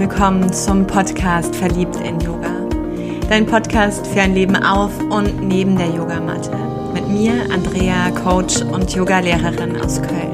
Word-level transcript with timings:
willkommen 0.00 0.50
zum 0.50 0.86
Podcast 0.86 1.54
Verliebt 1.54 1.96
in 1.96 2.18
Yoga. 2.20 2.66
Dein 3.28 3.44
Podcast 3.44 4.06
für 4.06 4.22
ein 4.22 4.32
Leben 4.32 4.56
auf 4.56 4.98
und 4.98 5.46
neben 5.46 5.76
der 5.76 5.88
Yogamatte. 5.88 6.56
Mit 6.94 7.06
mir, 7.08 7.34
Andrea, 7.52 8.10
Coach 8.12 8.62
und 8.62 8.90
Yogalehrerin 8.94 9.78
aus 9.78 10.00
Köln. 10.00 10.32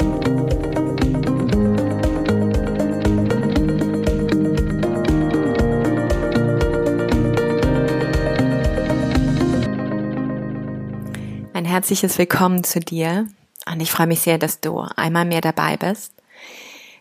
Ein 11.55 11.65
herzliches 11.65 12.19
Willkommen 12.19 12.63
zu 12.63 12.79
dir 12.79 13.27
und 13.69 13.81
ich 13.81 13.91
freue 13.91 14.07
mich 14.07 14.21
sehr, 14.21 14.39
dass 14.39 14.61
du 14.61 14.79
einmal 14.95 15.25
mehr 15.25 15.41
dabei 15.41 15.77
bist. 15.77 16.13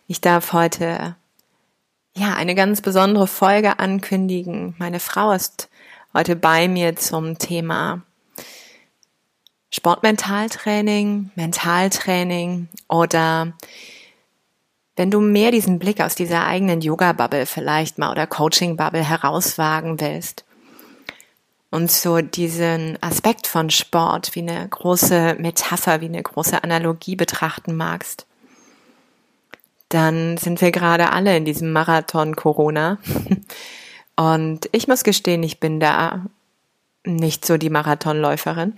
Ich 0.07 0.19
darf 0.19 0.51
heute 0.51 1.15
ja 2.17 2.33
eine 2.35 2.55
ganz 2.55 2.81
besondere 2.81 3.27
Folge 3.27 3.79
ankündigen. 3.79 4.75
Meine 4.77 4.99
Frau 4.99 5.31
ist 5.31 5.69
heute 6.13 6.35
bei 6.35 6.67
mir 6.67 6.95
zum 6.95 7.37
Thema 7.37 8.01
Sportmentaltraining, 9.69 11.31
Mentaltraining 11.35 12.69
oder 12.87 13.53
wenn 14.95 15.11
du 15.11 15.19
mehr 15.19 15.51
diesen 15.51 15.77
Blick 15.77 15.99
aus 15.99 16.15
dieser 16.15 16.45
eigenen 16.45 16.79
Yoga-Bubble 16.79 17.45
vielleicht 17.45 17.97
mal 17.97 18.11
oder 18.11 18.27
Coaching-Bubble 18.27 19.03
herauswagen 19.03 19.99
willst 19.99 20.45
und 21.69 21.91
so 21.91 22.21
diesen 22.21 22.97
Aspekt 23.01 23.47
von 23.47 23.69
Sport 23.69 24.33
wie 24.35 24.39
eine 24.39 24.65
große 24.69 25.35
Metapher, 25.39 25.99
wie 25.99 26.05
eine 26.05 26.23
große 26.23 26.63
Analogie 26.63 27.17
betrachten 27.17 27.75
magst, 27.75 28.25
dann 29.89 30.37
sind 30.37 30.61
wir 30.61 30.71
gerade 30.71 31.11
alle 31.11 31.35
in 31.37 31.45
diesem 31.45 31.71
Marathon 31.71 32.35
Corona. 32.35 32.97
Und 34.15 34.69
ich 34.71 34.87
muss 34.87 35.03
gestehen, 35.03 35.43
ich 35.43 35.59
bin 35.59 35.79
da 35.79 36.25
nicht 37.03 37.45
so 37.45 37.57
die 37.57 37.69
Marathonläuferin. 37.69 38.75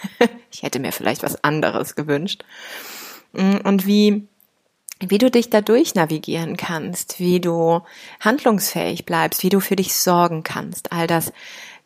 ich 0.50 0.62
hätte 0.62 0.78
mir 0.78 0.92
vielleicht 0.92 1.22
was 1.22 1.42
anderes 1.44 1.94
gewünscht. 1.94 2.44
Und 3.32 3.86
wie, 3.86 4.26
wie 5.00 5.18
du 5.18 5.30
dich 5.30 5.50
dadurch 5.50 5.94
navigieren 5.94 6.56
kannst, 6.56 7.20
wie 7.20 7.40
du 7.40 7.82
handlungsfähig 8.20 9.04
bleibst, 9.04 9.42
wie 9.42 9.50
du 9.50 9.60
für 9.60 9.76
dich 9.76 9.94
sorgen 9.94 10.42
kannst, 10.42 10.92
all 10.92 11.06
das 11.06 11.32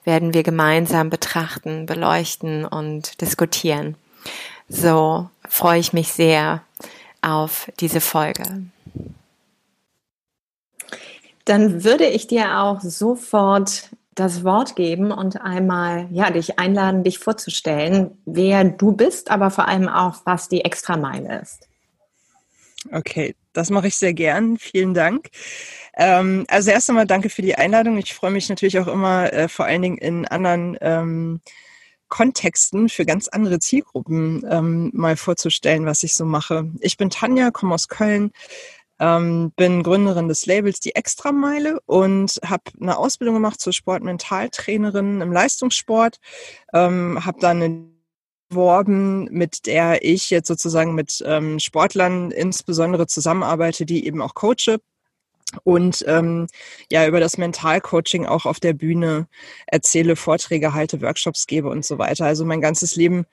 werden 0.04 0.32
wir 0.32 0.42
gemeinsam 0.42 1.10
betrachten, 1.10 1.86
beleuchten 1.86 2.64
und 2.64 3.20
diskutieren. 3.20 3.96
So 4.68 5.28
freue 5.48 5.80
ich 5.80 5.92
mich 5.92 6.12
sehr 6.12 6.62
auf 7.22 7.70
diese 7.80 8.00
Folge. 8.00 8.62
Dann 11.44 11.84
würde 11.84 12.06
ich 12.06 12.26
dir 12.26 12.58
auch 12.58 12.80
sofort 12.80 13.90
das 14.14 14.44
Wort 14.44 14.76
geben 14.76 15.12
und 15.12 15.40
einmal 15.40 16.08
ja 16.10 16.30
dich 16.30 16.58
einladen, 16.58 17.04
dich 17.04 17.18
vorzustellen, 17.18 18.18
wer 18.26 18.64
du 18.64 18.92
bist, 18.92 19.30
aber 19.30 19.50
vor 19.50 19.66
allem 19.66 19.88
auch, 19.88 20.22
was 20.24 20.48
die 20.48 20.64
Extrameile 20.64 21.40
ist. 21.40 21.68
Okay, 22.92 23.34
das 23.52 23.70
mache 23.70 23.88
ich 23.88 23.96
sehr 23.96 24.14
gern. 24.14 24.58
Vielen 24.58 24.94
Dank. 24.94 25.30
Ähm, 25.94 26.44
also 26.48 26.70
erst 26.70 26.88
einmal 26.88 27.06
danke 27.06 27.28
für 27.30 27.42
die 27.42 27.54
Einladung. 27.54 27.98
Ich 27.98 28.14
freue 28.14 28.30
mich 28.30 28.48
natürlich 28.48 28.78
auch 28.78 28.86
immer, 28.86 29.32
äh, 29.32 29.48
vor 29.48 29.66
allen 29.66 29.82
Dingen 29.82 29.98
in 29.98 30.26
anderen 30.26 30.78
ähm, 30.80 31.40
Kontexten 32.10 32.90
für 32.90 33.06
ganz 33.06 33.28
andere 33.28 33.58
Zielgruppen 33.58 34.44
ähm, 34.50 34.90
mal 34.92 35.16
vorzustellen, 35.16 35.86
was 35.86 36.02
ich 36.02 36.14
so 36.14 36.26
mache. 36.26 36.70
Ich 36.80 36.98
bin 36.98 37.08
Tanja, 37.08 37.50
komme 37.50 37.74
aus 37.74 37.88
Köln, 37.88 38.32
ähm, 38.98 39.52
bin 39.56 39.82
Gründerin 39.82 40.28
des 40.28 40.44
Labels 40.44 40.80
Die 40.80 40.94
Extrameile 40.94 41.80
und 41.86 42.38
habe 42.44 42.64
eine 42.78 42.98
Ausbildung 42.98 43.36
gemacht 43.36 43.60
zur 43.60 43.72
Sportmentaltrainerin 43.72 45.22
im 45.22 45.32
Leistungssport, 45.32 46.18
ähm, 46.74 47.24
habe 47.24 47.40
dann 47.40 47.62
eine 47.62 47.90
beworben, 48.50 49.24
mit 49.30 49.66
der 49.66 50.04
ich 50.04 50.28
jetzt 50.28 50.48
sozusagen 50.48 50.94
mit 50.94 51.22
ähm, 51.24 51.58
Sportlern 51.58 52.30
insbesondere 52.32 53.06
zusammenarbeite, 53.06 53.86
die 53.86 54.04
eben 54.04 54.20
auch 54.20 54.34
coache 54.34 54.80
und 55.64 56.04
ähm, 56.06 56.46
ja 56.90 57.06
über 57.06 57.20
das 57.20 57.38
Mentalcoaching 57.38 58.26
auch 58.26 58.46
auf 58.46 58.60
der 58.60 58.72
Bühne 58.72 59.26
erzähle, 59.66 60.16
Vorträge 60.16 60.74
halte, 60.74 61.00
Workshops 61.02 61.46
gebe 61.46 61.68
und 61.68 61.84
so 61.84 61.98
weiter. 61.98 62.26
Also 62.26 62.44
mein 62.44 62.60
ganzes 62.60 62.96
Leben 62.96 63.26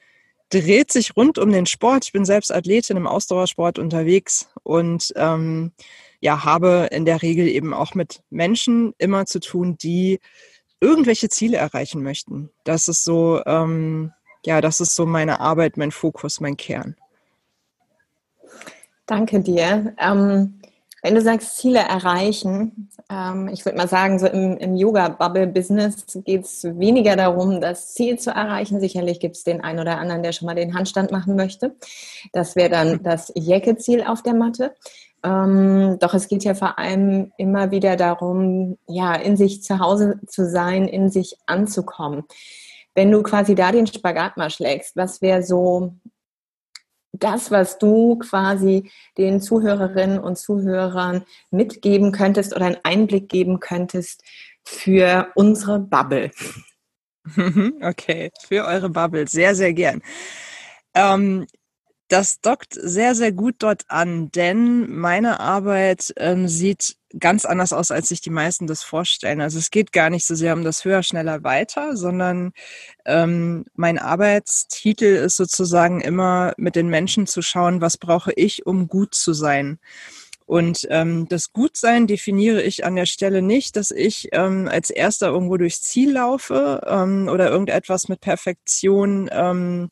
dreht 0.50 0.92
sich 0.92 1.16
rund 1.16 1.38
um 1.38 1.52
den 1.52 1.66
Sport. 1.66 2.06
Ich 2.06 2.14
bin 2.14 2.26
selbst 2.26 2.54
Athletin 2.54 2.98
im 2.98 3.08
Ausdauersport 3.08 3.80
unterwegs 3.80 4.50
und 4.64 5.14
ähm, 5.16 5.72
ja 6.20 6.44
habe 6.44 6.88
in 6.92 7.06
der 7.06 7.22
Regel 7.22 7.48
eben 7.48 7.74
auch 7.74 7.94
mit 7.94 8.22
Menschen 8.30 8.94
immer 8.98 9.26
zu 9.26 9.40
tun, 9.40 9.78
die 9.78 10.20
irgendwelche 10.80 11.30
Ziele 11.30 11.58
erreichen 11.58 12.04
möchten. 12.04 12.50
Das 12.64 12.88
ist 12.88 13.04
so 13.04 13.42
ähm, 13.46 14.12
ja, 14.46 14.62
das 14.62 14.80
ist 14.80 14.96
so 14.96 15.06
meine 15.06 15.42
Arbeit, 15.42 15.76
mein 15.76 15.92
Fokus, 15.92 16.40
mein 16.40 16.56
Kern. 16.56 16.96
Danke 19.06 19.42
dir. 19.42 19.94
Ähm 20.00 20.62
wenn 21.04 21.16
du 21.16 21.22
sagst, 21.22 21.58
Ziele 21.58 21.80
erreichen, 21.80 22.90
ähm, 23.10 23.50
ich 23.50 23.66
würde 23.66 23.78
mal 23.78 23.88
sagen, 23.88 24.20
so 24.20 24.28
im, 24.28 24.58
im 24.58 24.76
Yoga-Bubble-Business 24.76 26.20
geht 26.26 26.46
es 26.46 26.64
weniger 26.64 27.16
darum, 27.16 27.62
das 27.62 27.94
Ziel 27.94 28.18
zu 28.18 28.32
erreichen. 28.32 28.80
Sicherlich 28.80 29.20
gibt 29.20 29.36
es 29.36 29.44
den 29.44 29.62
einen 29.64 29.80
oder 29.80 30.00
anderen, 30.00 30.24
der 30.24 30.32
schon 30.32 30.48
mal 30.48 30.56
den 30.56 30.74
Handstand 30.74 31.12
machen 31.12 31.36
möchte. 31.36 31.76
Das 32.34 32.56
wäre 32.56 32.70
dann 32.70 33.04
das 33.04 33.32
Jäcke-Ziel 33.36 34.04
auf 34.04 34.24
der 34.24 34.34
Matte. 34.34 34.74
Ähm, 35.24 35.98
doch 36.00 36.14
es 36.14 36.28
geht 36.28 36.44
ja 36.44 36.54
vor 36.54 36.80
allem 36.80 37.32
immer 37.38 37.72
wieder 37.72 37.96
darum, 37.96 38.78
ja, 38.88 39.16
in 39.16 39.38
sich 39.38 39.64
zu 39.64 39.80
Hause 39.80 40.20
zu 40.28 40.50
sein, 40.50 40.88
in 40.88 41.10
sich 41.10 41.38
anzukommen. 41.46 42.24
Wenn 42.96 43.12
du 43.12 43.22
quasi 43.22 43.54
da 43.54 43.72
den 43.72 43.88
Spagat 43.88 44.38
mal 44.38 44.50
schlägst, 44.50 44.96
was 44.96 45.22
wäre 45.22 45.44
so 45.44 45.94
das, 47.20 47.52
was 47.52 47.78
du 47.78 48.18
quasi 48.18 48.90
den 49.18 49.42
Zuhörerinnen 49.42 50.20
und 50.20 50.38
Zuhörern 50.38 51.26
mitgeben 51.52 52.12
könntest 52.12 52.56
oder 52.56 52.66
einen 52.66 52.78
Einblick 52.84 53.30
geben 53.30 53.60
könntest 53.60 54.24
für 54.64 55.32
unsere 55.36 55.80
Bubble. 55.80 56.32
Okay, 57.82 58.32
für 58.48 58.64
eure 58.64 58.90
Bubble, 58.90 59.28
sehr, 59.28 59.54
sehr 59.54 59.74
gern. 59.74 60.02
Ähm, 60.94 61.46
das 62.08 62.40
dockt 62.40 62.74
sehr, 62.74 63.16
sehr 63.16 63.32
gut 63.32 63.56
dort 63.60 63.84
an, 63.90 64.32
denn 64.32 64.90
meine 64.90 65.40
Arbeit 65.40 66.14
ähm, 66.18 66.48
sieht 66.48 66.96
ganz 67.20 67.46
anders 67.46 67.74
aus, 67.74 67.92
als 67.92 68.10
sich 68.10 68.22
die 68.22 68.30
meisten 68.30 68.68
das 68.68 68.84
vorstellen. 68.84 69.42
Also 69.42 69.60
es 69.60 69.72
geht 69.72 69.92
gar 69.92 70.10
nicht 70.10 70.26
so 70.26 70.36
sehr 70.36 70.54
um 70.54 70.64
das 70.64 70.86
höher, 70.86 71.04
schneller, 71.04 71.44
weiter, 71.44 71.96
sondern 71.96 72.54
ähm, 73.06 73.66
mein 73.76 73.98
Arbeitstitel 73.98 75.06
ist 75.06 75.38
sozusagen 75.38 76.02
immer 76.02 76.54
mit 76.58 76.76
den 76.76 76.90
Menschen 76.90 77.28
zu 77.28 77.42
schauen, 77.42 77.82
was 77.82 77.98
brauche 77.98 78.34
ich, 78.34 78.66
um 78.66 78.88
gut 78.88 79.16
zu 79.16 79.34
sein. 79.34 79.80
Und 80.46 80.88
ähm, 80.90 81.28
das 81.28 81.52
Gutsein 81.52 82.08
definiere 82.08 82.62
ich 82.62 82.86
an 82.86 82.96
der 82.96 83.06
Stelle 83.06 83.42
nicht, 83.42 83.76
dass 83.76 83.92
ich 83.92 84.30
ähm, 84.32 84.70
als 84.70 84.90
erster 84.90 85.28
irgendwo 85.28 85.58
durchs 85.58 85.82
Ziel 85.82 86.14
laufe 86.14 86.82
ähm, 86.88 87.28
oder 87.28 87.50
irgendetwas 87.50 88.08
mit 88.08 88.22
Perfektion 88.22 89.30
ähm, 89.30 89.90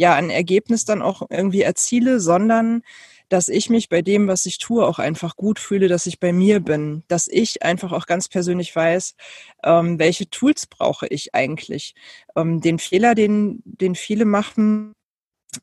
ja 0.00 0.14
ein 0.14 0.30
Ergebnis 0.30 0.86
dann 0.86 1.02
auch 1.02 1.22
irgendwie 1.28 1.60
erziele, 1.60 2.20
sondern 2.20 2.82
dass 3.28 3.48
ich 3.48 3.68
mich 3.68 3.90
bei 3.90 4.00
dem, 4.02 4.28
was 4.28 4.46
ich 4.46 4.58
tue, 4.58 4.84
auch 4.84 4.98
einfach 4.98 5.36
gut 5.36 5.60
fühle, 5.60 5.88
dass 5.88 6.06
ich 6.06 6.18
bei 6.18 6.32
mir 6.32 6.60
bin, 6.60 7.04
dass 7.06 7.28
ich 7.28 7.62
einfach 7.62 7.92
auch 7.92 8.06
ganz 8.06 8.28
persönlich 8.28 8.74
weiß, 8.74 9.14
ähm, 9.62 9.98
welche 9.98 10.28
Tools 10.30 10.66
brauche 10.66 11.06
ich 11.06 11.34
eigentlich. 11.34 11.94
Ähm, 12.34 12.60
den 12.62 12.78
Fehler, 12.78 13.14
den, 13.14 13.62
den 13.64 13.94
viele 13.94 14.24
machen, 14.24 14.94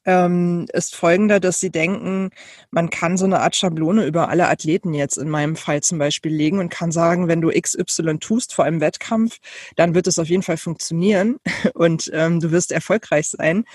ähm, 0.06 0.68
ist 0.72 0.96
folgender, 0.96 1.40
dass 1.40 1.60
sie 1.60 1.72
denken, 1.72 2.30
man 2.70 2.90
kann 2.92 3.18
so 3.18 3.26
eine 3.26 3.40
Art 3.40 3.56
Schablone 3.56 4.06
über 4.06 4.30
alle 4.30 4.50
Athleten 4.50 4.94
jetzt 4.94 5.18
in 5.18 5.30
meinem 5.30 5.56
Fall 5.56 5.82
zum 5.82 5.98
Beispiel 5.98 6.34
legen 6.34 6.60
und 6.60 6.70
kann 6.70 6.92
sagen, 6.92 7.28
wenn 7.28 7.42
du 7.42 7.50
XY 7.50 8.20
tust 8.20 8.54
vor 8.54 8.66
einem 8.66 8.82
Wettkampf, 8.82 9.40
dann 9.76 9.96
wird 9.96 10.08
es 10.08 10.20
auf 10.20 10.28
jeden 10.28 10.44
Fall 10.44 10.58
funktionieren 10.58 11.38
und 11.74 12.12
ähm, 12.14 12.40
du 12.40 12.52
wirst 12.52 12.72
erfolgreich 12.72 13.30
sein. 13.30 13.66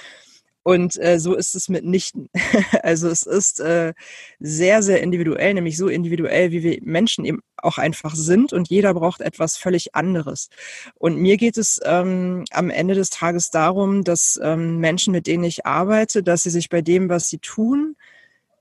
Und 0.65 0.97
äh, 1.01 1.19
so 1.19 1.35
ist 1.35 1.55
es 1.55 1.69
mitnichten. 1.69 2.29
also 2.83 3.09
es 3.09 3.25
ist 3.25 3.61
äh, 3.61 3.95
sehr, 4.39 4.83
sehr 4.83 5.03
individuell, 5.03 5.55
nämlich 5.55 5.77
so 5.77 5.89
individuell, 5.89 6.53
wie 6.53 6.63
wir 6.63 6.79
Menschen 6.83 7.25
eben 7.25 7.41
auch 7.57 7.79
einfach 7.79 8.15
sind 8.15 8.53
und 8.53 8.69
jeder 8.69 8.95
braucht 8.95 9.21
etwas 9.21 9.57
völlig 9.57 9.95
anderes. 9.95 10.49
Und 10.95 11.17
mir 11.17 11.37
geht 11.37 11.57
es 11.59 11.81
ähm, 11.85 12.45
am 12.51 12.71
Ende 12.71 12.95
des 12.95 13.11
Tages 13.11 13.51
darum, 13.51 14.05
dass 14.05 14.39
ähm, 14.43 14.79
Menschen, 14.79 15.13
mit 15.13 15.27
denen 15.27 15.45
ich 15.45 15.67
arbeite, 15.67 16.23
dass 16.23 16.45
sie 16.45 16.51
sich 16.51 16.69
bei 16.69 16.83
dem, 16.83 17.09
was 17.09 17.29
sie 17.29 17.39
tun, 17.39 17.97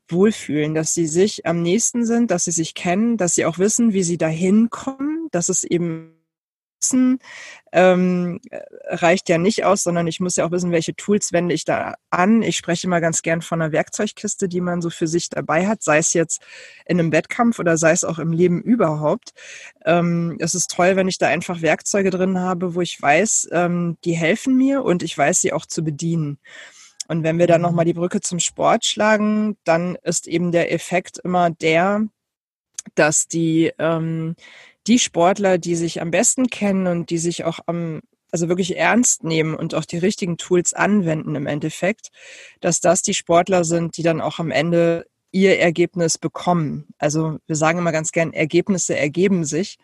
wohlfühlen, 0.08 0.74
dass 0.74 0.94
sie 0.94 1.08
sich 1.08 1.46
am 1.46 1.62
nächsten 1.62 2.06
sind, 2.06 2.32
dass 2.32 2.46
sie 2.46 2.52
sich 2.52 2.74
kennen, 2.74 3.18
dass 3.18 3.36
sie 3.36 3.46
auch 3.46 3.60
wissen, 3.60 3.94
wie 3.94 4.04
sie 4.04 4.18
dahin 4.18 4.70
kommen, 4.70 5.28
dass 5.32 5.50
es 5.50 5.64
eben 5.64 6.21
Wissen 6.82 7.20
ähm, 7.72 8.40
reicht 8.86 9.30
ja 9.30 9.38
nicht 9.38 9.64
aus, 9.64 9.84
sondern 9.84 10.08
ich 10.08 10.20
muss 10.20 10.36
ja 10.36 10.46
auch 10.46 10.52
wissen, 10.52 10.72
welche 10.72 10.96
Tools 10.96 11.32
wende 11.32 11.54
ich 11.56 11.64
da 11.64 11.96
an. 12.10 12.42
Ich 12.42 12.58
spreche 12.58 12.90
mal 12.90 13.00
ganz 13.00 13.22
gern 13.22 13.42
von 13.42 13.62
einer 13.62 13.72
Werkzeugkiste, 13.72 14.50
die 14.50 14.62
man 14.62 14.82
so 14.82 14.90
für 14.90 15.08
sich 15.08 15.30
dabei 15.30 15.68
hat, 15.68 15.84
sei 15.84 16.00
es 16.00 16.14
jetzt 16.14 16.42
in 16.86 17.00
einem 17.00 17.12
Wettkampf 17.12 17.60
oder 17.60 17.78
sei 17.78 17.92
es 17.92 18.04
auch 18.04 18.20
im 18.20 18.34
Leben 18.34 18.62
überhaupt. 18.62 19.32
Ähm, 19.86 20.38
es 20.40 20.54
ist 20.54 20.72
toll, 20.72 20.96
wenn 20.96 21.08
ich 21.08 21.18
da 21.18 21.28
einfach 21.28 21.62
Werkzeuge 21.62 22.10
drin 22.10 22.40
habe, 22.40 22.76
wo 22.76 22.82
ich 22.82 23.02
weiß, 23.02 23.50
ähm, 23.52 23.98
die 24.04 24.14
helfen 24.14 24.58
mir 24.58 24.84
und 24.84 25.04
ich 25.04 25.18
weiß 25.18 25.42
sie 25.42 25.54
auch 25.54 25.66
zu 25.66 25.84
bedienen. 25.84 26.40
Und 27.08 27.24
wenn 27.24 27.40
wir 27.40 27.48
dann 27.48 27.62
nochmal 27.62 27.86
die 27.86 27.94
Brücke 27.94 28.22
zum 28.22 28.40
Sport 28.40 28.86
schlagen, 28.86 29.58
dann 29.64 29.98
ist 30.04 30.28
eben 30.28 30.52
der 30.52 30.72
Effekt 30.72 31.20
immer 31.24 31.50
der, 31.50 32.08
dass 32.96 33.28
die, 33.28 33.72
ähm, 33.80 34.36
die 34.88 35.00
Sportler, 35.00 35.58
die 35.58 35.76
sich 35.76 36.02
am 36.02 36.12
besten 36.12 36.48
kennen 36.48 36.88
und 36.88 37.10
die 37.10 37.18
sich 37.18 37.44
auch 37.44 37.60
am, 37.66 38.02
also 38.32 38.50
wirklich 38.50 38.78
ernst 38.78 39.24
nehmen 39.24 39.56
und 39.56 39.76
auch 39.76 39.86
die 39.86 39.98
richtigen 39.98 40.38
Tools 40.38 40.74
anwenden 40.74 41.36
im 41.36 41.48
Endeffekt, 41.48 42.10
dass 42.60 42.80
das 42.80 43.02
die 43.02 43.14
Sportler 43.14 43.64
sind, 43.64 43.98
die 43.98 44.04
dann 44.04 44.22
auch 44.22 44.40
am 44.40 44.52
Ende 44.52 45.06
ihr 45.32 45.60
Ergebnis 45.60 46.18
bekommen. 46.18 46.88
Also 46.98 47.38
wir 47.48 47.56
sagen 47.56 47.80
immer 47.80 47.92
ganz 47.92 48.12
gern, 48.12 48.34
Ergebnisse 48.34 48.98
ergeben 48.98 49.46
sich. 49.46 49.78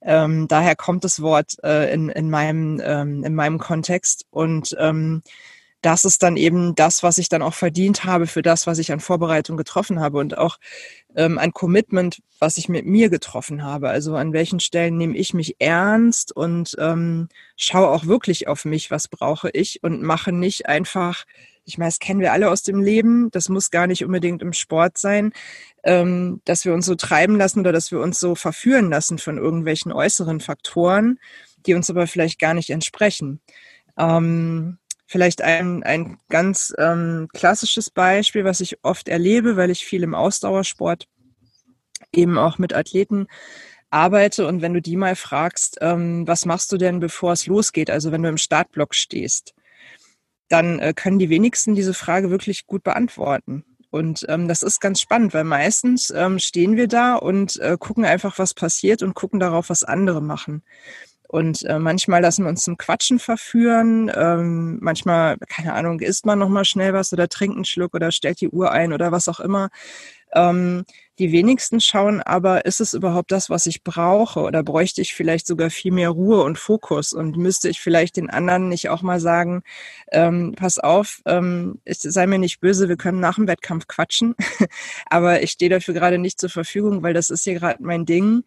Ähm, 0.00 0.48
daher 0.48 0.76
kommt 0.76 1.04
das 1.04 1.20
Wort 1.20 1.56
äh, 1.62 1.92
in, 1.92 2.08
in, 2.08 2.30
meinem, 2.30 2.80
ähm, 2.82 3.24
in 3.24 3.34
meinem 3.34 3.58
Kontext. 3.58 4.24
Und 4.30 4.74
ähm, 4.78 5.22
das 5.82 6.04
ist 6.04 6.22
dann 6.22 6.36
eben 6.36 6.74
das, 6.74 7.02
was 7.02 7.18
ich 7.18 7.28
dann 7.28 7.42
auch 7.42 7.54
verdient 7.54 8.04
habe 8.04 8.26
für 8.26 8.42
das, 8.42 8.66
was 8.66 8.78
ich 8.78 8.92
an 8.92 9.00
Vorbereitung 9.00 9.56
getroffen 9.56 10.00
habe 10.00 10.18
und 10.18 10.36
auch 10.36 10.58
ähm, 11.14 11.38
ein 11.38 11.52
Commitment, 11.52 12.22
was 12.38 12.56
ich 12.56 12.68
mit 12.68 12.86
mir 12.86 13.08
getroffen 13.08 13.62
habe. 13.62 13.88
Also 13.88 14.16
an 14.16 14.32
welchen 14.32 14.60
Stellen 14.60 14.96
nehme 14.96 15.16
ich 15.16 15.34
mich 15.34 15.56
ernst 15.58 16.34
und 16.34 16.74
ähm, 16.78 17.28
schaue 17.56 17.88
auch 17.88 18.06
wirklich 18.06 18.48
auf 18.48 18.64
mich, 18.64 18.90
was 18.90 19.08
brauche 19.08 19.50
ich 19.50 19.82
und 19.82 20.02
mache 20.02 20.32
nicht 20.32 20.66
einfach, 20.66 21.24
ich 21.64 21.78
meine, 21.78 21.90
das 21.90 21.98
kennen 21.98 22.20
wir 22.20 22.32
alle 22.32 22.50
aus 22.50 22.62
dem 22.62 22.80
Leben, 22.80 23.30
das 23.30 23.48
muss 23.48 23.70
gar 23.70 23.86
nicht 23.86 24.04
unbedingt 24.04 24.42
im 24.42 24.52
Sport 24.52 24.98
sein, 24.98 25.32
ähm, 25.84 26.40
dass 26.44 26.64
wir 26.64 26.74
uns 26.74 26.86
so 26.86 26.94
treiben 26.94 27.36
lassen 27.36 27.60
oder 27.60 27.72
dass 27.72 27.92
wir 27.92 28.00
uns 28.00 28.18
so 28.18 28.34
verführen 28.34 28.90
lassen 28.90 29.18
von 29.18 29.38
irgendwelchen 29.38 29.92
äußeren 29.92 30.40
Faktoren, 30.40 31.18
die 31.66 31.74
uns 31.74 31.90
aber 31.90 32.06
vielleicht 32.06 32.38
gar 32.38 32.54
nicht 32.54 32.70
entsprechen. 32.70 33.40
Ähm, 33.98 34.78
Vielleicht 35.06 35.40
ein, 35.42 35.82
ein 35.84 36.18
ganz 36.28 36.74
ähm, 36.78 37.28
klassisches 37.32 37.90
Beispiel, 37.90 38.44
was 38.44 38.60
ich 38.60 38.78
oft 38.82 39.08
erlebe, 39.08 39.56
weil 39.56 39.70
ich 39.70 39.84
viel 39.84 40.02
im 40.02 40.14
Ausdauersport 40.14 41.06
eben 42.12 42.38
auch 42.38 42.58
mit 42.58 42.74
Athleten 42.74 43.28
arbeite. 43.90 44.46
Und 44.46 44.62
wenn 44.62 44.74
du 44.74 44.82
die 44.82 44.96
mal 44.96 45.16
fragst, 45.16 45.78
ähm, 45.80 46.26
was 46.26 46.44
machst 46.44 46.72
du 46.72 46.76
denn, 46.76 47.00
bevor 47.00 47.32
es 47.32 47.46
losgeht, 47.46 47.90
also 47.90 48.10
wenn 48.10 48.22
du 48.22 48.28
im 48.28 48.38
Startblock 48.38 48.94
stehst, 48.94 49.54
dann 50.48 50.78
äh, 50.78 50.92
können 50.94 51.18
die 51.18 51.30
wenigsten 51.30 51.74
diese 51.74 51.94
Frage 51.94 52.30
wirklich 52.30 52.66
gut 52.66 52.82
beantworten. 52.82 53.64
Und 53.90 54.26
ähm, 54.28 54.48
das 54.48 54.62
ist 54.62 54.80
ganz 54.80 55.00
spannend, 55.00 55.32
weil 55.32 55.44
meistens 55.44 56.10
ähm, 56.10 56.38
stehen 56.38 56.76
wir 56.76 56.88
da 56.88 57.14
und 57.14 57.58
äh, 57.60 57.76
gucken 57.78 58.04
einfach, 58.04 58.38
was 58.38 58.52
passiert 58.52 59.02
und 59.02 59.14
gucken 59.14 59.40
darauf, 59.40 59.70
was 59.70 59.84
andere 59.84 60.20
machen. 60.20 60.62
Und 61.28 61.64
äh, 61.64 61.78
manchmal 61.78 62.22
lassen 62.22 62.44
wir 62.44 62.50
uns 62.50 62.62
zum 62.62 62.76
Quatschen 62.76 63.18
verführen. 63.18 64.10
Ähm, 64.14 64.78
manchmal, 64.80 65.36
keine 65.48 65.74
Ahnung, 65.74 66.00
isst 66.00 66.26
man 66.26 66.38
noch 66.38 66.48
mal 66.48 66.64
schnell 66.64 66.92
was 66.92 67.12
oder 67.12 67.28
trinkt 67.28 67.56
einen 67.56 67.64
Schluck 67.64 67.94
oder 67.94 68.12
stellt 68.12 68.40
die 68.40 68.48
Uhr 68.48 68.70
ein 68.70 68.92
oder 68.92 69.12
was 69.12 69.28
auch 69.28 69.40
immer. 69.40 69.70
Ähm, 70.34 70.84
die 71.18 71.32
wenigsten 71.32 71.80
schauen 71.80 72.20
aber, 72.20 72.66
ist 72.66 72.80
es 72.80 72.92
überhaupt 72.92 73.32
das, 73.32 73.48
was 73.48 73.66
ich 73.66 73.82
brauche? 73.82 74.40
Oder 74.40 74.62
bräuchte 74.62 75.00
ich 75.00 75.14
vielleicht 75.14 75.46
sogar 75.46 75.70
viel 75.70 75.92
mehr 75.92 76.10
Ruhe 76.10 76.42
und 76.42 76.58
Fokus? 76.58 77.12
Und 77.14 77.38
müsste 77.38 77.70
ich 77.70 77.80
vielleicht 77.80 78.16
den 78.16 78.28
anderen 78.28 78.68
nicht 78.68 78.90
auch 78.90 79.02
mal 79.02 79.18
sagen, 79.18 79.62
ähm, 80.12 80.54
pass 80.56 80.78
auf, 80.78 81.22
ähm, 81.24 81.80
sei 81.86 82.26
mir 82.26 82.38
nicht 82.38 82.60
böse, 82.60 82.88
wir 82.88 82.96
können 82.96 83.20
nach 83.20 83.36
dem 83.36 83.48
Wettkampf 83.48 83.86
quatschen. 83.86 84.34
aber 85.10 85.42
ich 85.42 85.52
stehe 85.52 85.70
dafür 85.70 85.94
gerade 85.94 86.18
nicht 86.18 86.38
zur 86.38 86.50
Verfügung, 86.50 87.02
weil 87.02 87.14
das 87.14 87.30
ist 87.30 87.44
hier 87.44 87.54
gerade 87.54 87.82
mein 87.82 88.04
Ding. 88.04 88.44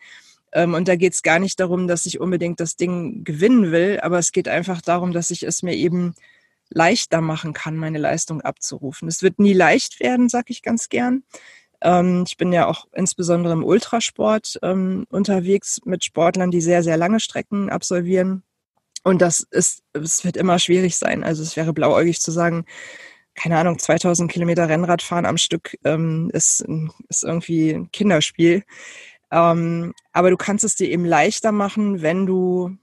Ähm, 0.53 0.73
und 0.73 0.87
da 0.87 0.95
geht 0.95 1.13
es 1.13 1.23
gar 1.23 1.39
nicht 1.39 1.59
darum, 1.59 1.87
dass 1.87 2.05
ich 2.05 2.19
unbedingt 2.19 2.59
das 2.59 2.75
Ding 2.75 3.23
gewinnen 3.23 3.71
will, 3.71 3.99
aber 4.01 4.19
es 4.19 4.31
geht 4.31 4.47
einfach 4.47 4.81
darum, 4.81 5.11
dass 5.11 5.31
ich 5.31 5.43
es 5.43 5.63
mir 5.63 5.75
eben 5.75 6.13
leichter 6.69 7.21
machen 7.21 7.53
kann, 7.53 7.77
meine 7.77 7.97
Leistung 7.97 8.41
abzurufen. 8.41 9.07
Es 9.07 9.23
wird 9.23 9.39
nie 9.39 9.53
leicht 9.53 9.99
werden, 9.99 10.29
sag 10.29 10.49
ich 10.49 10.61
ganz 10.61 10.89
gern. 10.89 11.23
Ähm, 11.81 12.25
ich 12.27 12.37
bin 12.37 12.51
ja 12.51 12.67
auch 12.67 12.87
insbesondere 12.93 13.53
im 13.53 13.63
Ultrasport 13.63 14.59
ähm, 14.63 15.05
unterwegs 15.09 15.79
mit 15.85 16.03
Sportlern, 16.03 16.51
die 16.51 16.61
sehr, 16.61 16.83
sehr 16.83 16.97
lange 16.97 17.19
Strecken 17.19 17.69
absolvieren. 17.69 18.43
Und 19.03 19.21
das 19.21 19.41
ist, 19.51 19.81
es 19.93 20.25
wird 20.25 20.37
immer 20.37 20.59
schwierig 20.59 20.97
sein. 20.97 21.23
Also 21.23 21.41
es 21.41 21.55
wäre 21.55 21.73
blauäugig 21.73 22.19
zu 22.21 22.31
sagen, 22.31 22.65
keine 23.35 23.57
Ahnung, 23.57 23.79
2000 23.79 24.29
Kilometer 24.29 24.67
Rennradfahren 24.67 25.25
am 25.25 25.37
Stück 25.37 25.77
ähm, 25.85 26.29
ist, 26.33 26.65
ist 27.07 27.23
irgendwie 27.23 27.71
ein 27.71 27.91
Kinderspiel. 27.91 28.63
Ähm, 29.31 29.93
aber 30.11 30.29
du 30.29 30.37
kannst 30.37 30.63
es 30.63 30.75
dir 30.75 30.89
eben 30.89 31.05
leichter 31.05 31.51
machen, 31.51 32.01
wenn 32.01 32.25
du 32.25 32.77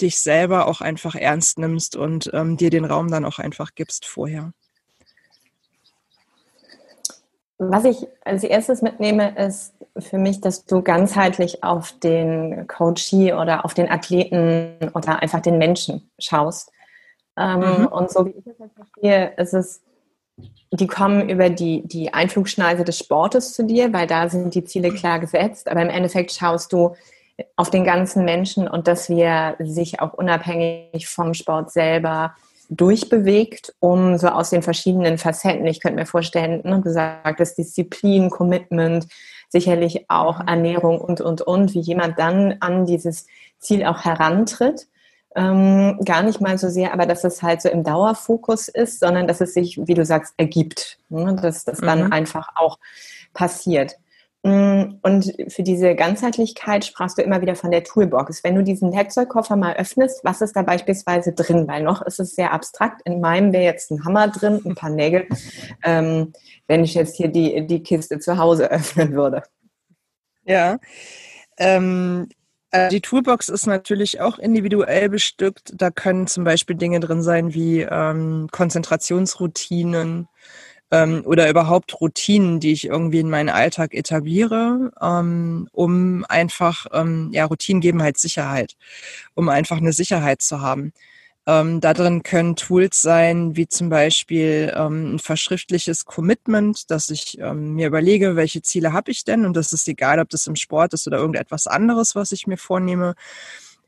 dich 0.00 0.20
selber 0.20 0.66
auch 0.66 0.80
einfach 0.80 1.14
ernst 1.14 1.58
nimmst 1.58 1.96
und 1.96 2.30
ähm, 2.32 2.56
dir 2.56 2.70
den 2.70 2.84
Raum 2.84 3.10
dann 3.10 3.24
auch 3.24 3.38
einfach 3.38 3.74
gibst 3.74 4.06
vorher. 4.06 4.52
Was 7.58 7.84
ich 7.84 8.06
als 8.24 8.42
erstes 8.42 8.80
mitnehme, 8.80 9.36
ist 9.36 9.74
für 9.98 10.16
mich, 10.16 10.40
dass 10.40 10.64
du 10.64 10.80
ganzheitlich 10.80 11.62
auf 11.62 11.92
den 11.98 12.66
Coachee 12.66 13.34
oder 13.34 13.66
auf 13.66 13.74
den 13.74 13.90
Athleten 13.90 14.90
oder 14.94 15.20
einfach 15.20 15.40
den 15.40 15.58
Menschen 15.58 16.10
schaust. 16.18 16.72
Ähm, 17.36 17.58
mhm. 17.60 17.86
Und 17.88 18.10
so 18.10 18.24
wie 18.24 18.30
ich 18.30 18.46
es 18.46 18.56
verstehe, 18.74 19.34
ist 19.36 19.52
es 19.52 19.82
die 20.72 20.86
kommen 20.86 21.28
über 21.28 21.50
die, 21.50 21.86
die 21.86 22.14
Einflugschneise 22.14 22.84
des 22.84 22.98
Sportes 22.98 23.52
zu 23.52 23.64
dir, 23.64 23.92
weil 23.92 24.06
da 24.06 24.28
sind 24.28 24.54
die 24.54 24.64
Ziele 24.64 24.90
klar 24.92 25.18
gesetzt. 25.18 25.68
Aber 25.68 25.82
im 25.82 25.90
Endeffekt 25.90 26.32
schaust 26.32 26.72
du 26.72 26.94
auf 27.56 27.70
den 27.70 27.84
ganzen 27.84 28.24
Menschen 28.24 28.68
und 28.68 28.86
dass 28.86 29.08
wir 29.08 29.56
sich 29.58 30.00
auch 30.00 30.12
unabhängig 30.14 31.08
vom 31.08 31.34
Sport 31.34 31.72
selber 31.72 32.34
durchbewegt, 32.68 33.74
um 33.80 34.16
so 34.16 34.28
aus 34.28 34.50
den 34.50 34.62
verschiedenen 34.62 35.18
Facetten, 35.18 35.66
ich 35.66 35.80
könnte 35.80 35.98
mir 35.98 36.06
vorstellen, 36.06 36.60
ne, 36.64 36.80
du 36.82 36.92
sagtest 36.92 37.58
Disziplin, 37.58 38.30
Commitment, 38.30 39.08
sicherlich 39.48 40.08
auch. 40.08 40.40
Ernährung 40.46 41.00
und, 41.00 41.20
und, 41.20 41.42
und, 41.42 41.74
wie 41.74 41.80
jemand 41.80 42.18
dann 42.18 42.56
an 42.60 42.86
dieses 42.86 43.26
Ziel 43.58 43.84
auch 43.84 44.04
herantritt 44.04 44.86
ähm, 45.36 45.98
gar 46.04 46.22
nicht 46.22 46.40
mal 46.40 46.58
so 46.58 46.68
sehr, 46.68 46.92
aber 46.92 47.06
dass 47.06 47.24
es 47.24 47.42
halt 47.42 47.62
so 47.62 47.68
im 47.68 47.84
Dauerfokus 47.84 48.68
ist, 48.68 49.00
sondern 49.00 49.28
dass 49.28 49.40
es 49.40 49.54
sich, 49.54 49.78
wie 49.86 49.94
du 49.94 50.04
sagst, 50.04 50.34
ergibt. 50.36 50.98
Ne? 51.08 51.36
Dass 51.40 51.64
das 51.64 51.78
dann 51.78 52.06
mhm. 52.06 52.12
einfach 52.12 52.48
auch 52.56 52.78
passiert. 53.32 53.96
Mm, 54.42 54.94
und 55.02 55.34
für 55.48 55.62
diese 55.62 55.94
Ganzheitlichkeit 55.94 56.86
sprachst 56.86 57.18
du 57.18 57.22
immer 57.22 57.42
wieder 57.42 57.54
von 57.54 57.70
der 57.70 57.84
Toolbox. 57.84 58.42
Wenn 58.42 58.54
du 58.54 58.64
diesen 58.64 58.92
Werkzeugkoffer 58.92 59.54
mal 59.54 59.76
öffnest, 59.76 60.24
was 60.24 60.40
ist 60.40 60.56
da 60.56 60.62
beispielsweise 60.62 61.32
drin? 61.32 61.68
Weil 61.68 61.82
noch 61.82 62.00
ist 62.02 62.20
es 62.20 62.34
sehr 62.34 62.52
abstrakt. 62.52 63.02
In 63.04 63.20
meinem 63.20 63.52
wäre 63.52 63.64
jetzt 63.64 63.90
ein 63.90 64.04
Hammer 64.04 64.28
drin, 64.28 64.60
ein 64.64 64.74
paar 64.74 64.90
Nägel, 64.90 65.28
ähm, 65.84 66.32
wenn 66.66 66.84
ich 66.84 66.94
jetzt 66.94 67.16
hier 67.16 67.28
die, 67.28 67.66
die 67.66 67.82
Kiste 67.82 68.18
zu 68.18 68.38
Hause 68.38 68.70
öffnen 68.70 69.12
würde. 69.12 69.42
Ja, 70.44 70.78
ähm, 71.58 72.26
äh, 72.30 72.39
die 72.90 73.00
Toolbox 73.00 73.48
ist 73.48 73.66
natürlich 73.66 74.20
auch 74.20 74.38
individuell 74.38 75.08
bestückt. 75.08 75.72
Da 75.74 75.90
können 75.90 76.26
zum 76.26 76.44
Beispiel 76.44 76.76
Dinge 76.76 77.00
drin 77.00 77.22
sein 77.22 77.52
wie 77.52 77.80
ähm, 77.82 78.48
Konzentrationsroutinen 78.52 80.28
ähm, 80.90 81.22
oder 81.24 81.48
überhaupt 81.48 82.00
Routinen, 82.00 82.60
die 82.60 82.72
ich 82.72 82.86
irgendwie 82.86 83.20
in 83.20 83.30
meinen 83.30 83.48
Alltag 83.48 83.94
etabliere, 83.94 84.90
ähm, 85.00 85.68
um 85.72 86.24
einfach, 86.28 86.86
ähm, 86.92 87.30
ja, 87.32 87.44
Routinen 87.44 87.80
geben 87.80 88.02
halt 88.02 88.18
Sicherheit, 88.18 88.76
um 89.34 89.48
einfach 89.48 89.78
eine 89.78 89.92
Sicherheit 89.92 90.42
zu 90.42 90.60
haben. 90.60 90.92
Ähm, 91.46 91.80
darin 91.80 92.22
können 92.22 92.54
Tools 92.54 93.00
sein, 93.00 93.56
wie 93.56 93.66
zum 93.66 93.88
Beispiel 93.88 94.72
ähm, 94.76 95.14
ein 95.14 95.18
verschriftliches 95.18 96.04
Commitment, 96.04 96.90
dass 96.90 97.10
ich 97.10 97.38
ähm, 97.38 97.74
mir 97.74 97.86
überlege, 97.86 98.36
welche 98.36 98.62
Ziele 98.62 98.92
habe 98.92 99.10
ich 99.10 99.24
denn? 99.24 99.46
Und 99.46 99.56
das 99.56 99.72
ist 99.72 99.88
egal, 99.88 100.20
ob 100.20 100.28
das 100.28 100.46
im 100.46 100.56
Sport 100.56 100.92
ist 100.94 101.06
oder 101.06 101.18
irgendetwas 101.18 101.66
anderes, 101.66 102.14
was 102.14 102.32
ich 102.32 102.46
mir 102.46 102.58
vornehme. 102.58 103.14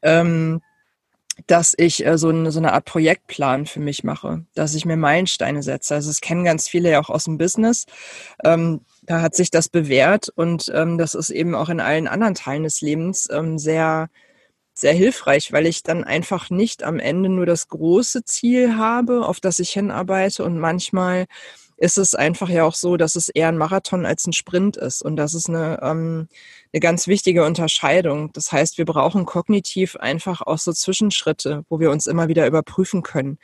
Ähm, 0.02 0.60
dass 1.46 1.74
ich 1.76 2.04
äh, 2.04 2.18
so, 2.18 2.28
eine, 2.28 2.52
so 2.52 2.58
eine 2.58 2.72
Art 2.72 2.84
Projektplan 2.84 3.66
für 3.66 3.80
mich 3.80 4.04
mache, 4.04 4.44
dass 4.54 4.74
ich 4.74 4.84
mir 4.84 4.96
Meilensteine 4.96 5.62
setze. 5.62 5.94
Also 5.94 6.10
es 6.10 6.20
kennen 6.20 6.44
ganz 6.44 6.68
viele 6.68 6.90
ja 6.90 7.00
auch 7.00 7.10
aus 7.10 7.24
dem 7.24 7.38
Business. 7.38 7.86
Ähm, 8.44 8.82
da 9.02 9.22
hat 9.22 9.34
sich 9.34 9.50
das 9.50 9.68
bewährt 9.68 10.28
und 10.28 10.70
ähm, 10.74 10.98
das 10.98 11.14
ist 11.14 11.30
eben 11.30 11.54
auch 11.54 11.68
in 11.68 11.80
allen 11.80 12.06
anderen 12.06 12.34
Teilen 12.34 12.64
des 12.64 12.80
Lebens 12.80 13.28
ähm, 13.32 13.58
sehr 13.58 14.08
sehr 14.74 14.92
hilfreich, 14.92 15.52
weil 15.52 15.66
ich 15.66 15.82
dann 15.82 16.04
einfach 16.04 16.50
nicht 16.50 16.82
am 16.82 16.98
Ende 16.98 17.28
nur 17.28 17.46
das 17.46 17.68
große 17.68 18.24
Ziel 18.24 18.76
habe, 18.76 19.26
auf 19.26 19.40
das 19.40 19.58
ich 19.58 19.70
hinarbeite 19.70 20.44
und 20.44 20.58
manchmal 20.58 21.26
ist 21.82 21.98
es 21.98 22.14
einfach 22.14 22.48
ja 22.48 22.64
auch 22.64 22.76
so, 22.76 22.96
dass 22.96 23.16
es 23.16 23.28
eher 23.28 23.48
ein 23.48 23.56
Marathon 23.56 24.06
als 24.06 24.24
ein 24.24 24.32
Sprint 24.32 24.76
ist. 24.76 25.02
Und 25.02 25.16
das 25.16 25.34
ist 25.34 25.48
eine, 25.48 25.80
ähm, 25.82 26.28
eine 26.72 26.80
ganz 26.80 27.08
wichtige 27.08 27.44
Unterscheidung. 27.44 28.32
Das 28.34 28.52
heißt, 28.52 28.78
wir 28.78 28.84
brauchen 28.84 29.26
kognitiv 29.26 29.96
einfach 29.96 30.42
auch 30.42 30.58
so 30.58 30.72
Zwischenschritte, 30.72 31.64
wo 31.68 31.80
wir 31.80 31.90
uns 31.90 32.06
immer 32.06 32.28
wieder 32.28 32.46
überprüfen 32.46 33.02
können. 33.02 33.38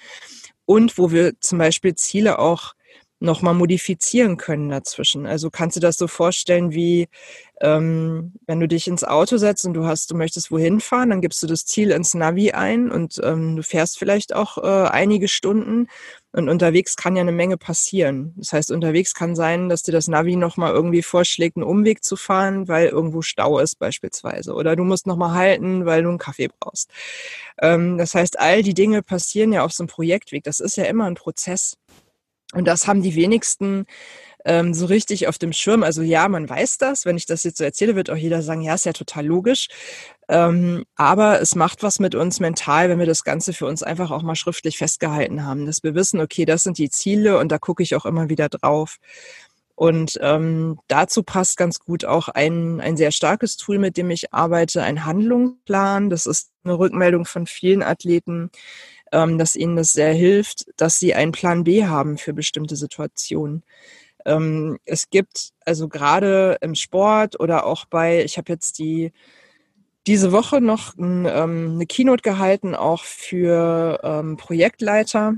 Und 0.66 0.98
wo 0.98 1.10
wir 1.10 1.40
zum 1.40 1.58
Beispiel 1.58 1.96
Ziele 1.96 2.38
auch 2.38 2.74
nochmal 3.20 3.54
modifizieren 3.54 4.36
können 4.36 4.68
dazwischen. 4.68 5.26
Also 5.26 5.50
kannst 5.50 5.76
du 5.76 5.80
das 5.80 5.96
so 5.96 6.06
vorstellen, 6.06 6.72
wie 6.72 7.08
ähm, 7.60 8.34
wenn 8.46 8.60
du 8.60 8.68
dich 8.68 8.86
ins 8.86 9.02
Auto 9.02 9.36
setzt 9.36 9.64
und 9.64 9.74
du 9.74 9.86
hast, 9.86 10.10
du 10.10 10.16
möchtest 10.16 10.50
wohin 10.52 10.80
fahren, 10.80 11.10
dann 11.10 11.20
gibst 11.20 11.42
du 11.42 11.48
das 11.48 11.64
Ziel 11.64 11.90
ins 11.90 12.14
Navi 12.14 12.52
ein 12.52 12.90
und 12.90 13.20
ähm, 13.24 13.56
du 13.56 13.62
fährst 13.62 13.98
vielleicht 13.98 14.34
auch 14.34 14.58
äh, 14.58 14.88
einige 14.88 15.26
Stunden 15.26 15.88
und 16.30 16.48
unterwegs 16.48 16.94
kann 16.94 17.16
ja 17.16 17.22
eine 17.22 17.32
Menge 17.32 17.56
passieren. 17.56 18.34
Das 18.36 18.52
heißt, 18.52 18.70
unterwegs 18.70 19.14
kann 19.14 19.34
sein, 19.34 19.68
dass 19.68 19.82
dir 19.82 19.92
das 19.92 20.06
Navi 20.06 20.36
nochmal 20.36 20.72
irgendwie 20.72 21.02
vorschlägt, 21.02 21.56
einen 21.56 21.64
Umweg 21.64 22.04
zu 22.04 22.16
fahren, 22.16 22.68
weil 22.68 22.88
irgendwo 22.88 23.22
Stau 23.22 23.58
ist 23.58 23.78
beispielsweise. 23.78 24.54
Oder 24.54 24.76
du 24.76 24.84
musst 24.84 25.06
nochmal 25.06 25.32
halten, 25.34 25.86
weil 25.86 26.02
du 26.02 26.10
einen 26.10 26.18
Kaffee 26.18 26.48
brauchst. 26.60 26.90
Ähm, 27.60 27.98
das 27.98 28.14
heißt, 28.14 28.38
all 28.38 28.62
die 28.62 28.74
Dinge 28.74 29.02
passieren 29.02 29.52
ja 29.52 29.64
auf 29.64 29.72
so 29.72 29.82
einem 29.82 29.88
Projektweg. 29.88 30.44
Das 30.44 30.60
ist 30.60 30.76
ja 30.76 30.84
immer 30.84 31.06
ein 31.06 31.14
Prozess. 31.14 31.76
Und 32.54 32.66
das 32.66 32.86
haben 32.86 33.02
die 33.02 33.14
wenigsten 33.14 33.86
ähm, 34.44 34.72
so 34.72 34.86
richtig 34.86 35.28
auf 35.28 35.38
dem 35.38 35.52
Schirm. 35.52 35.82
Also 35.82 36.02
ja, 36.02 36.28
man 36.28 36.48
weiß 36.48 36.78
das. 36.78 37.04
Wenn 37.04 37.16
ich 37.16 37.26
das 37.26 37.42
jetzt 37.42 37.58
so 37.58 37.64
erzähle, 37.64 37.96
wird 37.96 38.10
auch 38.10 38.16
jeder 38.16 38.42
sagen, 38.42 38.62
ja, 38.62 38.74
ist 38.74 38.86
ja 38.86 38.92
total 38.92 39.26
logisch. 39.26 39.68
Ähm, 40.28 40.84
aber 40.96 41.40
es 41.40 41.54
macht 41.54 41.82
was 41.82 41.98
mit 41.98 42.14
uns 42.14 42.40
mental, 42.40 42.88
wenn 42.88 42.98
wir 42.98 43.06
das 43.06 43.24
Ganze 43.24 43.52
für 43.52 43.66
uns 43.66 43.82
einfach 43.82 44.10
auch 44.10 44.22
mal 44.22 44.36
schriftlich 44.36 44.78
festgehalten 44.78 45.44
haben, 45.44 45.66
dass 45.66 45.82
wir 45.82 45.94
wissen, 45.94 46.20
okay, 46.20 46.44
das 46.44 46.62
sind 46.62 46.78
die 46.78 46.90
Ziele 46.90 47.38
und 47.38 47.50
da 47.50 47.58
gucke 47.58 47.82
ich 47.82 47.94
auch 47.94 48.06
immer 48.06 48.28
wieder 48.28 48.48
drauf. 48.48 48.98
Und 49.74 50.18
ähm, 50.22 50.80
dazu 50.88 51.22
passt 51.22 51.56
ganz 51.56 51.78
gut 51.78 52.04
auch 52.04 52.28
ein, 52.28 52.80
ein 52.80 52.96
sehr 52.96 53.12
starkes 53.12 53.56
Tool, 53.56 53.78
mit 53.78 53.96
dem 53.96 54.10
ich 54.10 54.34
arbeite, 54.34 54.82
ein 54.82 55.04
Handlungsplan. 55.04 56.10
Das 56.10 56.26
ist 56.26 56.50
eine 56.64 56.76
Rückmeldung 56.76 57.24
von 57.26 57.46
vielen 57.46 57.84
Athleten, 57.84 58.50
ähm, 59.12 59.38
dass 59.38 59.56
ihnen 59.56 59.76
das 59.76 59.92
sehr 59.92 60.12
hilft, 60.12 60.66
dass 60.76 60.98
sie 60.98 61.14
einen 61.14 61.32
Plan 61.32 61.64
B 61.64 61.86
haben 61.86 62.18
für 62.18 62.32
bestimmte 62.32 62.76
Situationen. 62.76 63.62
Ähm, 64.24 64.78
es 64.84 65.10
gibt 65.10 65.50
also 65.64 65.88
gerade 65.88 66.58
im 66.60 66.74
Sport 66.74 67.38
oder 67.40 67.66
auch 67.66 67.84
bei, 67.86 68.24
ich 68.24 68.38
habe 68.38 68.52
jetzt 68.52 68.78
die 68.78 69.12
diese 70.06 70.32
Woche 70.32 70.62
noch 70.62 70.96
ein, 70.96 71.26
ähm, 71.26 71.72
eine 71.74 71.86
Keynote 71.86 72.22
gehalten, 72.22 72.74
auch 72.74 73.04
für 73.04 74.00
ähm, 74.02 74.38
Projektleiter 74.38 75.34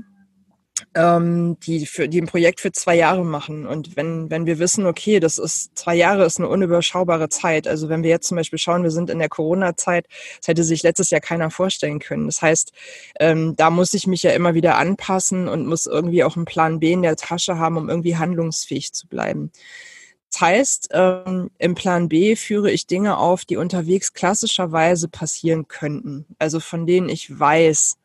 ähm, 0.95 1.57
die, 1.61 1.85
für, 1.85 2.07
die 2.07 2.21
ein 2.21 2.27
Projekt 2.27 2.61
für 2.61 2.71
zwei 2.71 2.95
Jahre 2.95 3.23
machen. 3.25 3.65
Und 3.65 3.95
wenn, 3.95 4.29
wenn 4.29 4.45
wir 4.45 4.59
wissen, 4.59 4.85
okay, 4.85 5.19
das 5.19 5.37
ist, 5.37 5.77
zwei 5.77 5.95
Jahre 5.95 6.25
ist 6.25 6.39
eine 6.39 6.47
unüberschaubare 6.47 7.29
Zeit. 7.29 7.67
Also 7.67 7.89
wenn 7.89 8.03
wir 8.03 8.09
jetzt 8.09 8.27
zum 8.27 8.37
Beispiel 8.37 8.59
schauen, 8.59 8.83
wir 8.83 8.91
sind 8.91 9.09
in 9.09 9.19
der 9.19 9.29
Corona-Zeit, 9.29 10.07
das 10.39 10.47
hätte 10.47 10.63
sich 10.63 10.83
letztes 10.83 11.09
Jahr 11.09 11.21
keiner 11.21 11.51
vorstellen 11.51 11.99
können. 11.99 12.25
Das 12.25 12.41
heißt, 12.41 12.71
ähm, 13.19 13.55
da 13.55 13.69
muss 13.69 13.93
ich 13.93 14.07
mich 14.07 14.23
ja 14.23 14.31
immer 14.31 14.53
wieder 14.53 14.77
anpassen 14.77 15.47
und 15.47 15.67
muss 15.67 15.85
irgendwie 15.85 16.23
auch 16.23 16.35
einen 16.35 16.45
Plan 16.45 16.79
B 16.79 16.91
in 16.91 17.01
der 17.01 17.15
Tasche 17.15 17.57
haben, 17.57 17.77
um 17.77 17.89
irgendwie 17.89 18.17
handlungsfähig 18.17 18.93
zu 18.93 19.07
bleiben. 19.07 19.51
Das 20.31 20.41
heißt, 20.41 20.89
ähm, 20.93 21.51
im 21.57 21.75
Plan 21.75 22.07
B 22.07 22.35
führe 22.35 22.71
ich 22.71 22.87
Dinge 22.87 23.17
auf, 23.17 23.43
die 23.43 23.57
unterwegs 23.57 24.13
klassischerweise 24.13 25.09
passieren 25.09 25.67
könnten. 25.67 26.25
Also 26.39 26.59
von 26.59 26.87
denen 26.87 27.09
ich 27.09 27.37
weiß, 27.37 27.97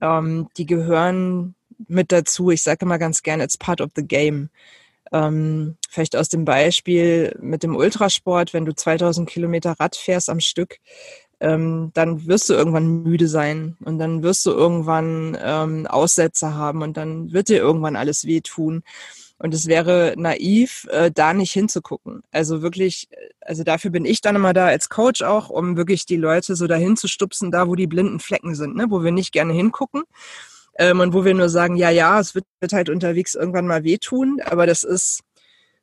ähm, 0.00 0.48
die 0.56 0.66
gehören 0.66 1.54
mit 1.88 2.12
dazu. 2.12 2.50
Ich 2.50 2.62
sage 2.62 2.84
immer 2.84 2.98
ganz 2.98 3.22
gerne, 3.22 3.44
it's 3.44 3.58
part 3.58 3.80
of 3.80 3.90
the 3.96 4.06
game. 4.06 4.50
Ähm, 5.12 5.76
vielleicht 5.88 6.16
aus 6.16 6.28
dem 6.28 6.44
Beispiel 6.44 7.36
mit 7.40 7.62
dem 7.62 7.76
Ultrasport, 7.76 8.52
wenn 8.52 8.64
du 8.64 8.74
2000 8.74 9.28
Kilometer 9.28 9.72
Rad 9.78 9.96
fährst 9.96 10.28
am 10.28 10.40
Stück, 10.40 10.78
ähm, 11.38 11.90
dann 11.94 12.26
wirst 12.26 12.48
du 12.48 12.54
irgendwann 12.54 13.02
müde 13.02 13.28
sein 13.28 13.76
und 13.84 13.98
dann 13.98 14.22
wirst 14.22 14.46
du 14.46 14.50
irgendwann 14.50 15.36
ähm, 15.40 15.86
Aussätze 15.86 16.54
haben 16.54 16.82
und 16.82 16.96
dann 16.96 17.32
wird 17.32 17.48
dir 17.48 17.58
irgendwann 17.58 17.96
alles 17.96 18.24
wehtun. 18.24 18.82
Und 19.38 19.52
es 19.52 19.66
wäre 19.66 20.14
naiv, 20.16 20.86
äh, 20.90 21.10
da 21.10 21.34
nicht 21.34 21.52
hinzugucken. 21.52 22.22
Also 22.32 22.62
wirklich, 22.62 23.08
also 23.42 23.64
dafür 23.64 23.90
bin 23.90 24.06
ich 24.06 24.22
dann 24.22 24.34
immer 24.34 24.54
da 24.54 24.66
als 24.66 24.88
Coach 24.88 25.20
auch, 25.20 25.50
um 25.50 25.76
wirklich 25.76 26.06
die 26.06 26.16
Leute 26.16 26.56
so 26.56 26.66
dahin 26.66 26.96
zu 26.96 27.06
stupsen, 27.06 27.50
da 27.50 27.68
wo 27.68 27.74
die 27.74 27.86
blinden 27.86 28.18
Flecken 28.18 28.54
sind, 28.54 28.76
ne? 28.76 28.86
wo 28.88 29.04
wir 29.04 29.12
nicht 29.12 29.32
gerne 29.32 29.52
hingucken 29.52 30.04
ähm, 30.78 31.00
und 31.00 31.14
wo 31.14 31.24
wir 31.24 31.34
nur 31.34 31.48
sagen, 31.48 31.76
ja, 31.76 31.90
ja, 31.90 32.20
es 32.20 32.34
wird, 32.34 32.44
wird 32.60 32.72
halt 32.72 32.88
unterwegs 32.88 33.34
irgendwann 33.34 33.66
mal 33.66 33.84
wehtun, 33.84 34.40
aber 34.44 34.66
das 34.66 34.84
ist 34.84 35.20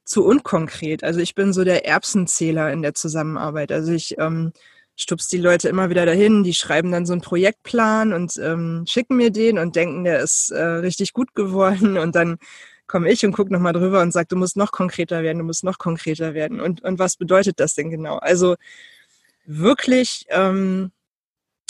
zu 0.06 0.26
unkonkret. 0.26 1.04
Also 1.04 1.20
ich 1.20 1.36
bin 1.36 1.54
so 1.54 1.64
der 1.64 1.86
Erbsenzähler 1.86 2.72
in 2.72 2.82
der 2.82 2.94
Zusammenarbeit. 2.94 3.72
Also 3.72 3.94
ich 3.94 4.18
ähm, 4.20 4.52
stupst 4.96 5.32
die 5.32 5.38
Leute 5.38 5.70
immer 5.70 5.90
wieder 5.90 6.06
dahin, 6.06 6.44
die 6.44 6.54
schreiben 6.54 6.92
dann 6.92 7.06
so 7.06 7.14
einen 7.14 7.22
Projektplan 7.22 8.14
und 8.14 8.38
ähm, 8.38 8.84
schicken 8.88 9.18
mir 9.18 9.32
den 9.32 9.58
und 9.58 9.76
denken, 9.76 10.04
der 10.04 10.20
ist 10.20 10.52
äh, 10.52 10.62
richtig 10.62 11.14
gut 11.14 11.34
geworden 11.36 11.98
und 11.98 12.16
dann 12.16 12.38
komme 12.86 13.10
ich 13.12 13.26
und 13.26 13.32
gucke 13.34 13.52
nochmal 13.52 13.74
drüber 13.74 14.02
und 14.02 14.12
sage, 14.12 14.28
du 14.28 14.36
musst 14.36 14.58
noch 14.58 14.72
konkreter 14.72 15.24
werden, 15.24 15.40
du 15.40 15.46
musst 15.46 15.64
noch 15.64 15.78
konkreter 15.80 16.34
werden. 16.34 16.60
Und, 16.60 16.84
und 16.84 17.00
was 17.00 17.16
bedeutet 17.16 17.60
das 17.60 17.74
denn 17.74 17.90
genau? 17.90 18.18
Also 18.18 18.56
wirklich 19.46 20.26
ähm, 20.30 20.92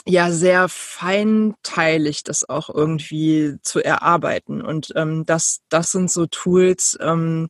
ja 0.06 0.32
sehr 0.32 0.68
feinteilig 0.70 2.24
das 2.24 2.48
auch 2.48 2.70
irgendwie 2.70 3.56
zu 3.62 3.84
erarbeiten. 3.84 4.62
Und 4.62 4.92
ähm, 4.96 5.26
das, 5.26 5.62
das 5.70 5.92
sind 5.92 6.12
so 6.12 6.26
Tools, 6.26 6.98
ähm, 7.02 7.50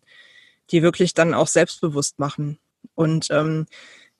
die 0.71 0.83
wirklich 0.83 1.13
dann 1.13 1.33
auch 1.33 1.47
selbstbewusst 1.47 2.19
machen. 2.19 2.59
Und 2.95 3.27
ähm, 3.31 3.65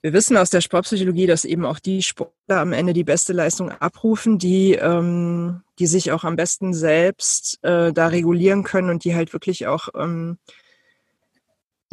wir 0.02 0.12
wissen 0.12 0.36
aus 0.36 0.50
der 0.50 0.60
Sportpsychologie, 0.60 1.26
dass 1.26 1.44
eben 1.44 1.64
auch 1.64 1.78
die 1.78 2.02
Sportler 2.02 2.60
am 2.60 2.72
Ende 2.72 2.92
die 2.92 3.04
beste 3.04 3.32
Leistung 3.32 3.70
abrufen, 3.70 4.38
die, 4.38 4.74
ähm, 4.74 5.62
die 5.78 5.86
sich 5.86 6.12
auch 6.12 6.24
am 6.24 6.36
besten 6.36 6.74
selbst 6.74 7.58
äh, 7.62 7.92
da 7.92 8.08
regulieren 8.08 8.64
können 8.64 8.90
und 8.90 9.04
die 9.04 9.14
halt 9.14 9.32
wirklich 9.32 9.66
auch 9.66 9.88
ähm, 9.94 10.38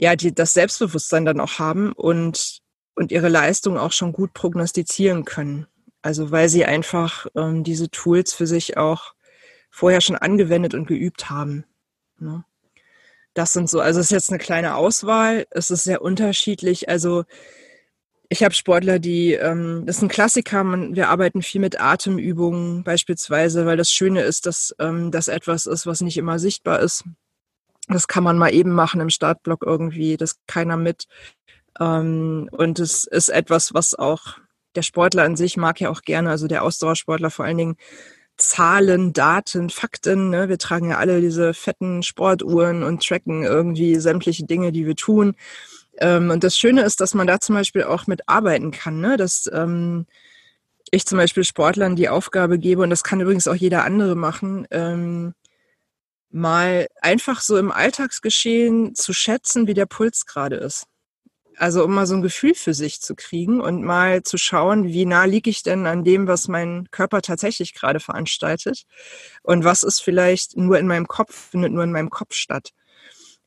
ja, 0.02 0.16
die 0.16 0.34
das 0.34 0.54
Selbstbewusstsein 0.54 1.26
dann 1.26 1.40
auch 1.40 1.60
haben 1.60 1.94
und, 1.94 2.62
und 2.96 3.12
ihre 3.12 3.30
Leistung 3.30 3.78
auch 3.78 3.92
schon 3.92 4.14
gut 4.14 4.34
prognostizieren 4.34 5.26
können. 5.26 5.68
Also 6.02 6.32
weil 6.32 6.50
sie 6.50 6.66
einfach 6.66 7.28
ähm, 7.36 7.64
diese 7.64 7.90
Tools 7.90 8.34
für 8.34 8.48
sich 8.48 8.78
auch 8.78 9.14
vorher 9.70 10.02
schon 10.02 10.16
angewendet 10.16 10.74
und 10.74 10.88
geübt 10.88 11.30
haben. 11.30 11.66
Ne? 12.20 12.44
Das 13.34 13.54
sind 13.54 13.70
so, 13.70 13.80
also 13.80 14.00
es 14.00 14.08
ist 14.08 14.12
jetzt 14.12 14.30
eine 14.30 14.40
kleine 14.40 14.76
Auswahl, 14.76 15.46
es 15.52 15.72
ist 15.72 15.84
sehr 15.84 16.02
unterschiedlich. 16.02 16.90
Also 16.90 17.24
ich 18.30 18.44
habe 18.44 18.54
Sportler, 18.54 19.00
die, 19.00 19.34
ähm, 19.34 19.84
das 19.86 19.98
ist 19.98 20.04
ein 20.04 20.10
Klassiker, 20.10 20.64
man, 20.64 20.96
wir 20.96 21.10
arbeiten 21.10 21.42
viel 21.42 21.62
mit 21.62 21.80
Atemübungen 21.80 22.84
beispielsweise, 22.84 23.66
weil 23.66 23.78
das 23.78 23.92
Schöne 23.92 24.22
ist, 24.22 24.46
dass 24.46 24.76
ähm, 24.80 25.12
das 25.12 25.28
etwas 25.28 25.66
ist, 25.66 25.86
was 25.86 26.02
nicht 26.02 26.18
immer 26.18 26.40
sichtbar 26.40 26.80
ist. 26.80 27.04
Das 27.88 28.08
kann 28.08 28.24
man 28.24 28.38
mal 28.38 28.54
eben 28.54 28.72
machen 28.72 29.02
im 29.02 29.10
Startblock 29.10 29.64
irgendwie, 29.66 30.18
das 30.18 30.40
keiner 30.48 30.78
mit. 30.78 31.08
Ähm, 31.80 32.50
und 32.52 32.80
es 32.80 33.06
ist 33.06 33.30
etwas, 33.30 33.74
was 33.74 33.96
auch 33.96 34.38
der 34.76 34.82
Sportler 34.82 35.24
an 35.24 35.36
sich 35.36 35.58
mag 35.58 35.80
ja 35.80 35.90
auch 35.90 36.02
gerne, 36.02 36.30
also 36.30 36.48
der 36.48 36.64
Ausdauersportler 36.64 37.30
vor 37.30 37.46
allen 37.46 37.58
Dingen, 37.58 37.76
Zahlen, 38.38 39.14
Daten, 39.14 39.70
Fakten. 39.70 40.30
Ne? 40.30 40.50
Wir 40.50 40.58
tragen 40.58 40.90
ja 40.90 40.98
alle 40.98 41.22
diese 41.22 41.54
fetten 41.54 42.04
Sportuhren 42.04 42.84
und 42.84 43.06
tracken 43.06 43.44
irgendwie 43.44 43.96
sämtliche 43.96 44.46
Dinge, 44.46 44.72
die 44.72 44.86
wir 44.86 44.96
tun. 44.96 45.36
Ähm, 46.00 46.32
und 46.32 46.44
das 46.44 46.58
Schöne 46.58 46.82
ist, 46.82 47.02
dass 47.02 47.14
man 47.14 47.28
da 47.28 47.40
zum 47.40 47.56
Beispiel 47.56 47.84
auch 47.84 48.08
mit 48.08 48.28
arbeiten 48.28 48.72
kann. 48.72 49.00
Ne? 49.00 49.18
Dass 49.18 49.50
ähm, 49.54 50.06
ich 50.92 51.06
zum 51.06 51.18
Beispiel 51.18 51.44
Sportlern 51.44 51.96
die 51.96 52.10
Aufgabe 52.10 52.58
gebe, 52.60 52.82
und 52.82 52.90
das 52.90 53.04
kann 53.04 53.22
übrigens 53.22 53.48
auch 53.48 53.56
jeder 53.56 53.84
andere 53.84 54.16
machen, 54.16 54.68
ähm, 54.72 55.34
mal 56.32 56.88
einfach 57.02 57.42
so 57.42 57.58
im 57.58 57.72
Alltagsgeschehen 57.72 58.96
zu 58.96 59.14
schätzen, 59.14 59.68
wie 59.68 59.74
der 59.74 59.86
Puls 59.86 60.26
gerade 60.26 60.56
ist. 60.56 60.88
Also 61.58 61.84
um 61.84 61.94
mal 61.94 62.08
so 62.08 62.16
ein 62.16 62.22
Gefühl 62.22 62.56
für 62.56 62.74
sich 62.74 63.02
zu 63.02 63.16
kriegen 63.16 63.62
und 63.62 63.84
mal 63.84 64.24
zu 64.24 64.38
schauen, 64.38 64.86
wie 64.86 65.06
nah 65.06 65.26
liege 65.26 65.50
ich 65.50 65.64
denn 65.64 65.86
an 65.86 66.04
dem, 66.04 66.28
was 66.28 66.48
mein 66.48 66.90
Körper 66.92 67.22
tatsächlich 67.22 67.74
gerade 67.74 68.00
veranstaltet 68.00 68.84
und 69.44 69.64
was 69.64 69.84
ist 69.84 70.02
vielleicht 70.02 70.58
nur 70.58 70.80
in 70.80 70.88
meinem 70.88 71.08
Kopf, 71.08 71.50
findet 71.52 71.74
nur 71.74 71.84
in 71.84 71.92
meinem 71.92 72.10
Kopf 72.10 72.34
statt. 72.34 72.72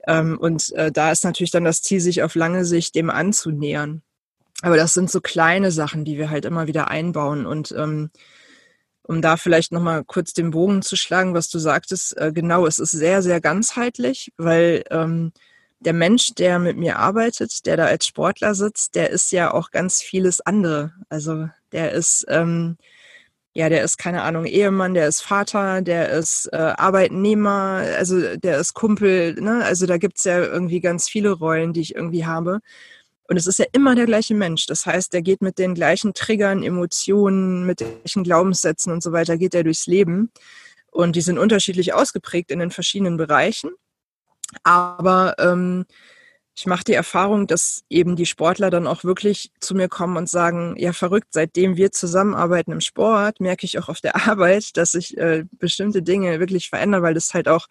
Ähm, 0.07 0.39
und 0.39 0.73
äh, 0.73 0.93
da 0.93 1.11
ist 1.11 1.25
natürlich 1.25 1.51
dann 1.51 1.65
das 1.65 1.83
Ziel, 1.83 2.01
sich 2.01 2.23
auf 2.23 2.35
lange 2.35 2.65
Sicht 2.65 2.95
dem 2.95 3.11
anzunähern. 3.11 4.03
Aber 4.63 4.77
das 4.77 4.95
sind 4.95 5.11
so 5.11 5.21
kleine 5.21 5.71
Sachen, 5.73 6.05
die 6.05 6.19
wir 6.19 6.31
halt 6.31 6.45
immer 6.45 6.67
wieder 6.67 6.89
einbauen 6.89 7.47
und 7.47 7.73
ähm, 7.73 8.11
um 9.07 9.21
da 9.21 9.37
vielleicht 9.37 9.73
nochmal 9.73 10.03
kurz 10.05 10.33
den 10.33 10.51
Bogen 10.51 10.81
zu 10.83 10.97
schlagen, 10.97 11.35
was 11.35 11.51
du 11.51 11.59
sagtest, 11.59 12.17
äh, 12.17 12.33
genau, 12.33 12.67
es 12.67 12.79
ist 12.79 12.93
sehr, 12.93 13.23
sehr 13.23 13.41
ganzheitlich, 13.41 14.33
weil 14.39 14.85
ähm, 14.91 15.33
der 15.85 15.93
Mensch, 15.93 16.35
der 16.35 16.59
mit 16.59 16.77
mir 16.77 16.99
arbeitet, 16.99 17.67
der 17.67 17.77
da 17.77 17.87
als 17.87 18.07
Sportler 18.07 18.55
sitzt, 18.55 18.95
der 18.95 19.11
ist 19.11 19.33
ja 19.33 19.53
auch 19.53 19.71
ganz 19.71 20.03
vieles 20.03 20.41
andere. 20.41 20.93
Also 21.09 21.49
der 21.73 21.93
ist, 21.93 22.25
ähm, 22.29 22.77
ja, 23.55 23.69
der 23.69 23.85
ist, 23.85 23.99
keine 23.99 24.23
Ahnung, 24.23 24.47
Ehemann, 24.47 24.95
der 24.95 25.07
ist 25.07 25.21
Vater, 25.21 25.83
der 25.83 26.11
ist 26.11 26.49
äh, 26.53 26.57
Arbeitnehmer, 26.57 27.85
also 27.97 28.37
der 28.37 28.59
ist 28.59 28.75
Kumpel, 28.75 29.35
ne? 29.41 29.65
Also 29.65 29.87
da 29.87 29.99
gibt's 29.99 30.25
ja 30.25 30.39
irgendwie 30.41 30.81
ganz 30.81 31.09
viele 31.09 31.31
Rollen, 31.31 31.73
die 31.73 31.83
ich 31.83 31.95
irgendwie 31.95 32.27
habe. 32.27 32.61
Und 33.29 33.37
es 33.37 33.47
ist 33.47 33.59
ja 33.59 33.67
immer 33.73 33.95
der 33.95 34.07
gleiche 34.07 34.35
Mensch. 34.35 34.67
Das 34.67 34.87
heißt, 34.87 35.13
der 35.13 35.23
geht 35.23 35.41
mit 35.41 35.59
den 35.59 35.75
gleichen 35.75 36.15
Triggern, 36.15 36.63
Emotionen, 36.63 37.65
mit 37.65 37.81
den 37.81 37.89
gleichen 38.01 38.25
Glaubenssätzen 38.25 38.93
und 38.93 39.03
so 39.03 39.13
weiter, 39.13 39.39
geht 39.39 39.55
er 39.55 39.65
durchs 39.65 39.87
Leben. 39.87 40.31
Und 40.91 41.17
die 41.17 41.23
sind 41.23 41.39
unterschiedlich 41.39 41.95
ausgeprägt 41.95 42.51
in 42.51 42.59
den 42.59 42.71
verschiedenen 42.71 43.17
Bereichen. 43.17 43.71
Aber 44.63 45.35
ähm, 45.39 45.87
ich 46.57 46.67
mache 46.67 46.85
die 46.85 46.93
Erfahrung, 46.93 47.47
dass 47.47 47.83
eben 47.91 48.15
die 48.15 48.27
Sportler 48.27 48.71
dann 48.71 48.87
auch 48.87 49.03
wirklich 49.03 49.51
zu 49.61 49.75
mir 49.75 49.89
kommen 49.89 50.17
und 50.17 50.29
sagen, 50.29 50.77
ja 50.79 50.93
verrückt, 50.93 51.29
seitdem 51.31 51.77
wir 51.77 51.91
zusammenarbeiten 51.91 52.71
im 52.71 52.81
Sport, 52.81 53.41
merke 53.41 53.67
ich 53.67 53.79
auch 53.79 53.89
auf 53.89 54.01
der 54.01 54.15
Arbeit, 54.29 54.77
dass 54.77 54.93
sich 54.93 55.17
äh, 55.19 55.45
bestimmte 55.53 56.03
Dinge 56.03 56.39
wirklich 56.39 56.69
verändern, 56.69 57.03
weil 57.03 57.15
das 57.15 57.35
halt 57.35 57.49
auch 57.49 57.67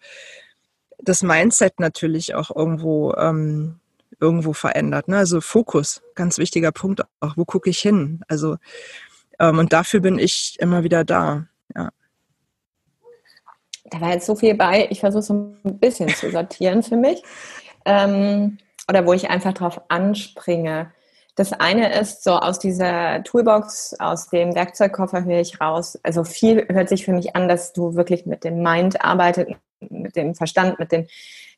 das 0.98 1.22
Mindset 1.22 1.80
natürlich 1.80 2.34
auch 2.34 2.54
irgendwo 2.54 3.14
ähm, 3.14 3.80
irgendwo 4.20 4.52
verändert. 4.52 5.08
Ne? 5.08 5.18
Also 5.18 5.40
Fokus, 5.40 6.02
ganz 6.14 6.38
wichtiger 6.38 6.72
Punkt 6.72 7.02
auch. 7.20 7.36
Wo 7.36 7.44
gucke 7.44 7.70
ich 7.70 7.78
hin? 7.78 8.20
Also 8.28 8.56
ähm, 9.38 9.58
und 9.58 9.72
dafür 9.72 10.00
bin 10.00 10.18
ich 10.18 10.56
immer 10.60 10.84
wieder 10.84 11.04
da. 11.04 11.46
Da 13.84 14.00
war 14.00 14.12
jetzt 14.12 14.26
so 14.26 14.34
viel 14.34 14.54
bei. 14.54 14.86
Ich 14.90 15.00
versuche 15.00 15.22
so 15.22 15.34
ein 15.34 15.78
bisschen 15.78 16.08
zu 16.08 16.30
sortieren 16.30 16.82
für 16.82 16.96
mich. 16.96 17.22
Ähm, 17.84 18.58
oder 18.88 19.06
wo 19.06 19.12
ich 19.12 19.30
einfach 19.30 19.52
drauf 19.52 19.80
anspringe. 19.88 20.90
Das 21.36 21.52
eine 21.52 21.98
ist 21.98 22.22
so 22.22 22.32
aus 22.32 22.60
dieser 22.60 23.22
Toolbox, 23.24 23.96
aus 23.98 24.28
dem 24.28 24.54
Werkzeugkoffer 24.54 25.24
höre 25.24 25.40
ich 25.40 25.60
raus. 25.60 25.98
Also 26.02 26.22
viel 26.22 26.66
hört 26.70 26.88
sich 26.88 27.04
für 27.04 27.12
mich 27.12 27.34
an, 27.34 27.48
dass 27.48 27.72
du 27.72 27.96
wirklich 27.96 28.24
mit 28.24 28.44
dem 28.44 28.62
Mind 28.62 29.04
arbeitet, 29.04 29.48
mit 29.80 30.14
dem 30.14 30.34
Verstand, 30.36 30.78
mit 30.78 30.92
den 30.92 31.08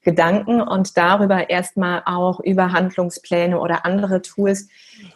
Gedanken 0.02 0.62
und 0.62 0.96
darüber 0.96 1.50
erstmal 1.50 2.02
auch 2.06 2.40
über 2.40 2.72
Handlungspläne 2.72 3.60
oder 3.60 3.84
andere 3.84 4.22
Tools 4.22 4.68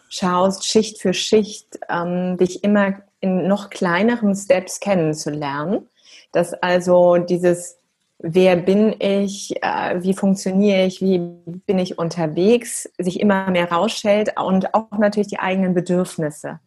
schaust, 0.08 0.66
Schicht 0.66 1.00
für 1.00 1.14
Schicht, 1.14 1.78
ähm, 1.88 2.36
dich 2.36 2.62
immer 2.64 2.94
in 3.20 3.46
noch 3.46 3.70
kleineren 3.70 4.34
Steps 4.34 4.80
kennenzulernen. 4.80 5.88
Dass 6.32 6.54
also 6.54 7.16
dieses 7.18 7.80
wer 8.22 8.56
bin 8.56 8.94
ich, 8.98 9.62
äh, 9.62 10.02
wie 10.02 10.14
funktioniere 10.14 10.84
ich, 10.84 11.00
wie 11.00 11.18
bin 11.18 11.78
ich 11.78 11.98
unterwegs, 11.98 12.88
sich 12.98 13.20
immer 13.20 13.50
mehr 13.50 13.72
rausstellt 13.72 14.34
und 14.40 14.74
auch 14.74 14.90
natürlich 14.98 15.28
die 15.28 15.38
eigenen 15.38 15.74
Bedürfnisse. 15.74 16.60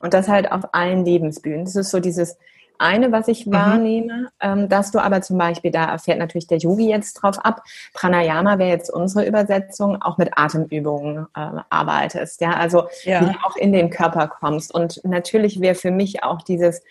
Und 0.00 0.14
das 0.14 0.28
halt 0.28 0.50
auf 0.50 0.62
allen 0.72 1.04
Lebensbühnen. 1.04 1.64
Das 1.64 1.76
ist 1.76 1.90
so 1.90 2.00
dieses 2.00 2.36
eine, 2.78 3.12
was 3.12 3.28
ich 3.28 3.46
mhm. 3.46 3.52
wahrnehme, 3.52 4.28
ähm, 4.40 4.68
dass 4.68 4.90
du 4.90 4.98
aber 4.98 5.22
zum 5.22 5.38
Beispiel, 5.38 5.70
da 5.70 5.96
fährt 5.98 6.18
natürlich 6.18 6.46
der 6.46 6.58
Yogi 6.58 6.88
jetzt 6.88 7.14
drauf 7.14 7.38
ab, 7.38 7.62
Pranayama 7.92 8.58
wäre 8.58 8.70
jetzt 8.70 8.90
unsere 8.90 9.26
Übersetzung, 9.26 10.02
auch 10.02 10.18
mit 10.18 10.36
Atemübungen 10.36 11.26
äh, 11.36 11.60
arbeitest, 11.70 12.40
ja, 12.40 12.52
also 12.54 12.84
ja. 13.04 13.20
wie 13.20 13.32
du 13.32 13.38
auch 13.46 13.56
in 13.56 13.72
den 13.72 13.90
Körper 13.90 14.26
kommst. 14.26 14.74
Und 14.74 15.00
natürlich 15.04 15.60
wäre 15.60 15.74
für 15.74 15.92
mich 15.92 16.24
auch 16.24 16.42
dieses 16.42 16.82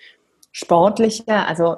Sportliche, 0.52 1.36
also 1.36 1.78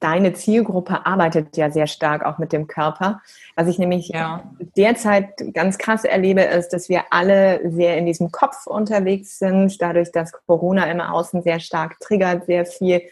deine 0.00 0.32
Zielgruppe 0.32 1.06
arbeitet 1.06 1.56
ja 1.56 1.70
sehr 1.70 1.86
stark 1.86 2.24
auch 2.24 2.38
mit 2.38 2.52
dem 2.52 2.66
Körper. 2.66 3.20
Was 3.56 3.68
ich 3.68 3.78
nämlich 3.78 4.08
ja. 4.08 4.42
derzeit 4.76 5.54
ganz 5.54 5.78
krass 5.78 6.04
erlebe, 6.04 6.42
ist, 6.42 6.70
dass 6.70 6.88
wir 6.88 7.04
alle 7.10 7.60
sehr 7.70 7.96
in 7.96 8.06
diesem 8.06 8.30
Kopf 8.30 8.66
unterwegs 8.66 9.38
sind, 9.38 9.80
dadurch, 9.80 10.12
dass 10.12 10.32
Corona 10.46 10.90
im 10.90 11.00
Außen 11.00 11.42
sehr 11.42 11.60
stark 11.60 11.98
triggert, 12.00 12.46
sehr 12.46 12.66
viel 12.66 13.02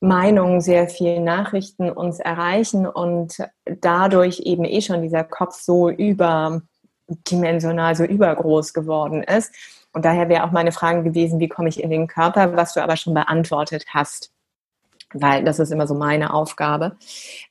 Meinungen, 0.00 0.60
sehr 0.60 0.88
viel 0.88 1.20
Nachrichten 1.20 1.90
uns 1.90 2.20
erreichen 2.20 2.86
und 2.86 3.36
dadurch 3.64 4.40
eben 4.40 4.64
eh 4.64 4.80
schon 4.80 5.02
dieser 5.02 5.24
Kopf 5.24 5.60
so 5.60 5.90
überdimensional, 5.90 7.94
so 7.94 8.04
übergroß 8.04 8.72
geworden 8.72 9.22
ist. 9.22 9.54
Und 9.92 10.04
daher 10.04 10.28
wäre 10.28 10.44
auch 10.44 10.52
meine 10.52 10.72
Frage 10.72 11.02
gewesen, 11.02 11.40
wie 11.40 11.48
komme 11.48 11.68
ich 11.68 11.82
in 11.82 11.90
den 11.90 12.06
Körper, 12.06 12.56
was 12.56 12.74
du 12.74 12.82
aber 12.82 12.96
schon 12.96 13.14
beantwortet 13.14 13.86
hast 13.88 14.32
weil 15.14 15.44
das 15.44 15.58
ist 15.58 15.72
immer 15.72 15.86
so 15.86 15.94
meine 15.94 16.32
Aufgabe. 16.34 16.96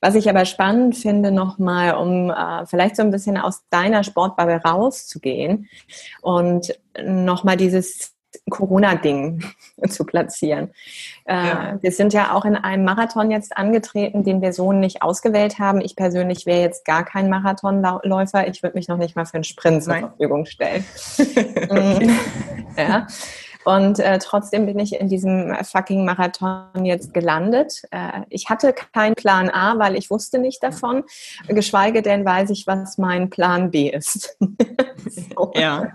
Was 0.00 0.14
ich 0.14 0.28
aber 0.28 0.44
spannend 0.44 0.96
finde, 0.96 1.30
nochmal, 1.32 1.94
um 1.94 2.30
äh, 2.30 2.66
vielleicht 2.66 2.96
so 2.96 3.02
ein 3.02 3.10
bisschen 3.10 3.36
aus 3.36 3.62
deiner 3.70 4.04
Sportbubble 4.04 4.62
rauszugehen 4.62 5.68
und 6.22 6.78
nochmal 7.02 7.56
dieses 7.56 8.14
Corona-Ding 8.48 9.44
zu 9.88 10.04
platzieren. 10.04 10.70
Äh, 11.24 11.34
ja. 11.34 11.78
Wir 11.80 11.92
sind 11.92 12.12
ja 12.12 12.34
auch 12.34 12.44
in 12.44 12.56
einem 12.56 12.84
Marathon 12.84 13.30
jetzt 13.30 13.56
angetreten, 13.56 14.24
den 14.24 14.40
wir 14.40 14.52
so 14.52 14.72
nicht 14.72 15.02
ausgewählt 15.02 15.58
haben. 15.58 15.80
Ich 15.80 15.96
persönlich 15.96 16.46
wäre 16.46 16.60
jetzt 16.60 16.84
gar 16.84 17.04
kein 17.04 17.28
Marathonläufer. 17.28 18.46
Ich 18.48 18.62
würde 18.62 18.76
mich 18.76 18.88
noch 18.88 18.98
nicht 18.98 19.16
mal 19.16 19.26
für 19.26 19.34
einen 19.34 19.44
Sprint 19.44 19.84
zur 19.84 19.96
Verfügung 19.96 20.46
stellen. 20.46 20.84
ja. 22.76 23.06
Und 23.76 24.00
äh, 24.00 24.18
trotzdem 24.18 24.66
bin 24.66 24.80
ich 24.80 24.98
in 24.98 25.08
diesem 25.08 25.54
fucking 25.62 26.04
Marathon 26.04 26.84
jetzt 26.84 27.14
gelandet. 27.14 27.82
Äh, 27.92 28.22
ich 28.28 28.48
hatte 28.48 28.72
keinen 28.72 29.14
Plan 29.14 29.48
A, 29.48 29.78
weil 29.78 29.96
ich 29.96 30.10
wusste 30.10 30.38
nicht 30.38 30.60
davon. 30.62 31.04
Geschweige 31.46 32.02
denn 32.02 32.24
weiß 32.24 32.50
ich, 32.50 32.66
was 32.66 32.98
mein 32.98 33.30
Plan 33.30 33.70
B 33.70 33.88
ist. 33.88 34.36
so. 35.06 35.52
Ja. 35.54 35.92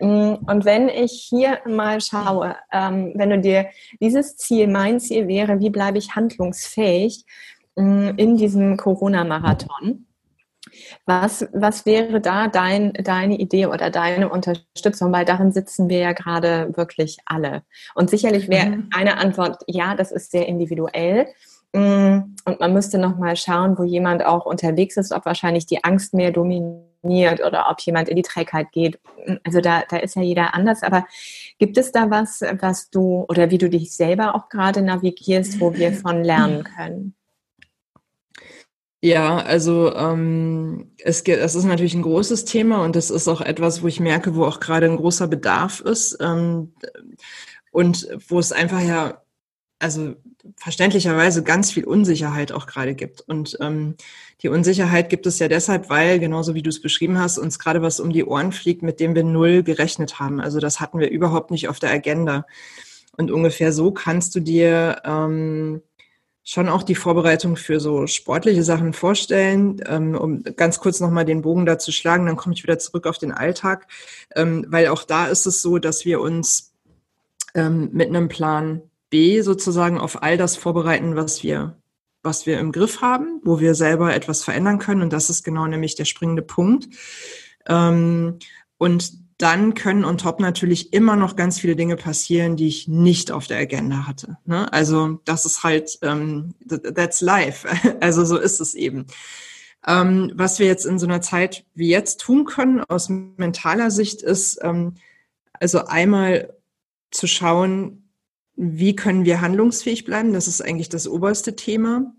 Mm, 0.00 0.34
und 0.46 0.64
wenn 0.64 0.88
ich 0.88 1.26
hier 1.28 1.60
mal 1.66 2.00
schaue, 2.00 2.56
ähm, 2.72 3.12
wenn 3.14 3.30
du 3.30 3.38
dir 3.38 3.66
dieses 4.00 4.36
Ziel, 4.36 4.66
mein 4.66 4.98
Ziel 4.98 5.28
wäre, 5.28 5.60
wie 5.60 5.70
bleibe 5.70 5.98
ich 5.98 6.16
handlungsfähig 6.16 7.24
mm, 7.76 8.10
in 8.16 8.36
diesem 8.36 8.76
Corona-Marathon? 8.76 10.06
Was, 11.06 11.46
was 11.52 11.86
wäre 11.86 12.20
da 12.20 12.48
dein, 12.48 12.92
deine 12.92 13.36
Idee 13.36 13.66
oder 13.66 13.90
deine 13.90 14.28
Unterstützung? 14.28 15.12
Weil 15.12 15.24
darin 15.24 15.52
sitzen 15.52 15.88
wir 15.88 15.98
ja 15.98 16.12
gerade 16.12 16.76
wirklich 16.76 17.18
alle. 17.26 17.62
Und 17.94 18.10
sicherlich 18.10 18.48
wäre 18.48 18.66
mhm. 18.66 18.88
eine 18.94 19.18
Antwort, 19.18 19.62
ja, 19.66 19.94
das 19.94 20.12
ist 20.12 20.30
sehr 20.30 20.46
individuell. 20.46 21.26
Mm, 21.74 22.36
und 22.44 22.60
man 22.60 22.72
müsste 22.72 22.98
nochmal 22.98 23.36
schauen, 23.36 23.76
wo 23.76 23.82
jemand 23.82 24.24
auch 24.24 24.46
unterwegs 24.46 24.96
ist, 24.96 25.12
ob 25.12 25.26
wahrscheinlich 25.26 25.66
die 25.66 25.82
Angst 25.82 26.14
mehr 26.14 26.30
dominiert 26.30 27.44
oder 27.44 27.66
ob 27.68 27.80
jemand 27.80 28.08
in 28.08 28.16
die 28.16 28.22
Trägheit 28.22 28.70
geht. 28.70 29.00
Also 29.42 29.60
da, 29.60 29.82
da 29.88 29.96
ist 29.96 30.14
ja 30.14 30.22
jeder 30.22 30.54
anders. 30.54 30.84
Aber 30.84 31.04
gibt 31.58 31.76
es 31.76 31.90
da 31.90 32.10
was, 32.10 32.42
was 32.60 32.90
du 32.90 33.24
oder 33.28 33.50
wie 33.50 33.58
du 33.58 33.68
dich 33.68 33.92
selber 33.92 34.36
auch 34.36 34.48
gerade 34.48 34.82
navigierst, 34.82 35.60
wo 35.60 35.74
wir 35.74 35.92
von 35.92 36.22
lernen 36.22 36.62
können? 36.76 37.14
Ja, 39.04 39.36
also 39.36 39.94
ähm, 39.94 40.90
es, 40.96 41.24
geht, 41.24 41.38
es 41.38 41.54
ist 41.54 41.64
natürlich 41.64 41.92
ein 41.92 42.00
großes 42.00 42.46
Thema 42.46 42.82
und 42.82 42.96
das 42.96 43.10
ist 43.10 43.28
auch 43.28 43.42
etwas, 43.42 43.82
wo 43.82 43.86
ich 43.86 44.00
merke, 44.00 44.34
wo 44.34 44.46
auch 44.46 44.60
gerade 44.60 44.86
ein 44.86 44.96
großer 44.96 45.26
Bedarf 45.28 45.80
ist 45.80 46.16
ähm, 46.22 46.72
und 47.70 48.08
wo 48.28 48.38
es 48.38 48.50
einfach 48.50 48.80
ja, 48.80 49.22
also 49.78 50.14
verständlicherweise 50.56 51.42
ganz 51.42 51.70
viel 51.70 51.84
Unsicherheit 51.84 52.50
auch 52.50 52.66
gerade 52.66 52.94
gibt. 52.94 53.20
Und 53.20 53.58
ähm, 53.60 53.96
die 54.40 54.48
Unsicherheit 54.48 55.10
gibt 55.10 55.26
es 55.26 55.38
ja 55.38 55.48
deshalb, 55.48 55.90
weil, 55.90 56.18
genauso 56.18 56.54
wie 56.54 56.62
du 56.62 56.70
es 56.70 56.80
beschrieben 56.80 57.18
hast, 57.18 57.36
uns 57.36 57.58
gerade 57.58 57.82
was 57.82 58.00
um 58.00 58.10
die 58.10 58.24
Ohren 58.24 58.52
fliegt, 58.52 58.82
mit 58.82 59.00
dem 59.00 59.14
wir 59.14 59.22
null 59.22 59.62
gerechnet 59.64 60.18
haben. 60.18 60.40
Also 60.40 60.60
das 60.60 60.80
hatten 60.80 60.98
wir 60.98 61.10
überhaupt 61.10 61.50
nicht 61.50 61.68
auf 61.68 61.78
der 61.78 61.90
Agenda. 61.90 62.46
Und 63.18 63.30
ungefähr 63.30 63.70
so 63.70 63.92
kannst 63.92 64.34
du 64.34 64.40
dir 64.40 65.02
ähm, 65.04 65.82
schon 66.44 66.68
auch 66.68 66.82
die 66.82 66.94
Vorbereitung 66.94 67.56
für 67.56 67.80
so 67.80 68.06
sportliche 68.06 68.62
Sachen 68.62 68.92
vorstellen, 68.92 69.82
ähm, 69.86 70.14
um 70.14 70.42
ganz 70.42 70.78
kurz 70.78 71.00
nochmal 71.00 71.24
den 71.24 71.40
Bogen 71.40 71.64
dazu 71.64 71.90
schlagen, 71.90 72.26
dann 72.26 72.36
komme 72.36 72.54
ich 72.54 72.62
wieder 72.62 72.78
zurück 72.78 73.06
auf 73.06 73.16
den 73.16 73.32
Alltag, 73.32 73.86
ähm, 74.36 74.66
weil 74.68 74.88
auch 74.88 75.04
da 75.04 75.26
ist 75.26 75.46
es 75.46 75.62
so, 75.62 75.78
dass 75.78 76.04
wir 76.04 76.20
uns 76.20 76.74
ähm, 77.54 77.88
mit 77.92 78.08
einem 78.08 78.28
Plan 78.28 78.82
B 79.08 79.40
sozusagen 79.40 79.98
auf 79.98 80.22
all 80.22 80.36
das 80.36 80.56
vorbereiten, 80.56 81.16
was 81.16 81.42
wir, 81.42 81.78
was 82.22 82.44
wir 82.44 82.60
im 82.60 82.72
Griff 82.72 83.00
haben, 83.00 83.40
wo 83.42 83.58
wir 83.58 83.74
selber 83.74 84.14
etwas 84.14 84.44
verändern 84.44 84.78
können. 84.78 85.00
Und 85.00 85.12
das 85.12 85.30
ist 85.30 85.44
genau 85.44 85.66
nämlich 85.66 85.94
der 85.94 86.04
springende 86.04 86.42
Punkt. 86.42 86.88
Und 87.66 89.23
dann 89.44 89.74
können 89.74 90.06
on 90.06 90.16
top 90.16 90.40
natürlich 90.40 90.94
immer 90.94 91.16
noch 91.16 91.36
ganz 91.36 91.60
viele 91.60 91.76
Dinge 91.76 91.96
passieren, 91.96 92.56
die 92.56 92.66
ich 92.66 92.88
nicht 92.88 93.30
auf 93.30 93.46
der 93.46 93.58
Agenda 93.58 94.06
hatte. 94.06 94.38
Ne? 94.46 94.72
Also 94.72 95.20
das 95.26 95.44
ist 95.44 95.62
halt, 95.62 95.98
ähm, 96.00 96.54
that's 96.66 97.20
life. 97.20 97.68
Also 98.00 98.24
so 98.24 98.38
ist 98.38 98.62
es 98.62 98.74
eben. 98.74 99.06
Ähm, 99.86 100.32
was 100.34 100.58
wir 100.60 100.66
jetzt 100.66 100.86
in 100.86 100.98
so 100.98 101.06
einer 101.06 101.20
Zeit 101.20 101.66
wie 101.74 101.90
jetzt 101.90 102.22
tun 102.22 102.46
können 102.46 102.80
aus 102.80 103.10
mentaler 103.10 103.90
Sicht 103.90 104.22
ist, 104.22 104.60
ähm, 104.62 104.94
also 105.52 105.84
einmal 105.84 106.54
zu 107.10 107.26
schauen, 107.26 108.08
wie 108.56 108.96
können 108.96 109.26
wir 109.26 109.42
handlungsfähig 109.42 110.06
bleiben. 110.06 110.32
Das 110.32 110.48
ist 110.48 110.62
eigentlich 110.62 110.88
das 110.88 111.06
oberste 111.06 111.54
Thema. 111.54 112.14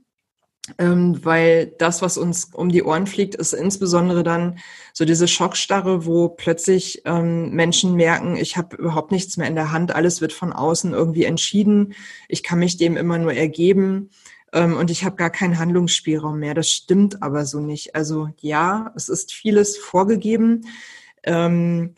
Ähm, 0.77 1.23
weil 1.23 1.67
das, 1.77 2.01
was 2.01 2.17
uns 2.17 2.45
um 2.53 2.69
die 2.69 2.83
Ohren 2.83 3.07
fliegt, 3.07 3.35
ist 3.35 3.53
insbesondere 3.53 4.23
dann 4.23 4.57
so 4.93 5.05
diese 5.05 5.27
Schockstarre, 5.27 6.05
wo 6.05 6.29
plötzlich 6.29 7.03
ähm, 7.05 7.51
Menschen 7.51 7.95
merken, 7.95 8.35
ich 8.35 8.57
habe 8.57 8.75
überhaupt 8.75 9.11
nichts 9.11 9.37
mehr 9.37 9.47
in 9.47 9.55
der 9.55 9.71
Hand, 9.71 9.93
alles 9.93 10.21
wird 10.21 10.33
von 10.33 10.53
außen 10.53 10.93
irgendwie 10.93 11.25
entschieden, 11.25 11.93
ich 12.27 12.43
kann 12.43 12.59
mich 12.59 12.77
dem 12.77 12.97
immer 12.97 13.17
nur 13.17 13.33
ergeben 13.33 14.09
ähm, 14.53 14.75
und 14.75 14.89
ich 14.89 15.03
habe 15.03 15.17
gar 15.17 15.29
keinen 15.29 15.59
Handlungsspielraum 15.59 16.39
mehr. 16.39 16.53
Das 16.53 16.71
stimmt 16.71 17.21
aber 17.21 17.45
so 17.45 17.59
nicht. 17.59 17.93
Also 17.93 18.29
ja, 18.39 18.91
es 18.95 19.09
ist 19.09 19.33
vieles 19.33 19.77
vorgegeben. 19.77 20.65
Ähm, 21.23 21.95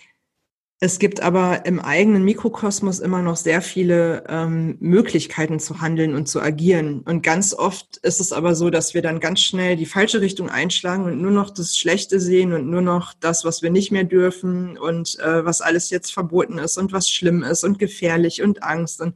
es 0.79 0.99
gibt 0.99 1.23
aber 1.23 1.65
im 1.65 1.79
eigenen 1.79 2.23
Mikrokosmos 2.23 2.99
immer 2.99 3.23
noch 3.23 3.35
sehr 3.35 3.63
viele 3.63 4.23
ähm, 4.29 4.77
Möglichkeiten 4.79 5.59
zu 5.59 5.81
handeln 5.81 6.13
und 6.13 6.27
zu 6.27 6.39
agieren. 6.39 7.01
Und 7.01 7.23
ganz 7.23 7.55
oft 7.55 7.97
ist 7.97 8.19
es 8.19 8.31
aber 8.31 8.53
so, 8.53 8.69
dass 8.69 8.93
wir 8.93 9.01
dann 9.01 9.19
ganz 9.19 9.39
schnell 9.39 9.75
die 9.75 9.87
falsche 9.87 10.21
Richtung 10.21 10.51
einschlagen 10.51 11.05
und 11.05 11.19
nur 11.19 11.31
noch 11.31 11.49
das 11.49 11.75
Schlechte 11.75 12.19
sehen 12.19 12.53
und 12.53 12.69
nur 12.69 12.83
noch 12.83 13.15
das, 13.15 13.43
was 13.43 13.63
wir 13.63 13.71
nicht 13.71 13.91
mehr 13.91 14.03
dürfen 14.03 14.77
und 14.77 15.17
äh, 15.19 15.43
was 15.43 15.61
alles 15.61 15.89
jetzt 15.89 16.13
verboten 16.13 16.59
ist 16.59 16.77
und 16.77 16.93
was 16.93 17.09
schlimm 17.09 17.41
ist 17.41 17.63
und 17.63 17.79
gefährlich 17.79 18.43
und 18.43 18.61
Angst. 18.61 19.01
Und 19.01 19.15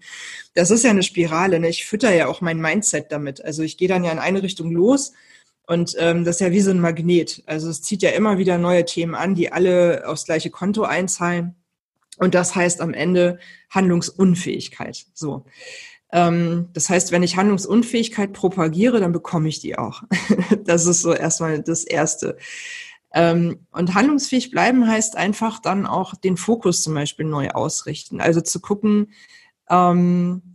das 0.56 0.72
ist 0.72 0.84
ja 0.84 0.90
eine 0.90 1.04
Spirale. 1.04 1.60
Ne? 1.60 1.70
Ich 1.70 1.86
fütter 1.86 2.12
ja 2.12 2.26
auch 2.26 2.42
mein 2.42 2.60
Mindset 2.60 3.12
damit. 3.12 3.46
Also 3.46 3.62
ich 3.62 3.78
gehe 3.78 3.88
dann 3.88 4.04
ja 4.04 4.12
in 4.12 4.20
eine 4.20 4.42
Richtung 4.42 4.72
los. 4.72 5.14
Und 5.72 5.96
ähm, 6.00 6.26
das 6.26 6.36
ist 6.36 6.42
ja 6.42 6.52
wie 6.52 6.60
so 6.60 6.72
ein 6.72 6.82
Magnet. 6.82 7.44
Also 7.46 7.70
es 7.70 7.82
zieht 7.82 8.02
ja 8.02 8.10
immer 8.10 8.38
wieder 8.38 8.58
neue 8.58 8.84
Themen 8.84 9.16
an, 9.16 9.36
die 9.36 9.54
alle 9.54 10.04
aufs 10.06 10.26
gleiche 10.26 10.50
Konto 10.50 10.84
einzahlen. 10.84 11.56
Und 12.18 12.36
das 12.36 12.56
heißt 12.56 12.82
am 12.82 12.94
Ende 12.94 13.40
Handlungsunfähigkeit. 13.70 15.06
So. 15.14 15.46
Ähm, 16.12 16.68
das 16.74 16.90
heißt, 16.90 17.14
wenn 17.14 17.24
ich 17.24 17.38
Handlungsunfähigkeit 17.38 18.34
propagiere, 18.34 19.00
dann 19.00 19.14
bekomme 19.14 19.48
ich 19.48 19.62
die 19.62 19.78
auch. 19.78 20.04
das 20.66 20.86
ist 20.86 21.04
so 21.04 21.14
erstmal 21.14 21.62
das 21.62 21.86
Erste. 21.86 22.36
Ähm, 23.14 23.66
und 23.72 23.94
handlungsfähig 23.94 24.52
bleiben 24.52 24.86
heißt 24.86 25.16
einfach 25.16 25.60
dann 25.60 25.86
auch 25.86 26.16
den 26.16 26.36
Fokus 26.36 26.82
zum 26.82 26.96
Beispiel 26.96 27.28
neu 27.28 27.48
ausrichten. 27.52 28.20
Also 28.20 28.42
zu 28.42 28.60
gucken, 28.60 29.14
ähm, 29.70 30.51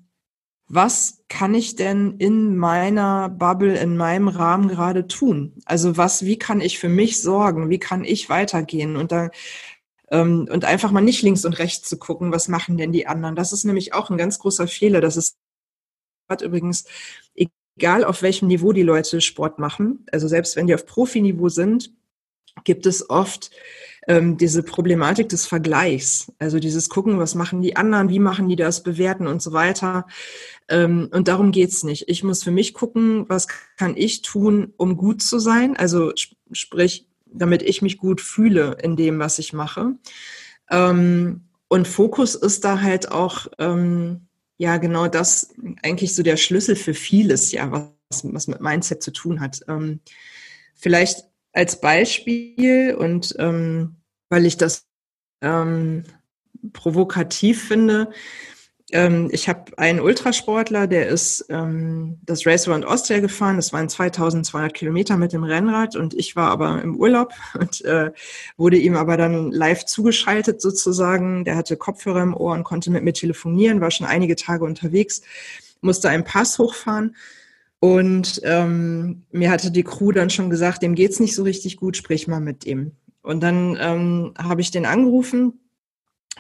was 0.69 1.23
kann 1.29 1.55
ich 1.55 1.77
denn 1.77 2.17
in 2.19 2.57
meiner 2.57 3.29
Bubble, 3.29 3.79
in 3.79 3.97
meinem 3.97 4.29
Rahmen 4.29 4.69
gerade 4.69 5.07
tun? 5.07 5.55
Also 5.65 5.97
was, 5.97 6.25
wie 6.25 6.39
kann 6.39 6.61
ich 6.61 6.79
für 6.79 6.89
mich 6.89 7.23
sorgen? 7.23 7.71
Wie 7.71 7.79
kann 7.79 8.05
ich 8.05 8.29
weitergehen? 8.29 8.97
Und 8.97 9.13
da 9.13 9.31
ähm, 10.11 10.49
und 10.51 10.65
einfach 10.65 10.91
mal 10.93 11.01
nicht 11.01 11.23
links 11.23 11.45
und 11.45 11.59
rechts 11.59 11.89
zu 11.89 11.99
gucken, 11.99 12.33
was 12.33 12.49
machen 12.49 12.77
denn 12.77 12.93
die 12.93 13.07
anderen. 13.07 13.37
Das 13.37 13.53
ist 13.53 13.65
nämlich 13.65 13.95
auch 13.95 14.11
ein 14.11 14.19
ganz 14.19 14.39
großer 14.39 14.69
Fehler. 14.69 15.01
Das 15.01 15.17
ist 15.17 15.37
übrigens, 16.43 16.85
egal 17.35 18.05
auf 18.05 18.23
welchem 18.23 18.49
Niveau 18.49 18.73
die 18.73 18.83
Leute 18.83 19.21
Sport 19.21 19.59
machen, 19.59 20.07
also 20.13 20.29
selbst 20.29 20.57
wenn 20.57 20.67
die 20.67 20.75
auf 20.75 20.87
Profiniveau 20.87 21.49
sind, 21.49 21.93
gibt 22.65 22.87
es 22.87 23.09
oft 23.11 23.51
ähm, 24.07 24.37
diese 24.37 24.63
Problematik 24.63 25.29
des 25.29 25.47
Vergleichs. 25.47 26.33
Also 26.39 26.59
dieses 26.59 26.89
Gucken, 26.89 27.19
was 27.19 27.35
machen 27.35 27.61
die 27.61 27.77
anderen, 27.77 28.09
wie 28.09 28.19
machen 28.19 28.49
die 28.49 28.57
das, 28.57 28.83
bewerten 28.83 29.27
und 29.27 29.43
so 29.43 29.53
weiter. 29.53 30.07
Ähm, 30.69 31.09
und 31.13 31.29
darum 31.29 31.53
geht's 31.53 31.83
nicht. 31.83 32.09
Ich 32.09 32.23
muss 32.23 32.43
für 32.43 32.51
mich 32.51 32.75
gucken, 32.75 33.29
was 33.29 33.49
kann 33.77 33.97
ich 33.97 34.23
tun, 34.23 34.73
um 34.77 34.97
gut 34.97 35.23
zu 35.23 35.39
sein. 35.39 35.77
Also 35.77 36.11
sp 36.15 36.37
sprich, 36.53 37.09
damit 37.27 37.63
ich 37.63 37.83
mich 37.83 37.99
gut 37.99 38.21
fühle 38.21 38.77
in 38.81 38.95
dem, 38.97 39.19
was 39.19 39.41
ich 39.41 39.53
mache. 39.53 39.95
Ähm, 40.71 41.43
und 41.69 41.89
Fokus 41.89 42.37
ist 42.37 42.65
da 42.65 42.81
halt 42.81 43.11
auch, 43.11 43.49
ähm, 43.59 44.29
ja, 44.59 44.77
genau 44.79 45.09
das 45.09 45.53
eigentlich 45.83 46.15
so 46.15 46.23
der 46.23 46.37
Schlüssel 46.37 46.77
für 46.77 46.95
vieles, 46.95 47.51
ja, 47.51 47.71
was, 47.73 48.23
was 48.23 48.47
mit 48.47 48.61
Mindset 48.61 49.03
zu 49.03 49.11
tun 49.11 49.41
hat. 49.41 49.61
Ähm, 49.69 49.99
vielleicht 50.75 51.26
als 51.57 51.81
Beispiel 51.81 52.95
und 52.95 53.35
ähm, 53.39 53.97
weil 54.29 54.45
ich 54.45 54.57
das 54.57 54.87
ähm, 55.41 56.05
provokativ 56.73 57.67
finde, 57.67 58.11
ähm, 58.93 59.29
ich 59.33 59.49
habe 59.49 59.77
einen 59.79 59.99
Ultrasportler, 59.99 60.87
der 60.87 61.09
ist 61.09 61.47
ähm, 61.49 62.21
das 62.25 62.47
Race 62.47 62.69
Around 62.69 62.85
Austria 62.85 63.19
gefahren. 63.19 63.57
Das 63.57 63.73
waren 63.73 63.89
2200 63.89 64.73
Kilometer 64.75 65.17
mit 65.17 65.33
dem 65.33 65.43
Rennrad 65.43 65.97
und 65.97 66.15
ich 66.15 66.37
war 66.37 66.51
aber 66.51 66.81
im 66.83 66.97
Urlaub 66.97 67.33
und 67.59 67.85
äh, 67.85 68.13
wurde 68.57 68.77
ihm 68.77 68.97
aber 68.97 69.17
dann 69.17 69.51
live 69.51 69.87
zugeschaltet 69.87 70.61
sozusagen. 70.61 71.45
Der 71.45 71.57
hatte 71.57 71.77
Kopfhörer 71.77 72.23
im 72.23 72.35
Ohr 72.35 72.53
und 72.53 72.65
konnte 72.65 72.91
mit 72.91 73.03
mir 73.03 73.15
telefonieren, 73.15 73.81
war 73.81 73.91
schon 73.91 74.07
einige 74.07 74.37
Tage 74.37 74.65
unterwegs, 74.65 75.23
musste 75.81 76.09
einen 76.09 76.25
Pass 76.25 76.59
hochfahren. 76.59 77.17
Und 77.81 78.41
ähm, 78.45 79.25
mir 79.31 79.51
hatte 79.51 79.71
die 79.71 79.85
Crew 79.85 80.13
dann 80.13 80.31
schon 80.31 80.51
gesagt, 80.51 80.83
dem 80.83 80.95
geht's 80.95 81.21
nicht 81.21 81.35
so 81.35 81.43
richtig 81.43 81.77
gut, 81.77 81.97
sprich 81.97 82.27
mal 82.27 82.41
mit 82.41 82.65
ihm. 82.65 82.93
Und 83.23 83.43
dann 83.43 83.77
ähm, 83.81 84.35
habe 84.39 84.61
ich 84.61 84.71
den 84.71 84.87
angerufen, 84.87 85.61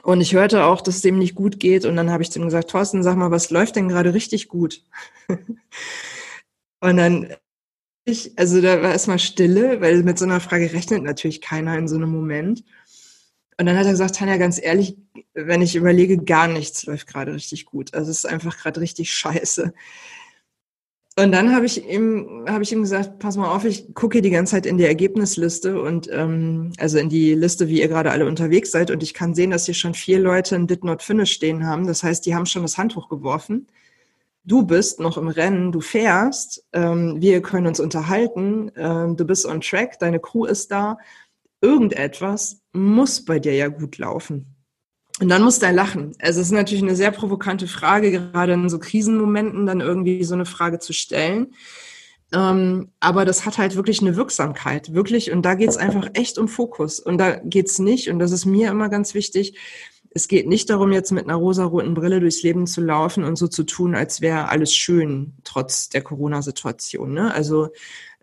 und 0.02 0.20
ich 0.20 0.34
hörte 0.34 0.64
auch, 0.64 0.80
dass 0.82 0.96
es 0.96 1.02
dem 1.02 1.18
nicht 1.18 1.34
gut 1.34 1.58
geht. 1.58 1.84
Und 1.84 1.96
dann 1.96 2.10
habe 2.10 2.22
ich 2.22 2.30
zu 2.30 2.38
ihm 2.38 2.44
gesagt, 2.44 2.70
Thorsten, 2.70 3.02
sag 3.02 3.16
mal, 3.16 3.30
was 3.30 3.50
läuft 3.50 3.76
denn 3.76 3.88
gerade 3.88 4.14
richtig 4.14 4.48
gut? 4.48 4.82
und 6.80 6.96
dann, 6.96 7.34
ich, 8.04 8.38
also 8.38 8.60
da 8.60 8.82
war 8.82 8.92
erstmal 8.92 9.18
Stille, 9.18 9.80
weil 9.80 10.02
mit 10.02 10.18
so 10.18 10.24
einer 10.24 10.40
Frage 10.40 10.72
rechnet 10.72 11.02
natürlich 11.02 11.40
keiner 11.40 11.76
in 11.76 11.88
so 11.88 11.96
einem 11.96 12.10
Moment. 12.10 12.62
Und 13.58 13.66
dann 13.66 13.76
hat 13.76 13.86
er 13.86 13.92
gesagt, 13.92 14.16
Tanja, 14.16 14.36
ganz 14.36 14.62
ehrlich, 14.62 14.96
wenn 15.34 15.62
ich 15.62 15.76
überlege, 15.76 16.18
gar 16.18 16.46
nichts 16.46 16.84
läuft 16.84 17.06
gerade 17.06 17.34
richtig 17.34 17.64
gut. 17.64 17.94
Also 17.94 18.10
es 18.10 18.18
ist 18.18 18.26
einfach 18.26 18.58
gerade 18.58 18.80
richtig 18.80 19.10
scheiße. 19.10 19.72
Und 21.18 21.32
dann 21.32 21.54
habe 21.54 21.64
ich 21.64 21.88
ihm 21.88 22.44
habe 22.46 22.62
ich 22.62 22.72
ihm 22.72 22.82
gesagt, 22.82 23.18
pass 23.18 23.38
mal 23.38 23.50
auf, 23.54 23.64
ich 23.64 23.94
gucke 23.94 24.20
die 24.20 24.30
ganze 24.30 24.52
Zeit 24.52 24.66
in 24.66 24.76
die 24.76 24.84
Ergebnisliste 24.84 25.80
und 25.80 26.10
ähm, 26.12 26.72
also 26.78 26.98
in 26.98 27.08
die 27.08 27.34
Liste, 27.34 27.68
wie 27.68 27.80
ihr 27.80 27.88
gerade 27.88 28.10
alle 28.10 28.26
unterwegs 28.26 28.70
seid 28.70 28.90
und 28.90 29.02
ich 29.02 29.14
kann 29.14 29.34
sehen, 29.34 29.50
dass 29.50 29.64
hier 29.64 29.74
schon 29.74 29.94
vier 29.94 30.18
Leute 30.18 30.56
ein 30.56 30.66
Did 30.66 30.84
Not 30.84 31.02
Finish 31.02 31.32
stehen 31.32 31.66
haben. 31.66 31.86
Das 31.86 32.02
heißt, 32.02 32.26
die 32.26 32.34
haben 32.34 32.44
schon 32.44 32.62
das 32.62 32.76
Handtuch 32.76 33.08
geworfen. 33.08 33.66
Du 34.44 34.64
bist 34.64 35.00
noch 35.00 35.18
im 35.18 35.28
Rennen, 35.28 35.72
du 35.72 35.80
fährst, 35.80 36.66
ähm, 36.72 37.20
wir 37.20 37.42
können 37.42 37.66
uns 37.66 37.80
unterhalten, 37.80 38.70
ähm, 38.76 39.16
du 39.16 39.24
bist 39.24 39.46
on 39.46 39.60
track, 39.62 39.98
deine 39.98 40.20
Crew 40.20 40.44
ist 40.46 40.70
da. 40.70 40.98
Irgendetwas 41.62 42.60
muss 42.72 43.24
bei 43.24 43.38
dir 43.38 43.54
ja 43.54 43.68
gut 43.68 43.98
laufen. 43.98 44.55
Und 45.20 45.28
dann 45.30 45.42
muss 45.42 45.58
er 45.58 45.72
lachen. 45.72 46.12
Also 46.20 46.40
es 46.40 46.48
ist 46.48 46.52
natürlich 46.52 46.82
eine 46.82 46.96
sehr 46.96 47.10
provokante 47.10 47.66
Frage, 47.66 48.10
gerade 48.10 48.52
in 48.52 48.68
so 48.68 48.78
Krisenmomenten 48.78 49.64
dann 49.64 49.80
irgendwie 49.80 50.22
so 50.24 50.34
eine 50.34 50.44
Frage 50.44 50.78
zu 50.78 50.92
stellen. 50.92 51.54
Ähm, 52.32 52.90
aber 53.00 53.24
das 53.24 53.46
hat 53.46 53.56
halt 53.56 53.76
wirklich 53.76 54.00
eine 54.00 54.16
Wirksamkeit, 54.16 54.92
wirklich. 54.92 55.30
Und 55.30 55.42
da 55.42 55.54
geht's 55.54 55.76
einfach 55.76 56.10
echt 56.14 56.36
um 56.38 56.48
Fokus. 56.48 57.00
Und 57.00 57.18
da 57.18 57.36
geht's 57.36 57.78
nicht, 57.78 58.10
und 58.10 58.18
das 58.18 58.32
ist 58.32 58.44
mir 58.44 58.70
immer 58.70 58.88
ganz 58.88 59.14
wichtig, 59.14 59.56
es 60.16 60.28
geht 60.28 60.48
nicht 60.48 60.70
darum, 60.70 60.92
jetzt 60.92 61.12
mit 61.12 61.24
einer 61.24 61.34
rosaroten 61.34 61.92
Brille 61.92 62.20
durchs 62.20 62.42
Leben 62.42 62.66
zu 62.66 62.80
laufen 62.80 63.22
und 63.22 63.36
so 63.36 63.48
zu 63.48 63.64
tun, 63.64 63.94
als 63.94 64.22
wäre 64.22 64.48
alles 64.48 64.74
schön, 64.74 65.34
trotz 65.44 65.90
der 65.90 66.00
Corona-Situation. 66.00 67.12
Ne? 67.12 67.34
Also 67.34 67.68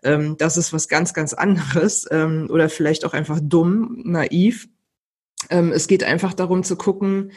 ähm, 0.02 0.36
das 0.36 0.56
ist 0.56 0.72
was 0.72 0.88
ganz, 0.88 1.14
ganz 1.14 1.32
anderes 1.34 2.06
ähm, 2.10 2.48
oder 2.50 2.68
vielleicht 2.68 3.04
auch 3.04 3.14
einfach 3.14 3.38
dumm, 3.40 4.02
naiv. 4.04 4.68
Ähm, 5.50 5.72
es 5.72 5.86
geht 5.86 6.04
einfach 6.04 6.34
darum 6.34 6.62
zu 6.62 6.76
gucken, 6.76 7.32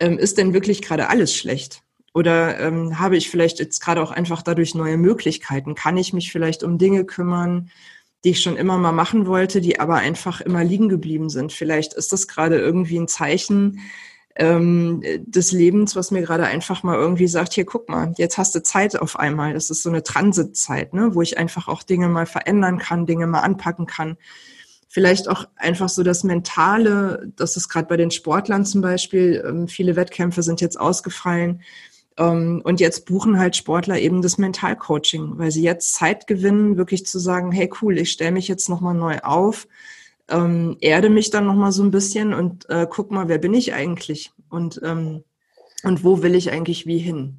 ähm, 0.00 0.18
ist 0.18 0.38
denn 0.38 0.54
wirklich 0.54 0.82
gerade 0.82 1.08
alles 1.08 1.34
schlecht? 1.34 1.82
Oder 2.14 2.60
ähm, 2.60 2.98
habe 2.98 3.16
ich 3.16 3.30
vielleicht 3.30 3.58
jetzt 3.58 3.80
gerade 3.80 4.02
auch 4.02 4.10
einfach 4.10 4.42
dadurch 4.42 4.74
neue 4.74 4.98
Möglichkeiten? 4.98 5.74
Kann 5.74 5.96
ich 5.96 6.12
mich 6.12 6.30
vielleicht 6.30 6.62
um 6.62 6.76
Dinge 6.76 7.04
kümmern, 7.04 7.70
die 8.24 8.30
ich 8.30 8.42
schon 8.42 8.56
immer 8.56 8.76
mal 8.78 8.92
machen 8.92 9.26
wollte, 9.26 9.60
die 9.60 9.80
aber 9.80 9.96
einfach 9.96 10.40
immer 10.40 10.62
liegen 10.62 10.88
geblieben 10.88 11.30
sind? 11.30 11.52
Vielleicht 11.52 11.94
ist 11.94 12.12
das 12.12 12.28
gerade 12.28 12.58
irgendwie 12.58 12.98
ein 12.98 13.08
Zeichen 13.08 13.80
ähm, 14.36 15.02
des 15.24 15.52
Lebens, 15.52 15.96
was 15.96 16.10
mir 16.10 16.22
gerade 16.22 16.46
einfach 16.46 16.82
mal 16.82 16.96
irgendwie 16.96 17.28
sagt, 17.28 17.54
hier 17.54 17.64
guck 17.64 17.88
mal, 17.88 18.12
jetzt 18.18 18.38
hast 18.38 18.54
du 18.54 18.62
Zeit 18.62 18.98
auf 19.00 19.18
einmal. 19.18 19.54
Das 19.54 19.70
ist 19.70 19.82
so 19.82 19.88
eine 19.88 20.02
Transitzeit, 20.02 20.92
ne, 20.92 21.14
wo 21.14 21.22
ich 21.22 21.38
einfach 21.38 21.68
auch 21.68 21.82
Dinge 21.82 22.08
mal 22.08 22.26
verändern 22.26 22.78
kann, 22.78 23.06
Dinge 23.06 23.26
mal 23.26 23.40
anpacken 23.40 23.86
kann 23.86 24.18
vielleicht 24.92 25.26
auch 25.26 25.46
einfach 25.56 25.88
so 25.88 26.02
das 26.02 26.22
Mentale, 26.22 27.32
das 27.36 27.56
ist 27.56 27.70
gerade 27.70 27.88
bei 27.88 27.96
den 27.96 28.10
Sportlern 28.10 28.66
zum 28.66 28.82
Beispiel, 28.82 29.42
ähm, 29.44 29.66
viele 29.66 29.96
Wettkämpfe 29.96 30.42
sind 30.42 30.60
jetzt 30.60 30.78
ausgefallen. 30.78 31.62
Ähm, 32.18 32.60
und 32.62 32.78
jetzt 32.78 33.06
buchen 33.06 33.38
halt 33.38 33.56
Sportler 33.56 33.98
eben 33.98 34.20
das 34.20 34.36
Mentalcoaching, 34.36 35.38
weil 35.38 35.50
sie 35.50 35.62
jetzt 35.62 35.94
Zeit 35.94 36.26
gewinnen, 36.26 36.76
wirklich 36.76 37.06
zu 37.06 37.18
sagen, 37.18 37.52
hey 37.52 37.70
cool, 37.80 37.96
ich 37.96 38.12
stelle 38.12 38.32
mich 38.32 38.48
jetzt 38.48 38.68
nochmal 38.68 38.92
neu 38.92 39.18
auf, 39.20 39.66
ähm, 40.28 40.76
erde 40.82 41.08
mich 41.08 41.30
dann 41.30 41.46
nochmal 41.46 41.72
so 41.72 41.82
ein 41.82 41.90
bisschen 41.90 42.34
und 42.34 42.68
äh, 42.68 42.86
guck 42.88 43.10
mal, 43.10 43.28
wer 43.28 43.38
bin 43.38 43.54
ich 43.54 43.72
eigentlich 43.72 44.30
und, 44.50 44.78
ähm, 44.84 45.24
und 45.84 46.04
wo 46.04 46.22
will 46.22 46.34
ich 46.34 46.52
eigentlich 46.52 46.84
wie 46.84 46.98
hin. 46.98 47.38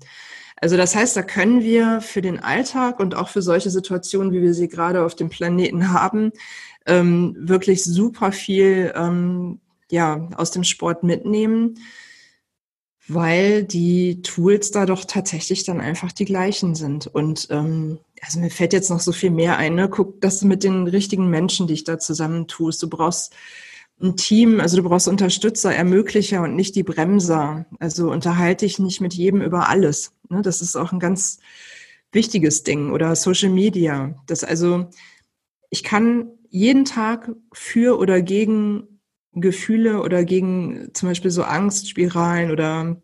Also 0.64 0.78
das 0.78 0.96
heißt, 0.96 1.18
da 1.18 1.24
können 1.24 1.62
wir 1.62 2.00
für 2.00 2.22
den 2.22 2.40
Alltag 2.40 3.02
und 3.02 3.16
auch 3.16 3.28
für 3.28 3.42
solche 3.42 3.70
Situationen, 3.70 4.32
wie 4.32 4.42
wir 4.42 4.54
sie 4.54 4.70
gerade 4.70 5.04
auf 5.04 5.14
dem 5.14 5.28
Planeten 5.28 5.92
haben, 5.92 6.32
ähm, 6.86 7.36
wirklich 7.38 7.84
super 7.84 8.32
viel 8.32 8.94
ähm, 8.96 9.60
ja, 9.92 10.30
aus 10.38 10.52
dem 10.52 10.64
Sport 10.64 11.04
mitnehmen. 11.04 11.76
weil 13.08 13.64
die 13.66 14.22
Tools 14.22 14.72
da 14.72 14.86
doch 14.86 15.04
tatsächlich 15.04 15.66
dann 15.66 15.82
einfach 15.82 16.14
die 16.14 16.26
gleichen 16.26 16.76
sind. 16.76 17.08
Und 17.08 17.48
ähm, 17.50 18.00
also 18.22 18.40
mir 18.40 18.50
fällt 18.50 18.72
jetzt 18.72 18.90
noch 18.90 19.02
so 19.02 19.12
viel 19.12 19.32
mehr 19.32 19.58
ein. 19.58 19.76
Ne? 19.76 19.90
Guck, 19.90 20.22
dass 20.22 20.40
du 20.40 20.48
mit 20.48 20.64
den 20.64 20.88
richtigen 20.88 21.30
Menschen 21.30 21.68
dich 21.68 21.84
da 21.84 22.00
zusammentust. 22.00 22.82
Du 22.82 22.90
brauchst 22.90 23.34
ein 24.02 24.18
Team, 24.18 24.60
also 24.60 24.78
du 24.78 24.84
brauchst 24.84 25.08
Unterstützer, 25.08 25.74
Ermöglicher 25.74 26.42
und 26.42 26.56
nicht 26.56 26.76
die 26.76 26.84
Bremser. 26.84 27.66
Also 27.80 28.12
unterhalte 28.12 28.66
dich 28.66 28.80
nicht 28.80 29.02
mit 29.02 29.14
jedem 29.14 29.42
über 29.42 29.70
alles. 29.70 30.14
Ne? 30.30 30.42
Das 30.42 30.62
ist 30.62 30.76
auch 30.76 30.92
ein 30.92 31.00
ganz 31.00 31.40
wichtiges 32.12 32.64
Ding. 32.64 32.92
Oder 32.92 33.16
Social 33.16 33.50
Media. 33.50 34.16
Das 34.28 34.44
also, 34.44 34.90
ich 35.70 35.84
kann 35.84 36.32
jeden 36.50 36.86
Tag 36.86 37.32
für 37.54 37.98
oder 37.98 38.22
gegen 38.22 39.00
Gefühle 39.34 40.02
oder 40.02 40.24
gegen 40.24 40.90
zum 40.94 41.10
Beispiel 41.10 41.32
so 41.32 41.44
Angstspiralen 41.44 42.52
oder 42.52 43.02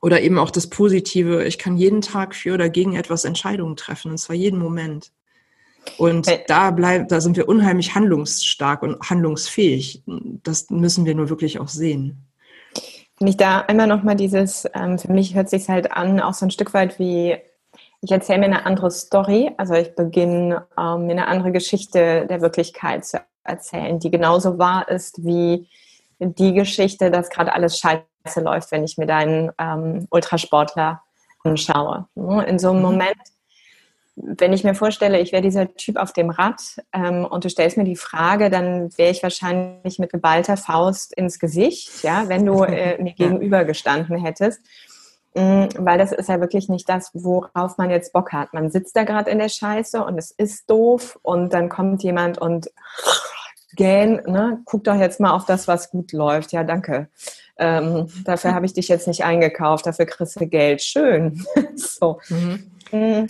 oder 0.00 0.20
eben 0.20 0.38
auch 0.38 0.50
das 0.50 0.68
Positive. 0.70 1.44
Ich 1.44 1.58
kann 1.58 1.76
jeden 1.76 2.02
Tag 2.02 2.34
für 2.34 2.54
oder 2.54 2.70
gegen 2.70 2.94
etwas 2.94 3.24
Entscheidungen 3.24 3.76
treffen, 3.76 4.12
und 4.12 4.18
zwar 4.18 4.36
jeden 4.36 4.58
Moment. 4.58 5.12
Und 5.96 6.26
hey. 6.26 6.44
da 6.46 6.70
bleibt, 6.70 7.10
da 7.10 7.20
sind 7.20 7.36
wir 7.36 7.48
unheimlich 7.48 7.94
handlungsstark 7.94 8.82
und 8.82 9.00
handlungsfähig. 9.08 10.02
Das 10.42 10.70
müssen 10.70 11.04
wir 11.06 11.14
nur 11.14 11.30
wirklich 11.30 11.58
auch 11.58 11.68
sehen. 11.68 12.28
Wenn 13.18 13.28
ich 13.28 13.36
da 13.36 13.60
einmal 13.62 13.86
nochmal 13.86 14.14
dieses, 14.14 14.66
ähm, 14.74 14.98
für 14.98 15.12
mich 15.12 15.34
hört 15.34 15.50
sich 15.50 15.68
halt 15.68 15.92
an, 15.92 16.20
auch 16.20 16.34
so 16.34 16.46
ein 16.46 16.50
Stück 16.50 16.72
weit 16.74 16.98
wie, 16.98 17.36
ich 18.00 18.12
erzähle 18.12 18.40
mir 18.40 18.44
eine 18.46 18.66
andere 18.66 18.90
Story, 18.90 19.50
also 19.56 19.74
ich 19.74 19.94
beginne 19.96 20.66
ähm, 20.78 21.06
mir 21.06 21.12
eine 21.12 21.26
andere 21.26 21.50
Geschichte 21.50 22.26
der 22.28 22.40
Wirklichkeit 22.40 23.04
zu 23.04 23.20
erzählen, 23.42 23.98
die 23.98 24.10
genauso 24.10 24.58
wahr 24.58 24.88
ist 24.88 25.24
wie 25.24 25.68
die 26.20 26.52
Geschichte, 26.52 27.10
dass 27.10 27.30
gerade 27.30 27.52
alles 27.52 27.78
scheiße 27.78 28.40
läuft, 28.40 28.70
wenn 28.70 28.84
ich 28.84 28.98
mir 28.98 29.06
deinen 29.06 29.50
ähm, 29.58 30.06
Ultrasportler 30.10 31.02
anschaue. 31.44 32.06
In 32.46 32.58
so 32.58 32.70
einem 32.70 32.78
mhm. 32.78 32.84
Moment, 32.84 33.18
wenn 34.22 34.52
ich 34.52 34.64
mir 34.64 34.74
vorstelle, 34.74 35.20
ich 35.20 35.32
wäre 35.32 35.42
dieser 35.42 35.74
Typ 35.74 35.96
auf 35.96 36.12
dem 36.12 36.30
Rad 36.30 36.60
ähm, 36.92 37.24
und 37.24 37.44
du 37.44 37.50
stellst 37.50 37.76
mir 37.76 37.84
die 37.84 37.96
Frage, 37.96 38.50
dann 38.50 38.96
wäre 38.96 39.10
ich 39.10 39.22
wahrscheinlich 39.22 39.98
mit 39.98 40.10
geballter 40.10 40.56
Faust 40.56 41.12
ins 41.14 41.38
Gesicht, 41.38 42.02
ja, 42.02 42.28
wenn 42.28 42.44
du 42.44 42.64
äh, 42.64 42.96
mir 43.02 43.12
gegenüber 43.12 43.64
gestanden 43.64 44.16
hättest. 44.16 44.60
Mm, 45.34 45.66
weil 45.78 45.98
das 45.98 46.12
ist 46.12 46.28
ja 46.28 46.40
wirklich 46.40 46.68
nicht 46.68 46.88
das, 46.88 47.10
worauf 47.14 47.78
man 47.78 47.90
jetzt 47.90 48.12
Bock 48.12 48.32
hat. 48.32 48.54
Man 48.54 48.70
sitzt 48.70 48.96
da 48.96 49.04
gerade 49.04 49.30
in 49.30 49.38
der 49.38 49.48
Scheiße 49.48 50.04
und 50.04 50.18
es 50.18 50.30
ist 50.30 50.68
doof 50.70 51.18
und 51.22 51.52
dann 51.52 51.68
kommt 51.68 52.02
jemand 52.02 52.38
und 52.38 52.70
gähn, 53.76 54.22
ne, 54.26 54.60
guck 54.64 54.84
doch 54.84 54.96
jetzt 54.96 55.20
mal 55.20 55.32
auf 55.32 55.44
das, 55.44 55.68
was 55.68 55.90
gut 55.90 56.12
läuft. 56.12 56.52
Ja, 56.52 56.64
danke. 56.64 57.08
Ähm, 57.58 58.08
dafür 58.24 58.54
habe 58.54 58.66
ich 58.66 58.72
dich 58.72 58.88
jetzt 58.88 59.06
nicht 59.06 59.24
eingekauft, 59.24 59.86
dafür 59.86 60.06
kriegst 60.06 60.40
du 60.40 60.46
Geld. 60.46 60.82
Schön. 60.82 61.44
so. 61.76 62.20
Mhm. 62.28 63.26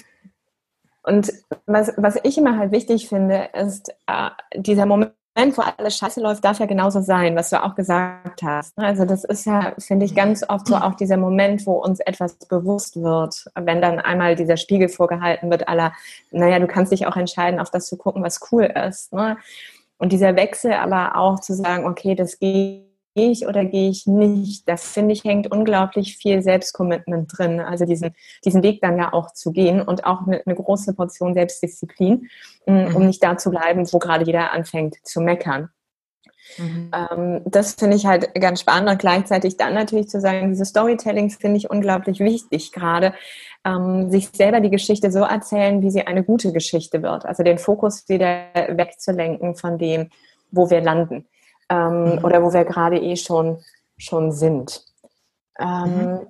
Und 1.09 1.33
was, 1.64 1.90
was 1.97 2.18
ich 2.23 2.37
immer 2.37 2.59
halt 2.59 2.71
wichtig 2.71 3.09
finde, 3.09 3.49
ist 3.55 3.88
äh, 4.07 4.29
dieser 4.55 4.85
Moment, 4.85 5.14
wo 5.55 5.62
alles 5.62 5.97
scheiße 5.97 6.21
läuft, 6.21 6.44
darf 6.44 6.59
ja 6.59 6.66
genauso 6.66 7.01
sein, 7.01 7.35
was 7.35 7.49
du 7.49 7.64
auch 7.64 7.75
gesagt 7.75 8.42
hast. 8.42 8.77
Also 8.77 9.07
das 9.07 9.25
ist 9.25 9.47
ja, 9.47 9.73
finde 9.79 10.05
ich, 10.05 10.14
ganz 10.14 10.44
oft 10.47 10.66
so 10.66 10.77
auch 10.77 10.94
dieser 10.97 11.16
Moment, 11.16 11.66
wo 11.66 11.73
uns 11.83 12.01
etwas 12.01 12.35
bewusst 12.35 13.03
wird, 13.03 13.47
wenn 13.55 13.81
dann 13.81 14.01
einmal 14.01 14.37
dieser 14.37 14.59
Spiegel 14.59 14.90
vorgehalten 14.90 15.51
wird, 15.51 15.66
aller, 15.66 15.94
naja, 16.31 16.59
du 16.59 16.66
kannst 16.66 16.92
dich 16.92 17.07
auch 17.07 17.16
entscheiden, 17.16 17.59
auf 17.59 17.71
das 17.71 17.87
zu 17.87 17.97
gucken, 17.97 18.23
was 18.23 18.40
cool 18.53 18.64
ist. 18.64 19.14
Ne? 19.14 19.38
Und 19.97 20.12
dieser 20.12 20.37
Wechsel 20.37 20.75
aber 20.75 21.16
auch 21.16 21.40
zu 21.40 21.55
sagen, 21.55 21.87
okay, 21.87 22.16
das 22.16 22.38
geht 22.38 22.88
gehe 23.14 23.31
ich 23.31 23.47
oder 23.47 23.64
gehe 23.64 23.90
ich 23.90 24.07
nicht? 24.07 24.68
Da 24.68 24.77
finde 24.77 25.12
ich, 25.12 25.25
hängt 25.25 25.51
unglaublich 25.51 26.16
viel 26.16 26.42
Selbstcommitment 26.42 27.37
drin. 27.37 27.61
Also 27.61 27.85
diesen, 27.85 28.14
diesen 28.44 28.62
Weg 28.62 28.81
dann 28.81 28.99
ja 28.99 29.12
auch 29.12 29.33
zu 29.33 29.53
gehen 29.53 29.83
und 29.83 30.05
auch 30.05 30.27
eine, 30.27 30.42
eine 30.44 30.55
große 30.55 30.94
Portion 30.94 31.35
Selbstdisziplin, 31.35 32.29
mm, 32.66 32.94
um 32.94 33.03
mhm. 33.03 33.07
nicht 33.07 33.23
da 33.23 33.37
zu 33.37 33.51
bleiben, 33.51 33.87
wo 33.92 33.99
gerade 33.99 34.25
jeder 34.25 34.53
anfängt 34.53 34.97
zu 35.05 35.21
meckern. 35.21 35.71
Mhm. 36.57 36.90
Ähm, 36.94 37.40
das 37.44 37.75
finde 37.75 37.97
ich 37.97 38.07
halt 38.07 38.35
ganz 38.35 38.61
spannend 38.61 38.88
und 38.88 38.99
gleichzeitig 38.99 39.57
dann 39.57 39.75
natürlich 39.75 40.09
zu 40.09 40.21
sagen, 40.21 40.51
dieses 40.51 40.68
Storytelling 40.68 41.31
finde 41.31 41.59
ich 41.59 41.71
unglaublich 41.71 42.21
wichtig, 42.21 42.73
gerade 42.73 43.12
ähm, 43.64 44.11
sich 44.11 44.31
selber 44.33 44.61
die 44.61 44.71
Geschichte 44.71 45.11
so 45.11 45.21
erzählen, 45.21 45.83
wie 45.83 45.90
sie 45.90 46.07
eine 46.07 46.25
gute 46.25 46.53
Geschichte 46.53 47.03
wird. 47.03 47.27
Also 47.27 47.42
den 47.42 47.59
Fokus 47.59 48.09
wieder 48.09 48.47
wegzulenken 48.55 49.57
von 49.57 49.77
dem, 49.79 50.09
wo 50.51 50.71
wir 50.71 50.81
landen 50.81 51.27
ähm, 51.68 52.16
mhm. 52.16 52.24
oder 52.24 52.42
wo 52.42 52.52
wir 52.52 52.64
gerade 52.64 52.98
eh 52.98 53.16
schon, 53.16 53.59
schon 53.96 54.33
sind. 54.33 54.85
Ähm, 55.59 56.12
mhm. 56.12 56.20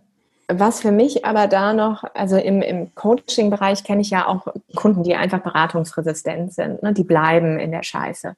Was 0.50 0.80
für 0.80 0.92
mich 0.92 1.26
aber 1.26 1.46
da 1.46 1.74
noch, 1.74 2.04
also 2.14 2.36
im, 2.36 2.62
im 2.62 2.94
Coaching-Bereich 2.94 3.84
kenne 3.84 4.00
ich 4.00 4.08
ja 4.08 4.26
auch 4.26 4.46
Kunden, 4.74 5.02
die 5.02 5.14
einfach 5.14 5.40
beratungsresistent 5.40 6.54
sind. 6.54 6.82
Ne? 6.82 6.94
Die 6.94 7.04
bleiben 7.04 7.58
in 7.58 7.70
der 7.70 7.82
Scheiße. 7.82 8.34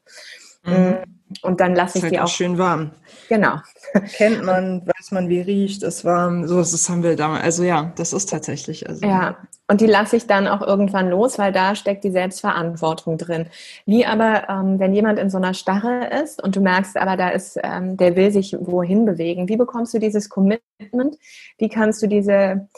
Mhm. 0.65 0.73
Mm, 0.73 0.95
und 1.43 1.61
dann 1.61 1.75
lasse 1.75 1.99
ich 1.99 2.05
halt 2.05 2.13
die 2.13 2.21
auch 2.21 2.29
schön 2.29 2.59
warm. 2.59 2.91
Genau. 3.29 3.57
Kennt 4.17 4.45
man, 4.45 4.85
weiß 4.85 5.13
man, 5.13 5.29
wie 5.29 5.41
riecht 5.41 5.83
es 5.83 6.05
warm. 6.05 6.47
So, 6.49 6.59
das 6.59 6.89
haben 6.89 7.03
wir 7.03 7.17
damals. 7.17 7.45
Also 7.45 7.63
ja, 7.63 7.93
das 7.97 8.13
ist 8.13 8.29
tatsächlich. 8.29 8.89
Also, 8.89 9.07
ja, 9.07 9.37
und 9.69 9.81
die 9.81 9.87
lasse 9.87 10.17
ich 10.17 10.27
dann 10.27 10.49
auch 10.49 10.63
irgendwann 10.63 11.11
los, 11.11 11.39
weil 11.39 11.53
da 11.53 11.77
steckt 11.77 12.03
die 12.03 12.11
Selbstverantwortung 12.11 13.19
drin. 13.19 13.47
Wie 13.87 14.05
aber, 14.05 14.49
ähm, 14.49 14.81
wenn 14.81 14.93
jemand 14.93 15.21
in 15.21 15.31
so 15.31 15.39
einer 15.39 15.55
Starre 15.55 16.11
ist 16.23 16.43
und 16.43 16.57
du 16.57 16.61
merkst, 16.61 16.97
aber 16.97 17.17
da 17.17 17.29
ist, 17.29 17.57
ähm, 17.63 17.97
der 17.97 18.17
will 18.17 18.33
sich 18.33 18.57
wohin 18.59 19.05
bewegen. 19.05 19.49
Wie 19.49 19.57
bekommst 19.57 19.95
du 19.95 20.01
dieses 20.01 20.29
Commitment? 20.29 21.17
Wie 21.59 21.69
kannst 21.69 22.03
du 22.03 22.09
diese 22.09 22.69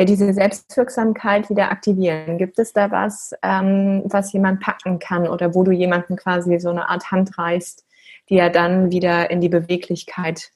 ja, 0.00 0.06
diese 0.06 0.32
Selbstwirksamkeit 0.32 1.50
wieder 1.50 1.70
aktivieren? 1.70 2.38
Gibt 2.38 2.58
es 2.58 2.72
da 2.72 2.90
was, 2.90 3.32
ähm, 3.42 4.02
was 4.06 4.32
jemand 4.32 4.60
packen 4.60 4.98
kann 4.98 5.28
oder 5.28 5.54
wo 5.54 5.62
du 5.62 5.72
jemanden 5.72 6.16
quasi 6.16 6.58
so 6.58 6.70
eine 6.70 6.88
Art 6.88 7.10
Hand 7.10 7.36
reißt, 7.36 7.84
die 8.30 8.38
er 8.38 8.48
dann 8.48 8.90
wieder 8.90 9.30
in 9.30 9.42
die 9.42 9.50
Beweglichkeit 9.50 10.52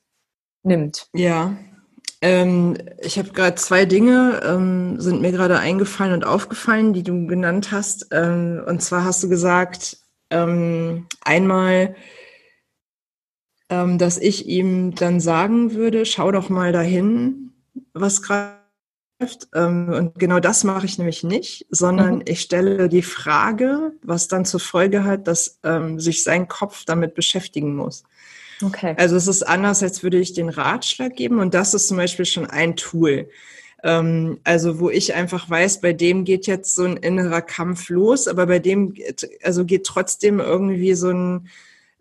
nimmt? 0.62 1.08
Ja, 1.12 1.54
ähm, 2.22 2.78
ich 3.02 3.18
habe 3.18 3.32
gerade 3.32 3.56
zwei 3.56 3.84
Dinge, 3.84 4.40
ähm, 4.44 4.98
sind 4.98 5.20
mir 5.20 5.30
gerade 5.30 5.58
eingefallen 5.58 6.14
und 6.14 6.24
aufgefallen, 6.24 6.94
die 6.94 7.02
du 7.02 7.26
genannt 7.26 7.70
hast. 7.70 8.08
Ähm, 8.12 8.62
und 8.66 8.80
zwar 8.80 9.04
hast 9.04 9.22
du 9.22 9.28
gesagt, 9.28 9.98
ähm, 10.30 11.06
einmal, 11.22 11.96
ähm, 13.68 13.98
dass 13.98 14.16
ich 14.16 14.46
ihm 14.46 14.94
dann 14.94 15.20
sagen 15.20 15.74
würde, 15.74 16.06
schau 16.06 16.32
doch 16.32 16.48
mal 16.48 16.72
dahin, 16.72 17.52
was 17.92 18.22
gerade 18.22 18.63
und 19.52 20.12
genau 20.16 20.40
das 20.40 20.64
mache 20.64 20.86
ich 20.86 20.98
nämlich 20.98 21.22
nicht, 21.22 21.66
sondern 21.70 22.16
mhm. 22.16 22.22
ich 22.26 22.40
stelle 22.40 22.88
die 22.88 23.02
Frage, 23.02 23.92
was 24.02 24.28
dann 24.28 24.44
zur 24.44 24.60
Folge 24.60 25.04
hat, 25.04 25.28
dass 25.28 25.60
ähm, 25.62 26.00
sich 26.00 26.24
sein 26.24 26.48
Kopf 26.48 26.84
damit 26.84 27.14
beschäftigen 27.14 27.76
muss. 27.76 28.02
Okay. 28.62 28.94
Also 28.98 29.16
es 29.16 29.28
ist 29.28 29.42
anders, 29.42 29.82
als 29.82 30.02
würde 30.02 30.18
ich 30.18 30.32
den 30.32 30.48
Ratschlag 30.48 31.14
geben 31.16 31.38
und 31.38 31.54
das 31.54 31.74
ist 31.74 31.88
zum 31.88 31.96
Beispiel 31.96 32.26
schon 32.26 32.46
ein 32.46 32.76
Tool. 32.76 33.28
Ähm, 33.82 34.40
also 34.44 34.80
wo 34.80 34.90
ich 34.90 35.14
einfach 35.14 35.48
weiß, 35.48 35.80
bei 35.80 35.92
dem 35.92 36.24
geht 36.24 36.46
jetzt 36.46 36.74
so 36.74 36.84
ein 36.84 36.96
innerer 36.96 37.42
Kampf 37.42 37.90
los, 37.90 38.26
aber 38.26 38.46
bei 38.46 38.58
dem 38.58 38.94
also 39.42 39.64
geht 39.64 39.84
trotzdem 39.84 40.40
irgendwie 40.40 40.94
so 40.94 41.10
ein, 41.10 41.48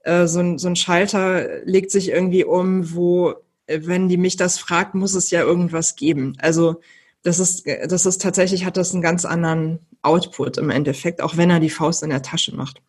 äh, 0.03 0.25
so 0.27 0.39
ein, 0.39 0.57
so 0.57 0.67
ein 0.67 0.75
Schalter, 0.75 1.63
legt 1.65 1.91
sich 1.91 2.09
irgendwie 2.09 2.45
um, 2.45 2.93
wo, 2.95 3.35
äh, 3.67 3.81
wenn 3.83 4.09
die 4.09 4.17
mich 4.17 4.37
das 4.37 4.57
fragt, 4.57 4.95
muss 4.95 5.13
es 5.13 5.29
ja 5.29 5.41
irgendwas 5.41 5.95
geben. 5.95 6.37
Also 6.39 6.81
das 7.23 7.39
ist, 7.39 7.65
das 7.87 8.05
ist 8.05 8.21
tatsächlich, 8.21 8.65
hat 8.65 8.77
das 8.77 8.93
einen 8.93 9.01
ganz 9.01 9.25
anderen 9.25 9.79
Output 10.01 10.57
im 10.57 10.69
Endeffekt, 10.69 11.21
auch 11.21 11.37
wenn 11.37 11.49
er 11.49 11.59
die 11.59 11.69
Faust 11.69 12.03
in 12.03 12.09
der 12.09 12.21
Tasche 12.21 12.55
macht. 12.55 12.81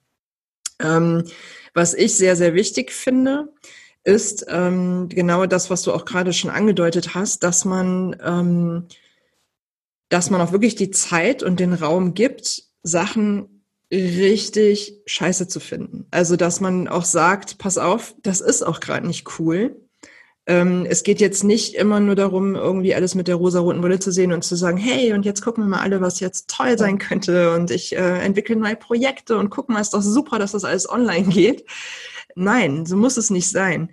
Ähm, 0.81 1.25
was 1.73 1.95
ich 1.95 2.17
sehr, 2.17 2.37
sehr 2.37 2.55
wichtig 2.55 2.93
finde, 2.93 3.53
ist 4.03 4.45
ähm, 4.49 5.09
genau 5.09 5.47
das, 5.47 5.71
was 5.71 5.83
du 5.83 5.93
auch 5.93 6.05
gerade 6.05 6.33
schon 6.33 6.51
angedeutet 6.51 7.15
hast, 7.15 7.43
dass 7.43 7.65
man, 7.65 8.17
ähm, 8.23 8.87
dass 10.09 10.31
man 10.31 10.41
auch 10.41 10.53
wirklich 10.53 10.75
die 10.75 10.91
Zeit 10.91 11.43
und 11.43 11.59
den 11.59 11.73
Raum 11.73 12.15
gibt, 12.15 12.65
Sachen 12.83 13.65
richtig 13.91 15.01
scheiße 15.07 15.49
zu 15.49 15.61
finden. 15.61 16.07
Also, 16.11 16.37
dass 16.37 16.61
man 16.61 16.89
auch 16.89 17.05
sagt, 17.05 17.59
pass 17.59 17.79
auf, 17.79 18.15
das 18.23 18.41
ist 18.41 18.63
auch 18.63 18.81
gerade 18.81 19.07
nicht 19.07 19.39
cool. 19.39 19.77
Ähm, 20.47 20.87
es 20.89 21.03
geht 21.05 21.21
jetzt 21.21 21.43
nicht 21.43 21.75
immer 21.75 22.01
nur 22.01 22.15
darum, 22.15 22.55
irgendwie 22.55 22.95
alles 22.95 23.15
mit 23.15 23.29
der 23.29 23.37
rosa-roten 23.37 23.81
Brille 23.81 23.99
zu 23.99 24.13
sehen 24.13 24.33
und 24.33 24.45
zu 24.45 24.57
sagen, 24.57 24.77
hey, 24.77 25.15
und 25.15 25.25
jetzt 25.25 25.41
gucken 25.43 25.65
wir 25.65 25.69
mal 25.69 25.81
alle, 25.81 26.03
was 26.03 26.21
jetzt 26.21 26.51
toll 26.51 26.77
sein 26.79 26.99
könnte 26.99 27.55
und 27.55 27.71
ich 27.71 27.97
äh, 27.97 28.19
entwickle 28.21 28.57
neue 28.57 28.77
Projekte 28.77 29.39
und 29.39 29.49
guck 29.49 29.71
mal, 29.71 29.81
ist 29.81 29.95
doch 29.95 30.03
super, 30.03 30.39
dass 30.39 30.53
das 30.53 30.65
alles 30.65 30.89
online 30.89 31.29
geht. 31.29 31.65
Nein, 32.35 32.85
so 32.85 32.97
muss 32.97 33.17
es 33.17 33.31
nicht 33.31 33.49
sein. 33.49 33.91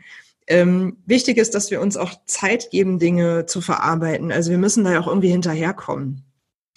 Ähm, 0.48 0.98
wichtig 1.06 1.38
ist, 1.38 1.56
dass 1.56 1.72
wir 1.72 1.80
uns 1.80 1.96
auch 1.96 2.12
Zeit 2.26 2.72
geben, 2.72 3.00
Dinge 3.00 3.46
zu 3.46 3.62
verarbeiten. 3.62 4.32
Also 4.32 4.52
wir 4.52 4.58
müssen 4.58 4.84
da 4.84 4.92
ja 4.92 5.00
auch 5.00 5.08
irgendwie 5.08 5.30
hinterherkommen. 5.30 6.26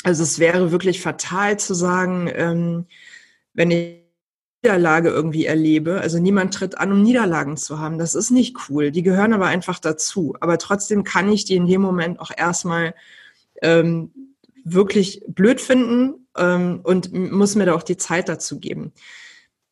Also 0.04 0.22
es 0.22 0.38
wäre 0.38 0.70
wirklich 0.70 1.00
fatal 1.00 1.58
zu 1.58 1.74
sagen, 1.74 2.30
ähm, 2.32 2.86
wenn 3.54 3.70
ich 3.70 4.03
Niederlage 4.64 5.10
irgendwie 5.10 5.44
erlebe. 5.44 6.00
Also 6.00 6.18
niemand 6.18 6.54
tritt 6.54 6.78
an, 6.78 6.90
um 6.90 7.02
Niederlagen 7.02 7.58
zu 7.58 7.78
haben. 7.80 7.98
Das 7.98 8.14
ist 8.14 8.30
nicht 8.30 8.56
cool. 8.68 8.90
Die 8.90 9.02
gehören 9.02 9.34
aber 9.34 9.46
einfach 9.46 9.78
dazu. 9.78 10.34
Aber 10.40 10.56
trotzdem 10.56 11.04
kann 11.04 11.30
ich 11.30 11.44
die 11.44 11.56
in 11.56 11.66
dem 11.66 11.82
Moment 11.82 12.18
auch 12.18 12.30
erstmal 12.34 12.94
ähm, 13.60 14.10
wirklich 14.64 15.22
blöd 15.28 15.60
finden 15.60 16.26
ähm, 16.38 16.80
und 16.82 17.12
muss 17.12 17.56
mir 17.56 17.66
da 17.66 17.74
auch 17.74 17.82
die 17.82 17.98
Zeit 17.98 18.30
dazu 18.30 18.58
geben. 18.58 18.92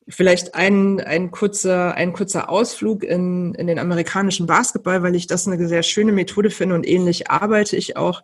Vielleicht 0.08 0.54
ein, 0.54 1.00
ein, 1.00 1.30
kurzer, 1.30 1.94
ein 1.94 2.12
kurzer 2.12 2.50
Ausflug 2.50 3.02
in, 3.02 3.54
in 3.54 3.66
den 3.68 3.78
amerikanischen 3.78 4.46
Basketball, 4.46 5.02
weil 5.02 5.14
ich 5.14 5.26
das 5.26 5.48
eine 5.48 5.66
sehr 5.68 5.82
schöne 5.82 6.12
Methode 6.12 6.50
finde 6.50 6.74
und 6.74 6.86
ähnlich 6.86 7.30
arbeite 7.30 7.76
ich 7.76 7.96
auch. 7.96 8.22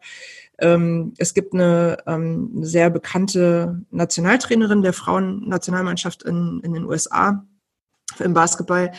Ähm, 0.58 1.14
es 1.18 1.34
gibt 1.34 1.54
eine 1.54 1.98
ähm, 2.06 2.50
sehr 2.62 2.90
bekannte 2.90 3.82
Nationaltrainerin 3.90 4.82
der 4.82 4.92
Frauennationalmannschaft 4.92 6.24
in, 6.24 6.60
in 6.64 6.72
den 6.74 6.84
USA 6.84 7.44
im 8.18 8.34
Basketball. 8.34 8.92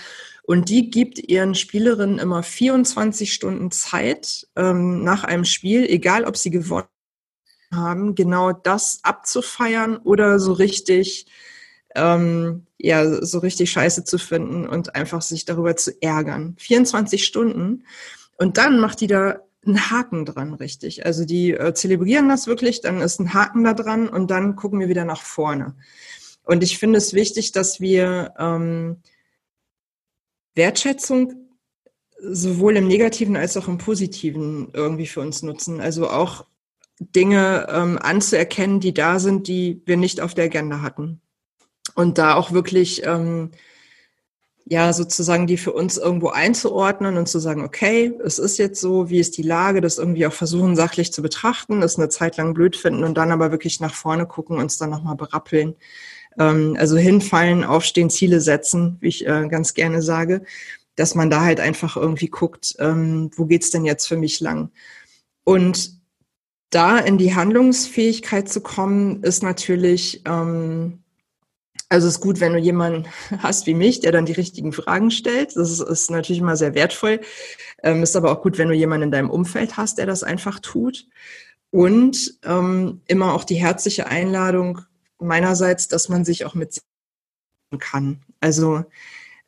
Und 0.44 0.70
die 0.70 0.90
gibt 0.90 1.20
ihren 1.20 1.54
Spielerinnen 1.54 2.18
immer 2.18 2.42
24 2.42 3.34
Stunden 3.34 3.72
Zeit 3.72 4.48
ähm, 4.56 5.04
nach 5.04 5.24
einem 5.24 5.46
Spiel, 5.46 5.86
egal 5.86 6.26
ob 6.26 6.38
sie 6.38 6.50
gewonnen 6.50 6.88
haben, 7.72 8.16
genau 8.16 8.52
das 8.52 9.00
abzufeiern 9.04 9.98
oder 9.98 10.40
so 10.40 10.54
richtig, 10.54 11.28
ähm, 11.96 12.66
ja, 12.78 13.24
so 13.24 13.40
richtig 13.40 13.72
scheiße 13.72 14.06
zu 14.06 14.18
finden 14.18 14.68
und 14.68 14.96
einfach 14.96 15.22
sich 15.22 15.46
darüber 15.46 15.76
zu 15.76 15.92
ärgern. 16.02 16.56
24 16.58 17.24
Stunden. 17.26 17.84
Und 18.38 18.58
dann 18.58 18.80
macht 18.80 19.02
die 19.02 19.08
da 19.08 19.42
einen 19.66 19.90
Haken 19.92 20.26
dran, 20.26 20.54
richtig. 20.54 21.06
Also 21.06 21.26
die 21.26 21.52
äh, 21.52 21.74
zelebrieren 21.74 22.30
das 22.30 22.48
wirklich, 22.48 22.82
dann 22.82 23.02
ist 23.02 23.20
ein 23.20 23.34
Haken 23.34 23.64
da 23.64 23.74
dran 23.74 24.08
und 24.08 24.32
dann 24.32 24.56
gucken 24.56 24.80
wir 24.80 24.90
wieder 24.90 25.06
nach 25.06 25.22
vorne. 25.22 25.76
Und 26.44 26.64
ich 26.64 26.78
finde 26.78 26.98
es 26.98 27.14
wichtig, 27.14 27.52
dass 27.52 27.80
wir 27.80 28.34
ähm, 28.40 29.02
Wertschätzung 30.56 31.50
sowohl 32.22 32.78
im 32.78 32.88
Negativen 32.88 33.36
als 33.36 33.56
auch 33.56 33.68
im 33.68 33.78
Positiven 33.78 34.70
irgendwie 34.74 35.08
für 35.08 35.22
uns 35.22 35.42
nutzen. 35.42 35.80
Also 35.80 36.10
auch 36.10 36.46
Dinge 37.00 37.68
ähm, 37.70 37.98
anzuerkennen, 38.02 38.80
die 38.80 38.94
da 38.94 39.20
sind, 39.20 39.48
die 39.48 39.82
wir 39.86 39.98
nicht 39.98 40.22
auf 40.22 40.34
der 40.34 40.46
Agenda 40.46 40.82
hatten. 40.82 41.22
Und 41.96 42.18
da 42.18 42.36
auch 42.36 42.52
wirklich 42.52 43.06
ähm, 43.06 43.52
ja 44.70 44.94
sozusagen 44.94 45.48
die 45.48 45.58
für 45.58 45.74
uns 45.74 45.98
irgendwo 45.98 46.30
einzuordnen 46.30 47.18
und 47.18 47.28
zu 47.28 47.40
sagen, 47.40 47.64
okay, 47.64 48.14
es 48.24 48.38
ist 48.38 48.60
jetzt 48.60 48.80
so, 48.80 49.10
wie 49.10 49.20
ist 49.20 49.36
die 49.38 49.44
Lage, 49.44 49.82
das 49.82 49.98
irgendwie 49.98 50.28
auch 50.28 50.34
versuchen 50.34 50.76
sachlich 50.76 51.12
zu 51.12 51.24
betrachten, 51.24 51.82
das 51.82 51.98
eine 51.98 52.10
Zeit 52.10 52.38
lang 52.38 52.54
blöd 52.54 52.76
finden 52.76 53.04
und 53.04 53.18
dann 53.18 53.32
aber 53.32 53.52
wirklich 53.52 53.80
nach 53.80 53.96
vorne 53.96 54.28
gucken, 54.28 54.58
uns 54.58 54.78
dann 54.78 54.92
nochmal 54.92 55.16
berappeln. 55.16 55.76
Ähm, 56.38 56.78
also 56.80 56.98
hinfallen, 56.98 57.64
aufstehen, 57.64 58.12
Ziele 58.12 58.42
setzen, 58.42 58.98
wie 59.02 59.08
ich 59.08 59.28
äh, 59.28 59.48
ganz 59.50 59.74
gerne 59.74 60.04
sage, 60.04 60.44
dass 60.96 61.16
man 61.16 61.32
da 61.32 61.42
halt 61.42 61.60
einfach 61.60 61.98
irgendwie 61.98 62.28
guckt, 62.28 62.76
ähm, 62.78 63.32
wo 63.36 63.46
geht's 63.46 63.72
denn 63.72 63.86
jetzt 63.86 64.08
für 64.08 64.18
mich 64.18 64.40
lang? 64.40 64.70
Und 65.44 66.00
da 66.70 67.00
in 67.00 67.18
die 67.18 67.34
Handlungsfähigkeit 67.34 68.48
zu 68.48 68.62
kommen, 68.62 69.24
ist 69.24 69.42
natürlich 69.42 70.22
ähm, 70.26 71.00
also 71.90 72.08
es 72.08 72.16
ist 72.16 72.22
gut, 72.22 72.40
wenn 72.40 72.54
du 72.54 72.60
jemanden 72.60 73.08
hast 73.40 73.66
wie 73.66 73.74
mich, 73.74 74.00
der 74.00 74.12
dann 74.12 74.26
die 74.26 74.34
richtigen 74.34 74.72
Fragen 74.72 75.12
stellt. 75.12 75.56
Das 75.56 75.72
ist, 75.72 75.82
ist 75.82 76.12
natürlich 76.12 76.40
immer 76.40 76.56
sehr 76.56 76.76
wertvoll. 76.76 77.20
Ähm, 77.84 78.04
ist 78.04 78.16
aber 78.16 78.32
auch 78.32 78.42
gut, 78.42 78.58
wenn 78.58 78.70
du 78.70 78.76
jemanden 78.76 79.06
in 79.06 79.12
deinem 79.12 79.30
Umfeld 79.30 79.78
hast, 79.78 79.98
der 79.98 80.06
das 80.06 80.24
einfach 80.24 80.60
tut. 80.60 81.08
Und 81.72 82.40
ähm, 82.44 83.02
immer 83.08 83.34
auch 83.34 83.44
die 83.44 83.56
herzliche 83.56 84.08
Einladung 84.08 84.82
meinerseits, 85.20 85.88
dass 85.88 86.10
man 86.10 86.26
sich 86.26 86.46
auch 86.46 86.56
mit 86.56 86.80
kann. 87.80 88.22
Also 88.40 88.86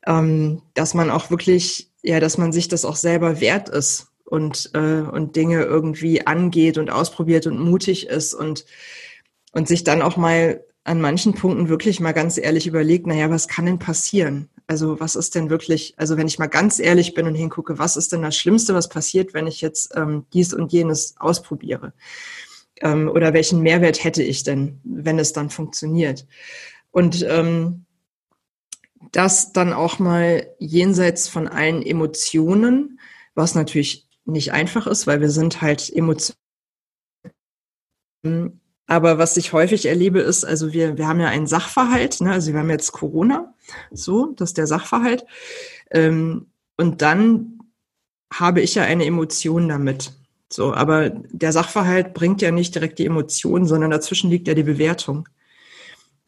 ähm, 0.06 0.62
dass 0.74 0.94
man 0.94 1.10
auch 1.10 1.30
wirklich, 1.30 1.92
ja, 2.02 2.20
dass 2.20 2.38
man 2.38 2.52
sich 2.52 2.68
das 2.68 2.86
auch 2.86 2.96
selber 2.96 3.40
wert 3.40 3.70
ist 3.70 4.08
und, 4.26 4.72
äh, 4.74 5.02
und 5.02 5.36
Dinge 5.36 5.64
irgendwie 5.64 6.26
angeht 6.26 6.78
und 6.78 6.90
ausprobiert 6.90 7.48
und 7.48 7.60
mutig 7.60 8.08
ist 8.08 8.34
und, 8.34 8.66
und 9.52 9.68
sich 9.68 9.84
dann 9.84 10.02
auch 10.02 10.18
mal 10.18 10.64
an 10.84 11.00
manchen 11.00 11.34
Punkten 11.34 11.70
wirklich 11.70 12.00
mal 12.00 12.12
ganz 12.12 12.38
ehrlich 12.38 12.66
überlegt, 12.66 13.06
naja, 13.06 13.30
was 13.30 13.48
kann 13.48 13.66
denn 13.66 13.80
passieren? 13.80 14.50
Also 14.68 15.00
was 15.00 15.16
ist 15.16 15.36
denn 15.36 15.50
wirklich, 15.50 15.94
also 15.98 16.18
wenn 16.18 16.28
ich 16.28 16.40
mal 16.40 16.48
ganz 16.48 16.80
ehrlich 16.80 17.14
bin 17.14 17.28
und 17.28 17.36
hingucke, 17.36 17.78
was 17.78 17.98
ist 17.98 18.12
denn 18.12 18.22
das 18.22 18.36
Schlimmste, 18.36 18.74
was 18.74 18.90
passiert, 18.90 19.34
wenn 19.34 19.48
ich 19.48 19.62
jetzt 19.62 19.94
ähm, 19.96 20.26
dies 20.34 20.54
und 20.54 20.72
jenes 20.72 21.16
ausprobiere? 21.18 21.94
Ähm, 22.80 23.10
oder 23.10 23.34
welchen 23.34 23.62
Mehrwert 23.62 24.04
hätte 24.04 24.24
ich 24.24 24.44
denn, 24.44 24.80
wenn 24.84 25.20
es 25.20 25.34
dann 25.34 25.50
funktioniert? 25.50 26.26
Und 26.90 27.24
ähm, 27.30 27.86
das 29.12 29.52
dann 29.54 29.74
auch 29.74 30.00
mal 30.00 30.48
jenseits 30.58 31.28
von 31.28 31.48
allen 31.48 31.82
Emotionen, 31.84 33.00
was 33.36 33.56
natürlich 33.56 34.08
nicht 34.26 34.54
einfach 34.54 34.88
ist, 34.88 35.06
weil 35.06 35.22
wir 35.22 35.30
sind 35.30 35.62
halt 35.62 35.92
Emotionen 35.94 36.36
aber 38.92 39.18
was 39.18 39.38
ich 39.38 39.54
häufig 39.54 39.86
erlebe, 39.86 40.20
ist, 40.20 40.44
also 40.44 40.74
wir, 40.74 40.98
wir 40.98 41.08
haben 41.08 41.22
ja 41.22 41.30
einen 41.30 41.48
Sachverhalt, 41.48 42.20
ne? 42.20 42.34
also 42.34 42.52
wir 42.52 42.60
haben 42.60 42.70
jetzt 42.70 42.92
Corona, 42.92 43.54
so, 43.90 44.34
das 44.36 44.50
ist 44.50 44.58
der 44.58 44.68
Sachverhalt. 44.68 45.24
Ähm, 45.92 46.48
und 46.76 47.02
dann 47.02 47.60
habe 48.34 48.60
ich 48.60 48.76
ja 48.76 48.84
eine 48.84 49.06
Emotion 49.06 49.70
damit. 49.70 50.12
So, 50.50 50.74
aber 50.74 51.10
der 51.10 51.54
Sachverhalt 51.54 52.14
bringt 52.14 52.42
ja 52.42 52.52
nicht 52.52 52.76
direkt 52.76 53.00
die 53.00 53.06
Emotion, 53.06 53.66
sondern 53.66 53.92
dazwischen 53.92 54.30
liegt 54.30 54.50
ja 54.50 54.56
die 54.56 54.64
Bewertung. 54.64 55.30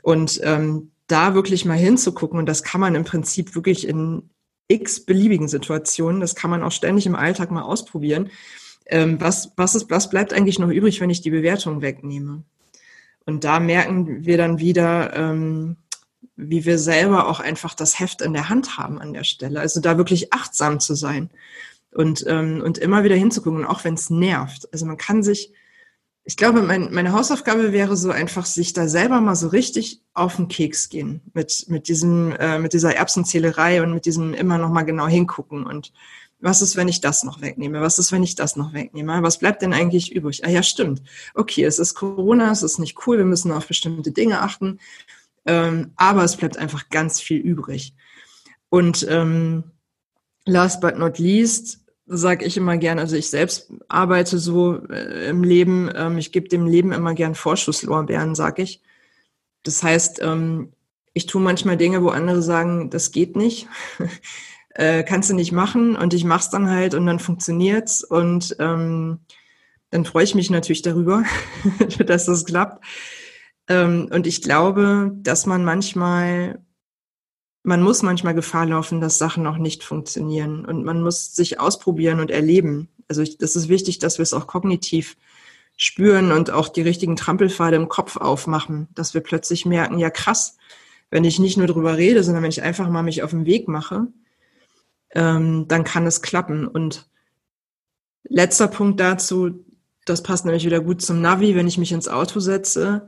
Und 0.02 0.40
ähm, 0.44 0.92
da 1.08 1.36
wirklich 1.36 1.66
mal 1.66 1.78
hinzugucken, 1.78 2.40
und 2.40 2.46
das 2.46 2.64
kann 2.64 2.80
man 2.80 2.96
im 2.96 3.04
Prinzip 3.04 3.56
wirklich 3.56 3.86
in 3.86 4.30
x 4.70 5.06
beliebigen 5.06 5.50
Situationen, 5.50 6.22
das 6.22 6.34
kann 6.34 6.50
man 6.50 6.64
auch 6.64 6.72
ständig 6.72 7.08
im 7.08 7.16
Alltag 7.16 7.52
mal 7.52 7.64
ausprobieren. 7.64 8.30
Ähm, 8.86 9.20
was, 9.20 9.52
was, 9.58 9.76
ist, 9.76 9.90
was 9.90 10.10
bleibt 10.10 10.32
eigentlich 10.32 10.60
noch 10.60 10.70
übrig, 10.70 11.02
wenn 11.02 11.10
ich 11.10 11.20
die 11.20 11.30
Bewertung 11.30 11.82
wegnehme? 11.82 12.46
Und 13.26 13.44
da 13.44 13.60
merken 13.60 14.26
wir 14.26 14.38
dann 14.38 14.60
wieder, 14.60 15.16
ähm, 15.16 15.78
wie 16.36 16.66
wir 16.66 16.80
selber 16.80 17.28
auch 17.28 17.40
einfach 17.40 17.74
das 17.74 18.00
Heft 18.00 18.22
in 18.22 18.34
der 18.34 18.50
Hand 18.50 18.78
haben 18.78 19.00
an 19.00 19.14
der 19.14 19.24
Stelle. 19.24 19.60
Also 19.60 19.80
da 19.80 19.98
wirklich 19.98 20.34
achtsam 20.34 20.80
zu 20.80 20.96
sein 20.96 21.30
und, 21.92 22.26
ähm, 22.28 22.62
und 22.64 22.78
immer 22.78 23.04
wieder 23.04 23.16
hinzugucken, 23.16 23.66
auch 23.66 23.84
wenn 23.84 23.94
es 23.94 24.10
nervt. 24.10 24.68
Also 24.74 24.86
man 24.86 24.98
kann 24.98 25.24
sich, 25.24 25.54
ich 26.24 26.38
glaube, 26.38 26.62
mein, 26.62 26.94
meine 26.94 27.14
Hausaufgabe 27.14 27.72
wäre 27.72 27.96
so 27.96 28.12
einfach, 28.12 28.46
sich 28.46 28.74
da 28.74 28.88
selber 28.88 29.22
mal 29.22 29.36
so 29.36 29.50
richtig 29.50 30.02
auf 30.14 30.38
den 30.38 30.48
Keks 30.48 30.90
gehen 30.90 31.22
mit, 31.34 31.66
mit, 31.68 31.88
diesem, 31.88 32.32
äh, 32.34 32.60
mit 32.60 32.74
dieser 32.74 32.96
Erbsenzählerei 32.96 33.84
und 33.84 33.94
mit 33.94 34.06
diesem 34.06 34.34
immer 34.34 34.58
noch 34.58 34.70
mal 34.70 34.84
genau 34.84 35.08
hingucken 35.08 35.66
und 35.66 35.94
was 36.44 36.62
ist, 36.62 36.76
wenn 36.76 36.90
ich 36.90 37.00
das 37.00 37.24
noch 37.24 37.42
wegnehme? 37.42 37.80
Was 37.80 38.00
ist, 38.00 38.12
wenn 38.12 38.22
ich 38.22 38.36
das 38.36 38.58
noch 38.58 38.74
wegnehme? 38.74 39.24
Was 39.24 39.40
bleibt 39.40 39.62
denn 39.62 39.74
eigentlich 39.74 40.14
übrig? 40.14 40.46
Ah 40.46 40.50
ja, 40.50 40.62
stimmt. 40.62 41.02
Okay, 41.34 41.64
es 41.64 41.80
ist 41.80 41.96
Corona, 41.96 42.52
es 42.52 42.64
ist 42.64 42.80
nicht 42.80 43.08
cool, 43.08 43.18
wir 43.18 43.26
müssen 43.26 43.52
auf 43.52 43.68
bestimmte 43.68 44.12
Dinge 44.12 44.42
achten, 44.42 44.80
ähm, 45.46 45.94
aber 45.96 46.24
es 46.24 46.36
bleibt 46.36 46.58
einfach 46.58 46.90
ganz 46.90 47.22
viel 47.22 47.40
übrig. 47.40 47.96
Und 48.70 49.08
ähm, 49.10 49.64
last 50.46 50.82
but 50.82 50.98
not 50.98 51.18
least 51.18 51.80
sage 52.08 52.44
ich 52.44 52.58
immer 52.58 52.76
gern, 52.78 53.00
also 53.00 53.16
ich 53.16 53.30
selbst 53.30 53.72
arbeite 53.88 54.38
so 54.38 54.86
äh, 54.90 55.30
im 55.30 55.44
Leben, 55.44 55.90
ähm, 55.96 56.18
ich 56.18 56.34
gebe 56.34 56.50
dem 56.50 56.68
Leben 56.68 56.92
immer 56.92 57.14
gern 57.14 57.36
Vorschusslorbeeren, 57.36 58.36
sage 58.36 58.64
ich. 58.64 58.82
Das 59.64 59.82
heißt, 59.82 60.22
ähm, 60.22 60.74
ich 61.14 61.26
tue 61.26 61.42
manchmal 61.42 61.78
Dinge, 61.78 62.04
wo 62.04 62.10
andere 62.10 62.42
sagen, 62.42 62.90
das 62.90 63.12
geht 63.12 63.38
nicht. 63.38 63.70
äh, 64.76 65.04
kannst 65.04 65.30
du 65.30 65.36
nicht 65.36 65.52
machen 65.52 65.96
und 65.96 66.14
ich 66.14 66.24
mach's 66.24 66.50
dann 66.50 66.70
halt 66.70 66.94
und 66.94 67.06
dann 67.06 67.20
funktioniert's 67.20 68.04
und 68.04 68.56
ähm, 68.60 69.20
dann 69.92 70.06
freue 70.06 70.24
ich 70.24 70.34
mich 70.34 70.50
natürlich 70.50 70.82
darüber, 70.82 71.24
dass 72.06 72.26
das 72.26 72.46
klappt. 72.46 72.84
Ähm, 73.68 74.10
und 74.12 74.26
ich 74.26 74.42
glaube, 74.42 75.12
dass 75.16 75.46
man 75.46 75.64
manchmal, 75.64 76.60
man 77.62 77.82
muss 77.82 78.02
manchmal 78.02 78.34
Gefahr 78.34 78.66
laufen, 78.66 79.00
dass 79.00 79.20
Sachen 79.20 79.44
noch 79.44 79.58
nicht 79.58 79.84
funktionieren 79.84 80.66
und 80.66 80.84
man 80.84 81.02
muss 81.02 81.36
sich 81.36 81.60
ausprobieren 81.60 82.20
und 82.20 82.32
erleben. 82.32 82.90
Also 83.08 83.22
ich, 83.22 83.38
das 83.38 83.56
ist 83.56 83.70
wichtig, 83.70 84.00
dass 84.00 84.18
wir 84.18 84.24
es 84.24 84.34
auch 84.34 84.48
kognitiv 84.48 85.16
spüren 85.78 86.32
und 86.32 86.52
auch 86.52 86.70
die 86.70 86.82
richtigen 86.82 87.16
Trampelpfade 87.16 87.76
im 87.76 87.90
Kopf 87.90 88.18
aufmachen, 88.18 88.88
dass 88.96 89.14
wir 89.14 89.22
plötzlich 89.22 89.66
merken, 89.66 90.00
ja 90.00 90.10
krass, 90.10 90.58
wenn 91.10 91.24
ich 91.24 91.40
nicht 91.40 91.58
nur 91.58 91.68
drüber 91.68 91.98
rede, 91.98 92.24
sondern 92.24 92.44
wenn 92.44 92.52
ich 92.52 92.64
einfach 92.64 92.90
mal 92.90 93.04
mich 93.04 93.22
auf 93.24 93.32
den 93.32 93.46
Weg 93.46 93.68
mache, 93.68 94.08
ähm, 95.14 95.68
dann 95.68 95.84
kann 95.84 96.06
es 96.06 96.22
klappen. 96.22 96.68
Und 96.68 97.08
letzter 98.24 98.68
Punkt 98.68 99.00
dazu, 99.00 99.66
das 100.06 100.24
passt 100.24 100.46
nämlich 100.46 100.66
wieder 100.66 100.82
gut 100.82 101.02
zum 101.02 101.22
Navi, 101.22 101.56
wenn 101.56 101.68
ich 101.68 101.78
mich 101.78 101.92
ins 101.92 102.08
Auto 102.08 102.40
setze. 102.40 103.08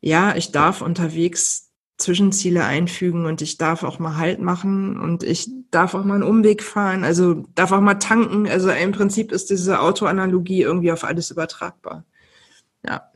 Ja, 0.00 0.36
ich 0.36 0.52
darf 0.52 0.82
unterwegs 0.82 1.70
Zwischenziele 2.00 2.64
einfügen 2.64 3.26
und 3.26 3.42
ich 3.42 3.58
darf 3.58 3.82
auch 3.84 3.98
mal 3.98 4.16
Halt 4.16 4.40
machen 4.40 4.98
und 4.98 5.22
ich 5.22 5.50
darf 5.70 5.94
auch 5.94 6.04
mal 6.04 6.14
einen 6.14 6.22
Umweg 6.22 6.62
fahren, 6.62 7.04
also 7.04 7.44
darf 7.54 7.72
auch 7.72 7.80
mal 7.80 7.94
tanken. 7.94 8.48
Also 8.48 8.70
im 8.70 8.92
Prinzip 8.92 9.32
ist 9.32 9.50
diese 9.50 9.80
Autoanalogie 9.80 10.62
irgendwie 10.62 10.92
auf 10.92 11.04
alles 11.04 11.30
übertragbar. 11.30 12.04
Ja. 12.84 13.10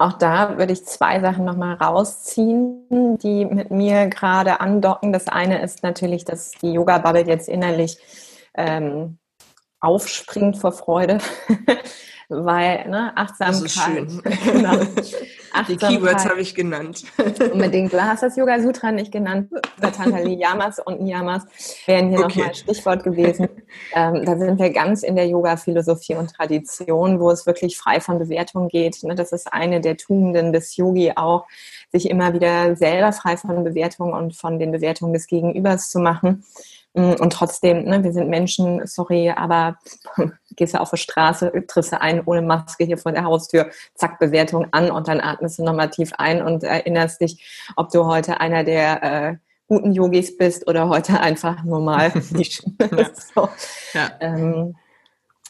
Auch 0.00 0.12
da 0.12 0.58
würde 0.58 0.72
ich 0.72 0.86
zwei 0.86 1.18
Sachen 1.18 1.44
nochmal 1.44 1.74
rausziehen, 1.74 3.18
die 3.18 3.44
mit 3.44 3.72
mir 3.72 4.06
gerade 4.06 4.60
andocken. 4.60 5.12
Das 5.12 5.26
eine 5.26 5.60
ist 5.60 5.82
natürlich, 5.82 6.24
dass 6.24 6.52
die 6.52 6.74
Yoga-Bubble 6.74 7.26
jetzt 7.26 7.48
innerlich 7.48 7.98
ähm, 8.54 9.18
aufspringt 9.80 10.56
vor 10.56 10.70
Freude, 10.70 11.18
weil 12.28 12.88
ne, 12.88 13.16
Achtsamkeit. 13.16 13.54
Das 13.54 13.62
ist 13.62 13.82
schön. 13.82 14.22
genau, 14.44 14.76
Die 15.66 15.76
Keywords 15.76 16.26
habe 16.26 16.40
ich 16.40 16.54
genannt. 16.54 17.04
unbedingt. 17.52 17.92
Du 17.92 18.02
hast 18.02 18.22
das 18.22 18.36
Yoga 18.36 18.60
Sutra 18.60 18.92
nicht 18.92 19.10
genannt. 19.10 19.50
Patanjali 19.80 20.34
Yamas 20.38 20.78
und 20.78 21.00
Niyamas 21.00 21.44
wären 21.86 22.10
hier 22.10 22.20
okay. 22.20 22.40
nochmal 22.40 22.54
Stichwort 22.54 23.02
gewesen. 23.02 23.48
Ähm, 23.94 24.24
da 24.24 24.36
sind 24.36 24.58
wir 24.58 24.70
ganz 24.70 25.02
in 25.02 25.16
der 25.16 25.26
Yoga-Philosophie 25.26 26.16
und 26.16 26.34
Tradition, 26.34 27.18
wo 27.18 27.30
es 27.30 27.46
wirklich 27.46 27.78
frei 27.78 28.00
von 28.00 28.18
Bewertung 28.18 28.68
geht. 28.68 29.02
Ne, 29.02 29.14
das 29.14 29.32
ist 29.32 29.50
eine 29.52 29.80
der 29.80 29.96
Tugenden 29.96 30.52
des 30.52 30.76
Yogi 30.76 31.12
auch, 31.16 31.46
sich 31.90 32.10
immer 32.10 32.34
wieder 32.34 32.76
selber 32.76 33.12
frei 33.12 33.38
von 33.38 33.64
Bewertung 33.64 34.12
und 34.12 34.36
von 34.36 34.58
den 34.58 34.72
Bewertungen 34.72 35.14
des 35.14 35.26
Gegenübers 35.26 35.88
zu 35.88 35.98
machen. 35.98 36.44
Mm, 36.94 37.12
und 37.20 37.32
trotzdem, 37.32 37.84
ne, 37.84 38.02
wir 38.02 38.12
sind 38.12 38.28
Menschen, 38.28 38.86
sorry, 38.86 39.30
aber 39.30 39.78
gehst 40.56 40.74
du 40.74 40.80
auf 40.80 40.90
der 40.90 40.96
Straße, 40.96 41.52
triffst 41.66 41.92
du 41.92 42.00
ein 42.00 42.22
ohne 42.24 42.42
Maske 42.42 42.84
hier 42.84 42.98
vor 42.98 43.12
der 43.12 43.24
Haustür, 43.24 43.70
zack, 43.94 44.18
Bewertung 44.18 44.66
an 44.72 44.90
und 44.90 45.08
dann 45.08 45.20
atmest 45.20 45.58
du 45.58 45.64
nochmal 45.64 45.90
tief 45.90 46.12
ein 46.18 46.42
und 46.42 46.64
erinnerst 46.64 47.20
dich, 47.20 47.70
ob 47.76 47.90
du 47.90 48.06
heute 48.06 48.40
einer 48.40 48.64
der 48.64 49.02
äh, 49.02 49.36
guten 49.68 49.92
Yogis 49.92 50.36
bist 50.36 50.66
oder 50.66 50.88
heute 50.88 51.20
einfach 51.20 51.62
normal 51.62 52.12
ja. 52.30 53.10
so. 53.34 53.48
ja. 53.92 54.10
Ähm, 54.20 54.76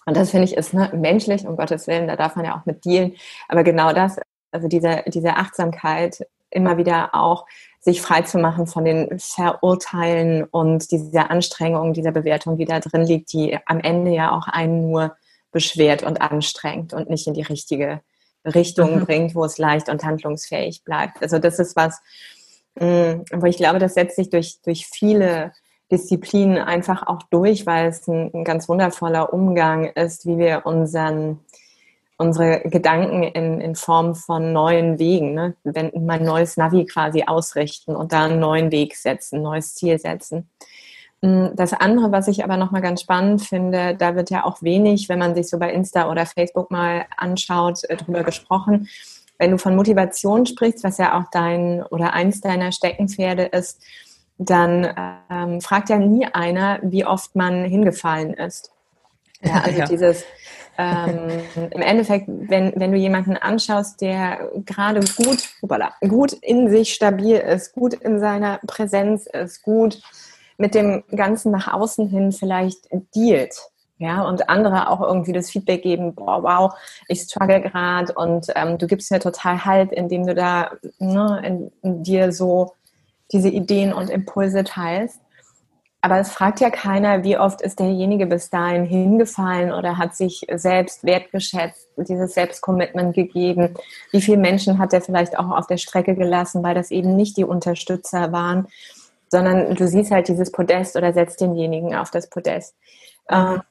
und 0.07 0.17
das 0.17 0.31
finde 0.31 0.47
ich 0.47 0.57
ist 0.57 0.75
ne, 0.75 0.91
menschlich, 0.95 1.47
um 1.47 1.57
Gottes 1.57 1.87
Willen, 1.87 2.09
da 2.09 2.17
darf 2.17 2.35
man 2.35 2.45
ja 2.45 2.57
auch 2.57 2.67
mit 2.67 2.85
dealen. 2.85 3.15
Aber 3.47 3.63
genau 3.63 3.93
das, 3.93 4.19
also 4.51 4.67
diese, 4.67 5.03
diese 5.07 5.37
Achtsamkeit, 5.37 6.27
immer 6.51 6.79
wieder 6.79 7.15
auch 7.15 7.47
sich 7.81 8.03
frei 8.03 8.23
zu 8.23 8.39
machen 8.39 8.67
von 8.67 8.85
den 8.85 9.19
Verurteilen 9.19 10.45
und 10.45 10.91
dieser 10.91 11.31
Anstrengung, 11.31 11.93
dieser 11.93 12.13
Bewertung, 12.13 12.57
die 12.57 12.65
da 12.65 12.81
drin 12.81 13.03
liegt, 13.03 13.33
die 13.33 13.59
am 13.67 13.81
Ende 13.81 14.13
ja 14.13 14.37
auch 14.37 14.49
einen 14.49 14.91
nur 14.91 15.17
beschwert 15.53 16.03
und 16.03 16.21
anstrengt 16.21 16.93
und 16.93 17.09
nicht 17.09 17.27
in 17.27 17.35
die 17.35 17.43
richtige 17.43 18.01
Richtung 18.45 18.97
mhm. 18.97 19.05
bringt, 19.05 19.35
wo 19.35 19.45
es 19.45 19.59
leicht 19.59 19.89
und 19.89 20.05
handlungsfähig 20.05 20.85
bleibt. 20.85 21.23
Also 21.23 21.39
das 21.39 21.59
ist 21.59 21.77
was, 21.77 22.01
mm, 22.79 23.23
wo 23.33 23.47
ich 23.47 23.57
glaube, 23.57 23.79
das 23.79 23.95
setzt 23.95 24.17
sich 24.17 24.31
durch, 24.31 24.61
durch 24.63 24.87
viele 24.87 25.53
Disziplinen 25.91 26.59
einfach 26.59 27.07
auch 27.07 27.23
durch, 27.31 27.67
weil 27.67 27.89
es 27.89 28.07
ein, 28.09 28.31
ein 28.35 28.45
ganz 28.45 28.69
wundervoller 28.69 29.33
Umgang 29.33 29.87
ist, 29.87 30.27
wie 30.27 30.39
wir 30.39 30.67
unseren 30.67 31.41
unsere 32.19 32.61
Gedanken 32.63 33.23
in, 33.23 33.61
in 33.61 33.77
Form 33.77 34.15
von 34.15 34.53
neuen 34.53 34.99
Wegen, 34.99 35.35
ne? 35.35 35.55
wenn 35.63 35.93
mein 36.05 36.25
neues 36.25 36.57
Navi 36.57 36.85
quasi 36.85 37.25
ausrichten 37.27 37.95
und 37.95 38.13
da 38.13 38.25
einen 38.25 38.41
neuen 38.41 38.73
Weg 38.73 38.97
setzen, 38.97 39.41
neues 39.41 39.77
Ziel 39.77 39.99
setzen. 39.99 40.51
Mm, 41.23 41.47
das 41.55 41.73
andere, 41.73 42.11
was 42.11 42.27
ich 42.27 42.43
aber 42.43 42.57
nochmal 42.57 42.83
ganz 42.83 43.03
spannend 43.03 43.43
finde, 43.43 43.95
da 43.97 44.17
wird 44.17 44.31
ja 44.31 44.45
auch 44.45 44.63
wenig, 44.63 45.09
wenn 45.09 45.21
man 45.21 45.37
sich 45.37 45.49
so 45.49 45.59
bei 45.59 45.73
Insta 45.73 46.11
oder 46.11 46.27
Facebook 46.27 46.73
mal 46.73 47.07
anschaut, 47.17 47.85
äh, 47.85 47.97
drüber 47.97 48.25
gesprochen. 48.25 48.89
Wenn 49.39 49.53
du 49.53 49.59
von 49.59 49.77
Motivation 49.77 50.45
sprichst, 50.45 50.83
was 50.83 50.99
ja 50.99 51.17
auch 51.19 51.31
dein 51.31 51.85
oder 51.85 52.15
eins 52.15 52.41
deiner 52.41 52.73
Steckenpferde 52.73 53.45
ist, 53.45 53.81
dann 54.39 54.93
ähm, 55.31 55.61
fragt 55.61 55.89
ja 55.89 55.99
nie 55.99 56.27
einer, 56.27 56.81
wie 56.83 57.05
oft 57.05 57.37
man 57.37 57.65
hingefallen 57.65 58.35
ist. 58.35 58.73
Ja, 59.41 59.61
also 59.65 59.79
ja. 59.79 59.87
dieses 59.87 60.25
ähm, 60.79 61.43
im 61.73 61.83
Endeffekt, 61.83 62.29
wenn, 62.29 62.73
wenn 62.77 62.93
du 62.93 62.97
jemanden 62.97 63.37
anschaust, 63.37 64.01
der 64.01 64.49
gerade 64.65 65.01
gut, 65.17 65.49
gut 66.09 66.33
in 66.33 66.71
sich 66.71 66.95
stabil 66.95 67.37
ist, 67.37 67.73
gut 67.73 67.95
in 67.95 68.21
seiner 68.21 68.61
Präsenz 68.65 69.27
ist, 69.27 69.63
gut 69.65 70.01
mit 70.57 70.77
dem 70.77 71.03
Ganzen 71.15 71.51
nach 71.51 71.73
außen 71.73 72.09
hin 72.09 72.31
vielleicht 72.31 72.89
dealt, 73.15 73.57
ja, 73.99 74.23
und 74.23 74.49
andere 74.49 74.89
auch 74.89 75.01
irgendwie 75.01 75.33
das 75.33 75.51
Feedback 75.51 75.83
geben, 75.83 76.15
boah, 76.15 76.45
wow, 76.45 76.75
ich 77.09 77.23
struggle 77.23 77.61
gerade 77.61 78.13
und 78.13 78.47
ähm, 78.55 78.79
du 78.79 78.87
gibst 78.87 79.11
mir 79.11 79.19
total 79.19 79.65
Halt, 79.65 79.91
indem 79.91 80.27
du 80.27 80.35
da 80.37 80.71
ne, 81.01 81.43
in, 81.45 81.73
in 81.83 82.03
dir 82.05 82.31
so 82.31 82.75
diese 83.33 83.49
Ideen 83.49 83.93
und 83.93 84.11
Impulse 84.11 84.63
teilst 84.63 85.21
aber 86.01 86.19
es 86.21 86.31
fragt 86.31 86.61
ja 86.61 86.71
keiner, 86.71 87.25
wie 87.25 87.39
oft 87.39 87.61
ist 87.61 87.81
derjenige 87.81 88.27
bis 88.27 88.51
dahin 88.51 88.85
hingefallen 88.85 89.73
oder 89.73 89.99
hat 89.99 90.15
sich 90.15 90.47
selbst 90.53 91.03
wertgeschätzt, 91.05 91.89
dieses 91.97 92.35
Selbstcommitment 92.35 93.15
gegeben. 93.15 93.75
Wie 94.13 94.21
viele 94.21 94.37
Menschen 94.37 94.79
hat 94.79 94.93
er 94.93 95.01
vielleicht 95.01 95.37
auch 95.39 95.51
auf 95.51 95.67
der 95.67 95.77
Strecke 95.77 96.15
gelassen, 96.15 96.63
weil 96.63 96.75
das 96.75 96.93
eben 96.93 97.17
nicht 97.17 97.37
die 97.37 97.45
Unterstützer 97.45 98.31
waren, 98.31 98.69
sondern 99.29 99.75
du 99.75 99.89
siehst 99.89 100.13
halt 100.13 100.29
dieses 100.29 100.53
Podest 100.53 100.97
oder 100.97 101.13
setzt 101.13 101.41
denjenigen 101.41 101.97
auf 101.97 102.11
das 102.11 102.31
Podest. 102.31 102.75
Mhm. 103.31 103.63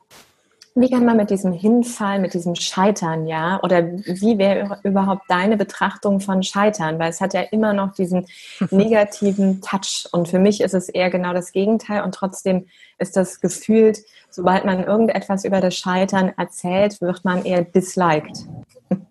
Wie 0.80 0.91
kann 0.91 1.05
man 1.05 1.17
mit 1.17 1.32
diesem 1.32 1.53
Hinfall, 1.53 2.19
mit 2.19 2.36
diesem 2.36 2.53
Scheitern, 2.53 3.25
ja, 3.25 3.59
oder 3.63 3.84
wie 3.84 4.38
wäre 4.38 4.80
überhaupt 4.84 5.23
deine 5.28 5.57
Betrachtung 5.57 6.19
von 6.19 6.43
Scheitern? 6.43 6.99
Weil 6.99 7.09
es 7.09 7.19
hat 7.19 7.34
ja 7.34 7.41
immer 7.41 7.73
noch 7.73 7.95
diesen 7.95 8.28
negativen 8.69 9.59
Touch. 9.61 10.07
Und 10.11 10.28
für 10.28 10.38
mich 10.38 10.61
ist 10.61 10.75
es 10.75 10.88
eher 10.88 11.09
genau 11.09 11.34
das 11.34 11.51
Gegenteil. 11.51 12.03
Und 12.03 12.13
trotzdem 12.13 12.67
ist 12.99 13.17
das 13.17 13.41
gefühlt, 13.41 14.01
sobald 14.30 14.65
man 14.65 14.84
irgendetwas 14.84 15.45
über 15.45 15.61
das 15.61 15.75
Scheitern 15.75 16.32
erzählt, 16.38 17.01
wird 17.01 17.25
man 17.25 17.43
eher 17.43 17.63
disliked. 17.63 18.45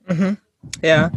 Mhm. 0.07 0.37
Ja, 0.85 1.11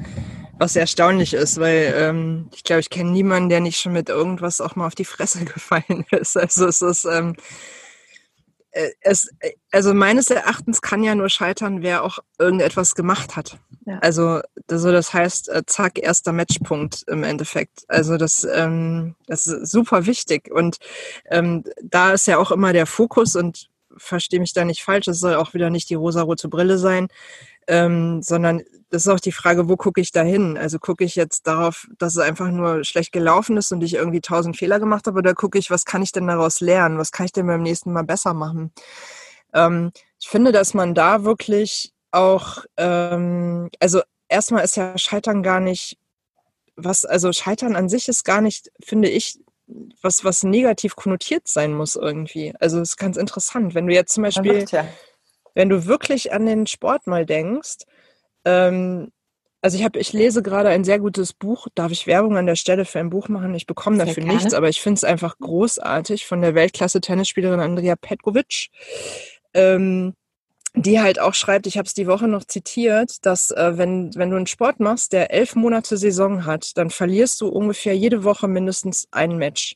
was 0.57 0.73
sehr 0.73 0.81
erstaunlich 0.81 1.35
ist, 1.35 1.59
weil 1.59 1.93
ähm, 1.95 2.49
ich 2.55 2.63
glaube, 2.63 2.79
ich 2.79 2.89
kenne 2.89 3.11
niemanden, 3.11 3.49
der 3.49 3.59
nicht 3.59 3.79
schon 3.79 3.93
mit 3.93 4.09
irgendwas 4.09 4.61
auch 4.61 4.75
mal 4.75 4.87
auf 4.87 4.95
die 4.95 5.05
Fresse 5.05 5.45
gefallen 5.45 6.05
ist. 6.09 6.35
Also 6.35 6.65
es 6.65 6.81
ist. 6.81 7.05
Ähm, 7.05 7.35
äh, 7.35 7.78
es, 9.01 9.29
äh, 9.39 9.51
also 9.71 9.93
meines 9.93 10.29
Erachtens 10.29 10.81
kann 10.81 11.03
ja 11.03 11.15
nur 11.15 11.29
scheitern, 11.29 11.81
wer 11.81 12.03
auch 12.03 12.19
irgendetwas 12.37 12.95
gemacht 12.95 13.35
hat. 13.35 13.57
Ja. 13.85 13.99
Also, 13.99 14.41
also 14.69 14.91
das 14.91 15.13
heißt, 15.13 15.49
äh, 15.49 15.63
zack, 15.65 15.99
erster 15.99 16.31
Matchpunkt 16.31 17.03
im 17.07 17.23
Endeffekt. 17.23 17.85
Also 17.87 18.17
das, 18.17 18.47
ähm, 18.51 19.15
das 19.27 19.47
ist 19.47 19.71
super 19.71 20.05
wichtig. 20.05 20.51
Und 20.51 20.77
ähm, 21.29 21.63
da 21.81 22.11
ist 22.13 22.27
ja 22.27 22.37
auch 22.37 22.51
immer 22.51 22.73
der 22.73 22.85
Fokus 22.85 23.35
und 23.35 23.69
verstehe 23.97 24.39
mich 24.39 24.53
da 24.53 24.65
nicht 24.65 24.83
falsch, 24.83 25.07
es 25.07 25.19
soll 25.19 25.35
auch 25.35 25.53
wieder 25.53 25.69
nicht 25.69 25.89
die 25.89 25.95
rosarote 25.95 26.47
Brille 26.47 26.77
sein, 26.77 27.07
ähm, 27.69 28.21
sondern 28.23 28.63
das 28.89 29.03
ist 29.03 29.07
auch 29.07 29.19
die 29.19 29.31
Frage, 29.31 29.69
wo 29.69 29.77
gucke 29.77 30.01
ich 30.01 30.11
da 30.11 30.23
hin? 30.23 30.57
Also 30.57 30.79
gucke 30.79 31.03
ich 31.03 31.15
jetzt 31.15 31.45
darauf, 31.45 31.87
dass 31.99 32.13
es 32.13 32.19
einfach 32.19 32.49
nur 32.49 32.83
schlecht 32.83 33.11
gelaufen 33.11 33.55
ist 33.57 33.71
und 33.71 33.83
ich 33.83 33.93
irgendwie 33.93 34.21
tausend 34.21 34.57
Fehler 34.57 34.79
gemacht 34.79 35.05
habe, 35.05 35.19
oder 35.19 35.35
gucke 35.35 35.59
ich, 35.59 35.69
was 35.69 35.85
kann 35.85 36.01
ich 36.01 36.11
denn 36.11 36.25
daraus 36.27 36.59
lernen? 36.59 36.97
Was 36.97 37.11
kann 37.11 37.27
ich 37.27 37.31
denn 37.31 37.45
beim 37.45 37.61
nächsten 37.61 37.93
Mal 37.93 38.03
besser 38.03 38.33
machen? 38.33 38.73
Ähm, 39.53 39.91
ich 40.19 40.27
finde, 40.27 40.51
dass 40.51 40.73
man 40.73 40.95
da 40.95 41.23
wirklich 41.23 41.93
auch, 42.11 42.65
ähm, 42.77 43.69
also 43.79 44.01
erstmal 44.27 44.63
ist 44.63 44.75
ja 44.75 44.97
Scheitern 44.97 45.43
gar 45.43 45.59
nicht, 45.59 45.97
was, 46.75 47.05
also 47.05 47.31
Scheitern 47.31 47.75
an 47.75 47.89
sich 47.89 48.07
ist 48.07 48.25
gar 48.25 48.41
nicht, 48.41 48.71
finde 48.83 49.09
ich, 49.09 49.39
was, 50.01 50.23
was 50.23 50.41
negativ 50.41 50.95
konnotiert 50.95 51.47
sein 51.47 51.75
muss 51.75 51.95
irgendwie. 51.95 52.55
Also 52.59 52.79
es 52.79 52.89
ist 52.89 52.97
ganz 52.97 53.17
interessant. 53.17 53.75
Wenn 53.75 53.85
du 53.85 53.93
jetzt 53.93 54.13
zum 54.13 54.23
Beispiel, 54.23 54.65
ja. 54.71 54.87
Wenn 55.59 55.67
du 55.67 55.85
wirklich 55.87 56.31
an 56.31 56.45
den 56.45 56.67
Sport 56.67 57.05
mal 57.05 57.25
denkst, 57.25 57.79
ähm, 58.45 59.11
also 59.61 59.77
ich 59.77 59.83
habe, 59.83 59.99
ich 59.99 60.13
lese 60.13 60.41
gerade 60.41 60.69
ein 60.69 60.85
sehr 60.85 60.99
gutes 60.99 61.33
Buch. 61.33 61.67
Darf 61.75 61.91
ich 61.91 62.07
Werbung 62.07 62.37
an 62.37 62.45
der 62.45 62.55
Stelle 62.55 62.85
für 62.85 62.99
ein 62.99 63.09
Buch 63.09 63.27
machen? 63.27 63.53
Ich 63.53 63.65
bekomme 63.65 63.97
dafür 63.97 64.23
gerne. 64.23 64.35
nichts, 64.35 64.53
aber 64.53 64.69
ich 64.69 64.79
finde 64.79 64.99
es 64.99 65.03
einfach 65.03 65.37
großartig 65.37 66.25
von 66.25 66.39
der 66.39 66.55
Weltklasse-Tennisspielerin 66.55 67.59
Andrea 67.59 67.97
Petkovic. 67.97 68.69
Ähm, 69.53 70.13
die 70.75 71.01
halt 71.01 71.19
auch 71.19 71.33
schreibt, 71.33 71.67
ich 71.67 71.77
habe 71.77 71.87
es 71.87 71.93
die 71.93 72.07
Woche 72.07 72.29
noch 72.29 72.45
zitiert, 72.45 73.25
dass 73.25 73.51
äh, 73.51 73.77
wenn, 73.77 74.15
wenn 74.15 74.29
du 74.29 74.37
einen 74.37 74.47
Sport 74.47 74.79
machst, 74.79 75.11
der 75.11 75.33
elf 75.33 75.55
Monate 75.55 75.97
Saison 75.97 76.45
hat, 76.45 76.77
dann 76.77 76.89
verlierst 76.89 77.41
du 77.41 77.49
ungefähr 77.49 77.97
jede 77.97 78.23
Woche 78.23 78.47
mindestens 78.47 79.09
ein 79.11 79.37
Match. 79.37 79.75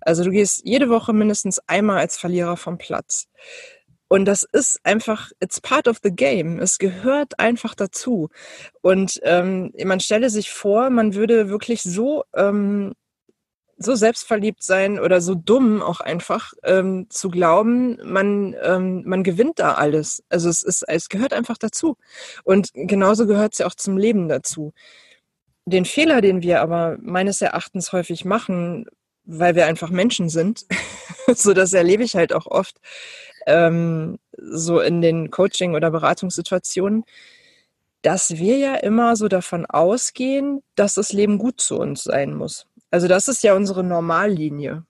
Also 0.00 0.24
du 0.24 0.30
gehst 0.30 0.62
jede 0.64 0.88
Woche 0.88 1.12
mindestens 1.12 1.58
einmal 1.68 1.98
als 1.98 2.16
Verlierer 2.16 2.56
vom 2.56 2.78
Platz. 2.78 3.28
Und 4.12 4.26
das 4.26 4.42
ist 4.42 4.78
einfach, 4.82 5.30
it's 5.40 5.58
part 5.58 5.88
of 5.88 6.00
the 6.02 6.14
game. 6.14 6.58
Es 6.58 6.76
gehört 6.76 7.38
einfach 7.38 7.74
dazu. 7.74 8.28
Und 8.82 9.18
ähm, 9.22 9.72
man 9.86 10.00
stelle 10.00 10.28
sich 10.28 10.50
vor, 10.50 10.90
man 10.90 11.14
würde 11.14 11.48
wirklich 11.48 11.82
so, 11.82 12.22
ähm, 12.34 12.92
so 13.78 13.94
selbstverliebt 13.94 14.62
sein 14.62 15.00
oder 15.00 15.22
so 15.22 15.34
dumm 15.34 15.80
auch 15.80 16.00
einfach 16.00 16.52
ähm, 16.62 17.06
zu 17.08 17.30
glauben, 17.30 18.00
man, 18.04 18.54
ähm, 18.62 19.02
man 19.06 19.22
gewinnt 19.22 19.58
da 19.58 19.76
alles. 19.76 20.22
Also 20.28 20.50
es 20.50 20.62
ist, 20.62 20.84
es 20.86 21.08
gehört 21.08 21.32
einfach 21.32 21.56
dazu. 21.56 21.96
Und 22.44 22.68
genauso 22.74 23.26
gehört 23.26 23.54
es 23.54 23.60
ja 23.60 23.66
auch 23.66 23.76
zum 23.76 23.96
Leben 23.96 24.28
dazu. 24.28 24.74
Den 25.64 25.86
Fehler, 25.86 26.20
den 26.20 26.42
wir 26.42 26.60
aber 26.60 26.98
meines 27.00 27.40
Erachtens 27.40 27.92
häufig 27.92 28.26
machen, 28.26 28.84
weil 29.24 29.54
wir 29.54 29.64
einfach 29.64 29.88
Menschen 29.88 30.28
sind, 30.28 30.66
so 31.34 31.54
das 31.54 31.72
erlebe 31.72 32.02
ich 32.02 32.14
halt 32.14 32.34
auch 32.34 32.44
oft, 32.46 32.78
ähm, 33.46 34.18
so 34.36 34.80
in 34.80 35.00
den 35.00 35.30
Coaching- 35.30 35.74
oder 35.74 35.90
Beratungssituationen, 35.90 37.04
dass 38.02 38.30
wir 38.30 38.58
ja 38.58 38.74
immer 38.74 39.16
so 39.16 39.28
davon 39.28 39.64
ausgehen, 39.66 40.62
dass 40.74 40.94
das 40.94 41.12
Leben 41.12 41.38
gut 41.38 41.60
zu 41.60 41.78
uns 41.78 42.02
sein 42.04 42.34
muss. 42.34 42.66
Also 42.90 43.08
das 43.08 43.28
ist 43.28 43.42
ja 43.42 43.54
unsere 43.54 43.84
Normallinie. 43.84 44.84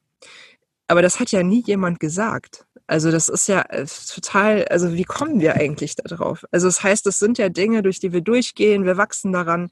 Aber 0.89 1.03
das 1.03 1.21
hat 1.21 1.31
ja 1.31 1.43
nie 1.43 1.63
jemand 1.65 2.01
gesagt. 2.01 2.67
Also 2.87 3.11
das 3.11 3.29
ist 3.29 3.49
ja 3.49 3.63
äh, 3.69 3.87
total, 4.13 4.67
also 4.67 4.93
wie 4.95 5.05
kommen 5.05 5.41
wir 5.41 5.55
eigentlich 5.55 5.95
da 5.95 6.03
drauf? 6.03 6.45
Also 6.51 6.67
das 6.67 6.83
heißt, 6.83 7.07
das 7.07 7.19
sind 7.19 7.39
ja 7.39 7.49
Dinge, 7.49 7.83
durch 7.83 8.01
die 8.01 8.13
wir 8.13 8.21
durchgehen, 8.21 8.85
wir 8.85 8.97
wachsen 8.97 9.33
daran. 9.33 9.71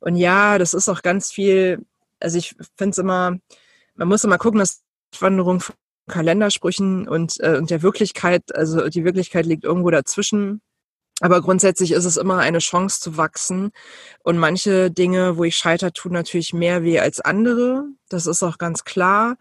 Und 0.00 0.16
ja, 0.16 0.58
das 0.58 0.74
ist 0.74 0.88
auch 0.88 1.02
ganz 1.02 1.30
viel, 1.30 1.84
also 2.20 2.38
ich 2.38 2.56
finde 2.76 2.90
es 2.90 2.98
immer, 2.98 3.38
man 3.94 4.08
muss 4.08 4.24
immer 4.24 4.38
gucken, 4.38 4.60
dass 4.60 4.82
Wanderung 5.20 5.62
Kalendersprüchen 6.08 7.08
und, 7.08 7.40
äh, 7.40 7.56
und 7.56 7.70
der 7.70 7.82
Wirklichkeit, 7.82 8.54
also 8.54 8.88
die 8.88 9.04
Wirklichkeit 9.04 9.46
liegt 9.46 9.64
irgendwo 9.64 9.90
dazwischen. 9.90 10.60
Aber 11.20 11.40
grundsätzlich 11.40 11.92
ist 11.92 12.04
es 12.04 12.16
immer 12.16 12.38
eine 12.38 12.58
Chance 12.58 13.00
zu 13.00 13.16
wachsen. 13.16 13.72
Und 14.22 14.38
manche 14.38 14.90
Dinge, 14.90 15.36
wo 15.36 15.44
ich 15.44 15.56
scheiter, 15.56 15.92
tun 15.92 16.12
natürlich 16.12 16.52
mehr 16.52 16.84
weh 16.84 17.00
als 17.00 17.20
andere. 17.20 17.86
Das 18.08 18.26
ist 18.26 18.42
auch 18.42 18.58
ganz 18.58 18.84
klar. 18.84 19.36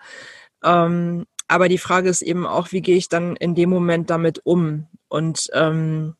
Ähm, 0.63 1.25
aber 1.47 1.69
die 1.69 1.77
Frage 1.77 2.09
ist 2.09 2.21
eben 2.21 2.45
auch, 2.45 2.71
wie 2.71 2.81
gehe 2.81 2.97
ich 2.97 3.09
dann 3.09 3.35
in 3.35 3.55
dem 3.55 3.69
Moment 3.69 4.09
damit 4.09 4.41
um? 4.43 4.87
Und 5.07 5.49
ähm, 5.53 6.15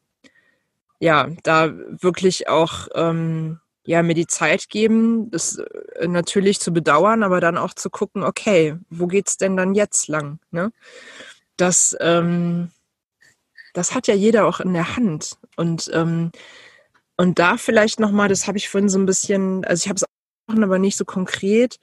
ja, 0.99 1.27
da 1.43 1.73
wirklich 1.73 2.47
auch 2.47 2.87
ähm, 2.95 3.59
ja, 3.87 4.03
mir 4.03 4.15
die 4.15 4.27
Zeit 4.27 4.67
geben, 4.67 5.31
das 5.31 5.59
äh, 5.95 6.07
natürlich 6.09 6.59
zu 6.59 6.73
bedauern, 6.73 7.23
aber 7.23 7.39
dann 7.39 7.57
auch 7.57 7.73
zu 7.73 7.89
gucken, 7.89 8.21
okay, 8.21 8.75
wo 8.89 9.07
geht's 9.07 9.37
denn 9.37 9.55
dann 9.55 9.75
jetzt 9.75 10.09
lang? 10.09 10.39
Ne? 10.51 10.73
Das, 11.55 11.95
ähm, 12.01 12.69
das 13.73 13.95
hat 13.95 14.07
ja 14.07 14.13
jeder 14.13 14.45
auch 14.45 14.59
in 14.59 14.73
der 14.73 14.97
Hand. 14.97 15.37
Und, 15.55 15.89
ähm, 15.93 16.31
und 17.15 17.39
da 17.39 17.55
vielleicht 17.55 18.01
nochmal, 18.01 18.27
das 18.27 18.45
habe 18.45 18.57
ich 18.57 18.67
vorhin 18.67 18.89
so 18.89 18.99
ein 18.99 19.05
bisschen, 19.05 19.63
also 19.63 19.85
ich 19.85 19.87
habe 19.87 19.95
es 19.95 20.03
auch, 20.03 20.61
aber 20.61 20.79
nicht 20.79 20.97
so 20.97 21.05
konkret, 21.05 21.79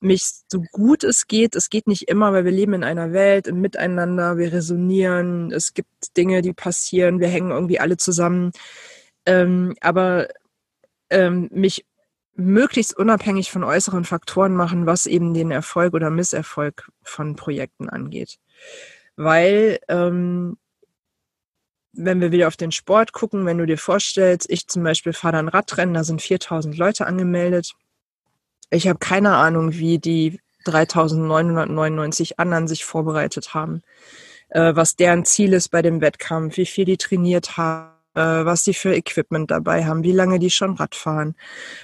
mich 0.00 0.24
so 0.48 0.60
gut 0.70 1.02
es 1.02 1.28
geht, 1.28 1.56
es 1.56 1.70
geht 1.70 1.86
nicht 1.86 2.10
immer, 2.10 2.34
weil 2.34 2.44
wir 2.44 2.52
leben 2.52 2.74
in 2.74 2.84
einer 2.84 3.14
Welt, 3.14 3.46
im 3.46 3.62
Miteinander, 3.62 4.36
wir 4.36 4.52
resonieren, 4.52 5.50
es 5.50 5.72
gibt 5.72 6.14
Dinge, 6.14 6.42
die 6.42 6.52
passieren, 6.52 7.20
wir 7.20 7.28
hängen 7.28 7.52
irgendwie 7.52 7.80
alle 7.80 7.96
zusammen. 7.96 8.52
Ähm, 9.24 9.74
aber 9.80 10.28
ähm, 11.10 11.48
mich 11.52 11.84
möglichst 12.34 12.96
unabhängig 12.96 13.50
von 13.50 13.64
äußeren 13.64 14.04
Faktoren 14.04 14.54
machen, 14.54 14.86
was 14.86 15.06
eben 15.06 15.34
den 15.34 15.50
Erfolg 15.50 15.92
oder 15.94 16.08
Misserfolg 16.08 16.88
von 17.02 17.34
Projekten 17.34 17.88
angeht. 17.88 18.38
Weil 19.16 19.80
ähm, 19.88 20.56
wenn 21.92 22.20
wir 22.20 22.30
wieder 22.30 22.46
auf 22.46 22.56
den 22.56 22.70
Sport 22.70 23.12
gucken, 23.12 23.44
wenn 23.44 23.58
du 23.58 23.66
dir 23.66 23.78
vorstellst, 23.78 24.48
ich 24.48 24.68
zum 24.68 24.84
Beispiel 24.84 25.12
fahre 25.12 25.36
dann 25.36 25.48
Radrennen, 25.48 25.94
da 25.94 26.04
sind 26.04 26.22
4000 26.22 26.78
Leute 26.78 27.06
angemeldet. 27.06 27.74
Ich 28.70 28.86
habe 28.86 29.00
keine 29.00 29.34
Ahnung, 29.34 29.72
wie 29.72 29.98
die 29.98 30.38
3999 30.64 32.38
anderen 32.38 32.68
sich 32.68 32.84
vorbereitet 32.84 33.54
haben, 33.54 33.82
äh, 34.50 34.76
was 34.76 34.94
deren 34.94 35.24
Ziel 35.24 35.54
ist 35.54 35.70
bei 35.70 35.82
dem 35.82 36.00
Wettkampf, 36.00 36.56
wie 36.56 36.66
viel 36.66 36.84
die 36.84 36.98
trainiert 36.98 37.56
haben 37.56 37.97
was 38.20 38.64
die 38.64 38.74
für 38.74 38.94
Equipment 38.94 39.50
dabei 39.50 39.84
haben, 39.84 40.02
wie 40.02 40.12
lange 40.12 40.38
die 40.38 40.50
schon 40.50 40.74
Rad 40.74 40.94
fahren, 40.94 41.34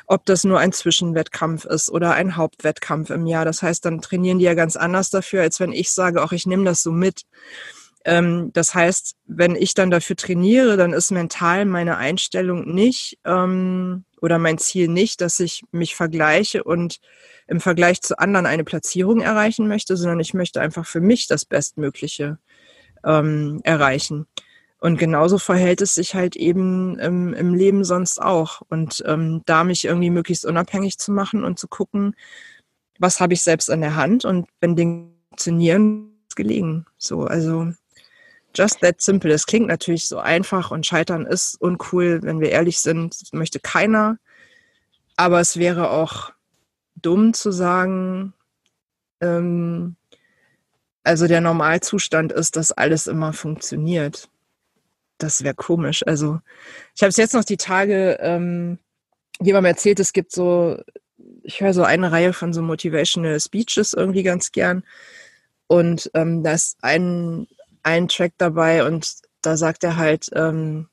ob 0.07 0.25
das 0.27 0.45
nur 0.45 0.59
ein 0.59 0.73
Zwischenwettkampf 0.73 1.65
ist 1.65 1.91
oder 1.91 2.15
ein 2.15 2.37
Hauptwettkampf 2.37 3.11
im 3.11 3.27
Jahr. 3.27 3.45
Das 3.45 3.63
heißt, 3.63 3.85
dann 3.85 4.01
trainieren 4.01 4.39
die 4.39 4.45
ja 4.45 4.55
ganz 4.55 4.77
anders 4.77 5.11
dafür, 5.11 5.43
als 5.43 5.61
wenn 5.61 5.73
ich 5.73 5.93
sage, 5.93 6.23
auch 6.23 6.33
ich 6.33 6.47
nehme 6.47 6.65
das 6.65 6.83
so 6.83 6.93
mit. 6.93 7.23
Ähm, 8.05 8.51
das 8.53 8.75
heißt, 8.75 9.17
wenn 9.27 9.57
ich 9.57 9.75
dann 9.75 9.91
dafür 9.91 10.17
trainiere, 10.17 10.77
dann 10.77 10.93
ist 10.93 11.11
mental 11.11 11.65
meine 11.65 11.97
Einstellung 11.97 12.75
nicht 12.75 13.19
ähm, 13.25 14.05
oder 14.21 14.39
mein 14.39 14.59
Ziel 14.59 14.89
nicht, 14.89 15.21
dass 15.21 15.41
ich 15.41 15.63
mich 15.73 15.95
vergleiche 15.95 16.65
und 16.65 17.01
im 17.47 17.61
Vergleich 17.61 18.03
zu 18.03 18.19
anderen 18.19 18.47
eine 18.47 18.65
Platzierung 18.65 19.21
erreichen 19.21 19.69
möchte, 19.69 19.97
sondern 19.97 20.21
ich 20.21 20.35
möchte 20.35 20.61
einfach 20.61 20.87
für 20.87 21.01
mich 21.01 21.27
das 21.27 21.45
Bestmögliche 21.45 22.39
ähm, 23.05 23.61
erreichen. 23.65 24.27
Und 24.85 24.99
genauso 24.99 25.39
verhält 25.39 25.81
es 25.81 25.95
sich 25.95 26.15
halt 26.15 26.37
eben 26.37 26.99
im, 26.99 27.33
im 27.33 27.55
Leben 27.55 27.85
sonst 27.85 28.21
auch. 28.21 28.61
Und 28.69 29.03
ähm, 29.07 29.41
da 29.47 29.65
mich 29.65 29.87
irgendwie 29.87 30.11
möglichst 30.11 30.45
unabhängig 30.45 30.99
zu 30.99 31.11
machen 31.11 31.43
und 31.43 31.59
zu 31.59 31.69
gucken, 31.69 32.15
was 32.99 33.19
habe 33.19 33.33
ich 33.33 33.41
selbst 33.41 33.71
an 33.71 33.81
der 33.81 33.97
Hand 33.97 34.27
und 34.27 34.47
wenn 34.61 34.77
Dinge 34.77 35.09
funktionieren, 35.31 36.19
ist 36.29 36.37
gelegen. 36.37 36.85
So, 36.99 37.23
also 37.23 37.73
just 38.55 38.83
that 38.83 39.01
simple. 39.01 39.33
Es 39.33 39.47
klingt 39.47 39.69
natürlich 39.69 40.07
so 40.07 40.19
einfach 40.19 40.71
und 40.71 40.85
Scheitern 40.85 41.25
ist 41.25 41.59
uncool, 41.63 42.21
wenn 42.23 42.41
wir 42.41 42.51
ehrlich 42.51 42.79
sind, 42.81 43.19
das 43.23 43.33
möchte 43.33 43.61
keiner. 43.61 44.19
Aber 45.17 45.41
es 45.41 45.57
wäre 45.57 45.89
auch 45.93 46.31
dumm 46.95 47.33
zu 47.33 47.53
sagen, 47.53 48.35
ähm, 49.23 49.97
also 51.05 51.27
der 51.27 51.41
Normalzustand 51.41 52.33
ist, 52.33 52.57
dass 52.57 52.71
alles 52.71 53.07
immer 53.07 53.33
funktioniert 53.33 54.29
das 55.19 55.45
wäre 55.45 55.55
komisch. 55.55 56.07
Also 56.07 56.41
ich 56.95 57.03
habe 57.03 57.11
es 57.11 57.17
jetzt 57.17 57.35
noch 57.35 57.45
die 57.45 57.57
Tage 57.57 58.19
ähm, 58.21 58.79
jemandem 59.41 59.71
erzählt, 59.71 60.01
es 60.01 60.13
gibt 60.13 60.33
so, 60.33 60.79
ich 61.43 61.61
höre 61.61 61.75
so 61.75 61.83
eine 61.83 62.13
Reihe 62.13 62.33
von 62.33 62.53
so 62.53 62.63
Motivational 62.63 63.39
Speeches 63.41 63.93
irgendwie 63.93 64.23
ganz 64.23 64.53
gern. 64.53 64.85
Und 65.67 66.11
ähm, 66.15 66.43
da 66.43 66.53
ist 66.53 66.77
ein, 66.83 67.47
ein 67.83 68.09
Track 68.09 68.33
dabei 68.39 68.87
und 68.87 69.13
da 69.43 69.57
sagt 69.57 69.85
er 69.85 69.97
halt, 69.97 70.31
ähm, 70.35 70.89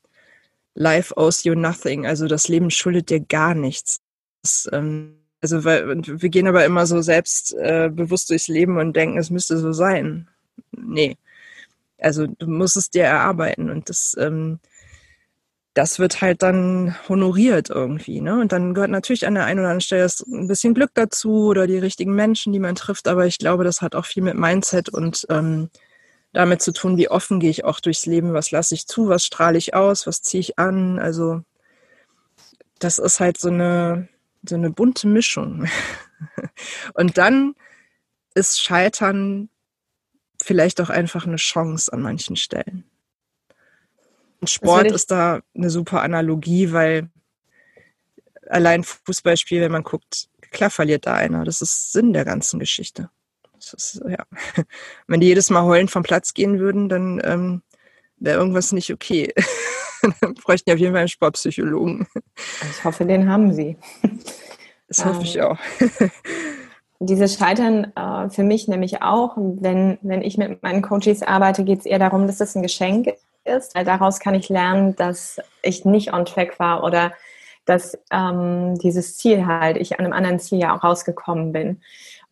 Life 0.74 1.14
owes 1.16 1.44
you 1.44 1.54
nothing. 1.54 2.06
Also 2.06 2.26
das 2.26 2.48
Leben 2.48 2.70
schuldet 2.70 3.10
dir 3.10 3.20
gar 3.20 3.54
nichts. 3.54 4.00
Das, 4.42 4.68
ähm, 4.72 5.18
also 5.40 5.64
weil, 5.64 6.02
wir 6.06 6.28
gehen 6.28 6.46
aber 6.46 6.64
immer 6.64 6.86
so 6.86 7.02
selbstbewusst 7.02 8.30
äh, 8.30 8.34
durchs 8.34 8.48
Leben 8.48 8.78
und 8.78 8.94
denken, 8.94 9.18
es 9.18 9.30
müsste 9.30 9.58
so 9.58 9.72
sein. 9.72 10.28
Nee. 10.70 11.16
Also 12.02 12.26
du 12.26 12.46
musst 12.46 12.76
es 12.76 12.90
dir 12.90 13.04
erarbeiten 13.04 13.70
und 13.70 13.88
das, 13.88 14.14
ähm, 14.18 14.60
das 15.74 15.98
wird 15.98 16.20
halt 16.20 16.42
dann 16.42 16.96
honoriert 17.08 17.70
irgendwie. 17.70 18.20
Ne? 18.20 18.40
Und 18.40 18.52
dann 18.52 18.74
gehört 18.74 18.90
natürlich 18.90 19.26
an 19.26 19.34
der 19.34 19.46
einen 19.46 19.60
oder 19.60 19.68
anderen 19.68 19.80
Stelle 19.80 20.08
ein 20.26 20.48
bisschen 20.48 20.74
Glück 20.74 20.90
dazu 20.94 21.46
oder 21.46 21.66
die 21.66 21.78
richtigen 21.78 22.14
Menschen, 22.14 22.52
die 22.52 22.58
man 22.58 22.74
trifft. 22.74 23.08
Aber 23.08 23.26
ich 23.26 23.38
glaube, 23.38 23.64
das 23.64 23.80
hat 23.80 23.94
auch 23.94 24.04
viel 24.04 24.22
mit 24.22 24.34
Mindset 24.34 24.90
und 24.90 25.26
ähm, 25.30 25.70
damit 26.32 26.62
zu 26.62 26.72
tun, 26.72 26.96
wie 26.96 27.10
offen 27.10 27.40
gehe 27.40 27.50
ich 27.50 27.64
auch 27.64 27.80
durchs 27.80 28.06
Leben, 28.06 28.32
was 28.34 28.50
lasse 28.50 28.74
ich 28.74 28.86
zu, 28.86 29.08
was 29.08 29.24
strahle 29.24 29.58
ich 29.58 29.74
aus, 29.74 30.06
was 30.06 30.22
ziehe 30.22 30.40
ich 30.40 30.58
an. 30.58 30.98
Also 30.98 31.42
das 32.78 32.98
ist 32.98 33.20
halt 33.20 33.38
so 33.38 33.48
eine, 33.48 34.08
so 34.46 34.56
eine 34.56 34.70
bunte 34.70 35.06
Mischung. 35.06 35.66
und 36.94 37.16
dann 37.18 37.54
ist 38.34 38.62
Scheitern 38.62 39.48
vielleicht 40.42 40.80
auch 40.80 40.90
einfach 40.90 41.26
eine 41.26 41.36
Chance 41.36 41.92
an 41.92 42.02
manchen 42.02 42.36
Stellen. 42.36 42.84
Und 44.40 44.50
Sport 44.50 44.90
ist 44.90 45.10
da 45.10 45.40
eine 45.54 45.70
super 45.70 46.02
Analogie, 46.02 46.72
weil 46.72 47.10
allein 48.48 48.82
Fußballspiel, 48.82 49.60
wenn 49.60 49.72
man 49.72 49.84
guckt, 49.84 50.28
klar 50.50 50.70
verliert 50.70 51.06
da 51.06 51.14
einer. 51.14 51.44
Das 51.44 51.62
ist 51.62 51.92
Sinn 51.92 52.12
der 52.12 52.24
ganzen 52.24 52.58
Geschichte. 52.58 53.08
Ist, 53.58 54.02
ja. 54.08 54.26
Wenn 55.06 55.20
die 55.20 55.28
jedes 55.28 55.48
Mal 55.50 55.62
heulend 55.62 55.90
vom 55.92 56.02
Platz 56.02 56.34
gehen 56.34 56.58
würden, 56.58 56.88
dann 56.88 57.20
ähm, 57.22 57.62
wäre 58.16 58.38
irgendwas 58.38 58.72
nicht 58.72 58.92
okay. 58.92 59.32
dann 60.20 60.34
bräuchten 60.34 60.68
die 60.68 60.74
auf 60.74 60.80
jeden 60.80 60.92
Fall 60.92 61.02
einen 61.02 61.08
Sportpsychologen. 61.08 62.08
Ich 62.70 62.84
hoffe, 62.84 63.04
den 63.04 63.28
haben 63.28 63.54
sie. 63.54 63.76
Das 64.88 65.04
hoffe 65.04 65.22
ich 65.22 65.36
ähm, 65.36 65.44
auch 65.44 65.58
dieses 67.06 67.36
Scheitern 67.36 67.92
äh, 67.96 68.30
für 68.30 68.42
mich 68.42 68.68
nämlich 68.68 69.02
auch, 69.02 69.36
wenn, 69.36 69.98
wenn 70.02 70.22
ich 70.22 70.38
mit 70.38 70.62
meinen 70.62 70.82
Coaches 70.82 71.22
arbeite, 71.22 71.64
geht 71.64 71.80
es 71.80 71.86
eher 71.86 71.98
darum, 71.98 72.26
dass 72.26 72.40
es 72.40 72.54
ein 72.54 72.62
Geschenk 72.62 73.12
ist, 73.44 73.74
weil 73.74 73.84
daraus 73.84 74.20
kann 74.20 74.34
ich 74.34 74.48
lernen, 74.48 74.94
dass 74.96 75.38
ich 75.62 75.84
nicht 75.84 76.12
on 76.12 76.24
track 76.24 76.58
war 76.58 76.84
oder 76.84 77.12
dass 77.64 77.98
ähm, 78.12 78.76
dieses 78.78 79.16
Ziel 79.16 79.46
halt, 79.46 79.76
ich 79.76 79.98
an 79.98 80.04
einem 80.04 80.12
anderen 80.12 80.40
Ziel 80.40 80.58
ja 80.58 80.76
auch 80.76 80.82
rausgekommen 80.82 81.52
bin. 81.52 81.80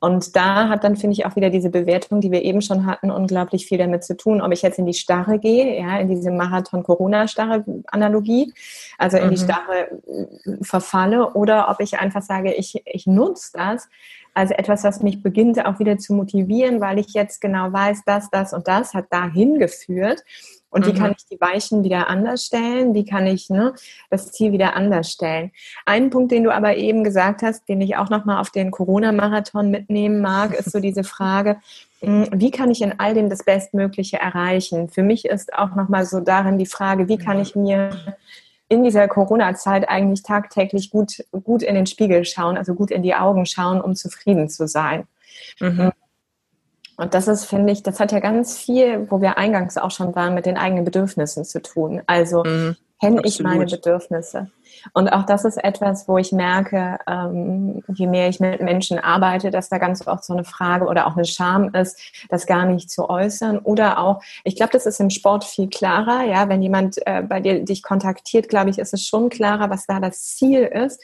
Und 0.01 0.35
da 0.35 0.69
hat 0.71 0.83
dann, 0.83 0.97
finde 0.97 1.13
ich, 1.13 1.27
auch 1.27 1.37
wieder 1.37 1.51
diese 1.51 1.69
Bewertung, 1.69 2.23
die 2.23 2.33
wir 2.33 2.43
eben 2.43 2.63
schon 2.63 2.87
hatten, 2.87 3.11
unglaublich 3.11 3.67
viel 3.67 3.77
damit 3.77 4.03
zu 4.03 4.17
tun, 4.17 4.41
ob 4.41 4.51
ich 4.51 4.63
jetzt 4.63 4.79
in 4.79 4.87
die 4.87 4.95
Starre 4.95 5.39
gehe, 5.39 5.79
ja, 5.79 5.99
in 5.99 6.09
diese 6.09 6.31
Marathon-Corona-Starre-Analogie, 6.31 8.55
also 8.97 9.19
in 9.19 9.27
mhm. 9.27 9.31
die 9.31 9.37
Starre 9.37 9.91
äh, 9.91 10.27
verfalle, 10.63 11.35
oder 11.35 11.69
ob 11.69 11.81
ich 11.81 11.99
einfach 11.99 12.23
sage, 12.23 12.55
ich, 12.55 12.81
ich 12.87 13.07
nutze 13.07 13.51
das, 13.53 13.91
also 14.33 14.55
etwas, 14.55 14.85
was 14.85 15.03
mich 15.03 15.23
beginnt 15.23 15.63
auch 15.67 15.81
wieder 15.81 15.99
zu 15.99 16.15
motivieren, 16.15 16.81
weil 16.81 16.99
ich 16.99 17.13
jetzt 17.13 17.41
genau 17.41 17.73
weiß, 17.73 18.05
dass 18.07 18.31
das 18.31 18.55
und 18.55 18.69
das 18.69 18.95
hat 18.95 19.07
dahin 19.11 19.59
geführt. 19.59 20.23
Und 20.71 20.87
wie 20.87 20.93
mhm. 20.93 20.97
kann 20.97 21.15
ich 21.17 21.27
die 21.27 21.41
Weichen 21.41 21.83
wieder 21.83 22.09
anders 22.09 22.47
stellen? 22.47 22.95
Wie 22.95 23.05
kann 23.05 23.27
ich 23.27 23.51
ne, 23.51 23.75
das 24.09 24.31
Ziel 24.31 24.53
wieder 24.53 24.77
anders 24.77 25.11
stellen? 25.11 25.51
Ein 25.85 26.11
Punkt, 26.11 26.31
den 26.31 26.45
du 26.45 26.55
aber 26.55 26.77
eben 26.77 27.05
gesagt 27.05 27.43
hast, 27.43 27.69
den 27.69 27.81
ich 27.81 27.97
auch 27.97 28.09
nochmal 28.09 28.41
auf 28.41 28.51
den 28.51 28.71
Corona-Marathon 28.71 29.71
mitnehmen 29.71 30.21
mag, 30.21 30.55
ist 30.55 30.71
so 30.71 30.81
diese 30.81 31.05
Frage, 31.05 31.57
hm, 32.01 32.29
wie 32.33 32.51
kann 32.51 32.71
ich 32.71 32.83
in 32.83 32.99
all 32.99 33.15
dem 33.15 33.29
das 33.29 33.45
Bestmögliche 33.45 34.19
erreichen? 34.19 34.89
Für 34.89 35.03
mich 35.03 35.25
ist 35.25 35.53
auch 35.53 35.75
nochmal 35.75 36.07
so 36.07 36.21
darin 36.21 36.57
die 36.57 36.67
Frage, 36.67 37.09
wie 37.09 37.19
kann 37.19 37.41
ich 37.41 37.57
mir 37.57 37.91
in 38.69 38.85
dieser 38.85 39.09
Corona-Zeit 39.09 39.89
eigentlich 39.89 40.23
tagtäglich 40.23 40.91
gut, 40.91 41.25
gut 41.43 41.63
in 41.63 41.75
den 41.75 41.87
Spiegel 41.87 42.25
schauen, 42.25 42.57
also 42.57 42.75
gut 42.75 42.93
in 42.93 43.03
die 43.03 43.17
Augen 43.17 43.45
schauen, 43.45 43.81
um 43.81 43.97
zufrieden 43.97 44.49
zu 44.49 44.69
sein. 44.69 45.09
Mhm. 45.59 45.91
Und 47.01 47.15
das 47.15 47.29
ist, 47.29 47.47
finde 47.47 47.73
ich, 47.73 47.83
das 47.83 47.99
hat 47.99 48.13
ja 48.13 48.21
ganz 48.21 48.59
viel, 48.59 49.11
wo 49.11 49.23
wir 49.23 49.39
eingangs 49.39 49.79
auch 49.79 49.91
schon 49.91 50.15
waren, 50.15 50.35
mit 50.35 50.45
den 50.45 50.59
eigenen 50.59 50.85
Bedürfnissen 50.85 51.47
zu 51.47 51.63
tun. 51.63 52.03
Also 52.07 52.45
mhm, 52.45 52.77
kenne 53.01 53.23
ich 53.25 53.41
meine 53.41 53.65
Bedürfnisse. 53.65 54.51
Und 54.93 55.09
auch 55.09 55.25
das 55.25 55.47
ist 55.47 55.57
etwas, 55.57 56.09
wo 56.09 56.19
ich 56.19 56.31
merke, 56.31 56.99
ähm, 57.07 57.83
je 57.95 58.07
mehr 58.07 58.29
ich 58.29 58.39
mit 58.39 58.61
Menschen 58.61 58.99
arbeite, 58.99 59.51
dass 59.51 59.71
da 59.71 59.79
ganz 59.79 60.07
oft 60.07 60.25
so 60.25 60.35
eine 60.35 60.45
Frage 60.45 60.85
oder 60.85 61.07
auch 61.07 61.17
eine 61.17 61.25
Scham 61.25 61.75
ist, 61.75 61.99
das 62.29 62.47
gar 62.47 62.67
nicht 62.67 62.91
zu 62.91 63.09
äußern. 63.09 63.61
Oder 63.61 63.99
auch, 63.99 64.23
ich 64.45 64.57
glaube, 64.57 64.73
das 64.73 64.85
ist 64.85 65.01
im 65.01 65.09
Sport 65.09 65.45
viel 65.45 65.71
klarer. 65.71 66.25
Ja, 66.25 66.51
wenn 66.51 66.61
jemand 66.61 66.99
äh, 67.07 67.23
bei 67.23 67.41
dir 67.41 67.65
dich 67.65 67.83
kontaktiert, 67.83 68.51
glaube 68.51 68.69
ich, 68.69 68.79
ist 68.79 68.93
es 68.93 69.07
schon 69.07 69.31
klarer, 69.31 69.71
was 69.71 69.87
da 69.87 70.01
das 70.01 70.37
Ziel 70.37 70.65
ist. 70.65 71.03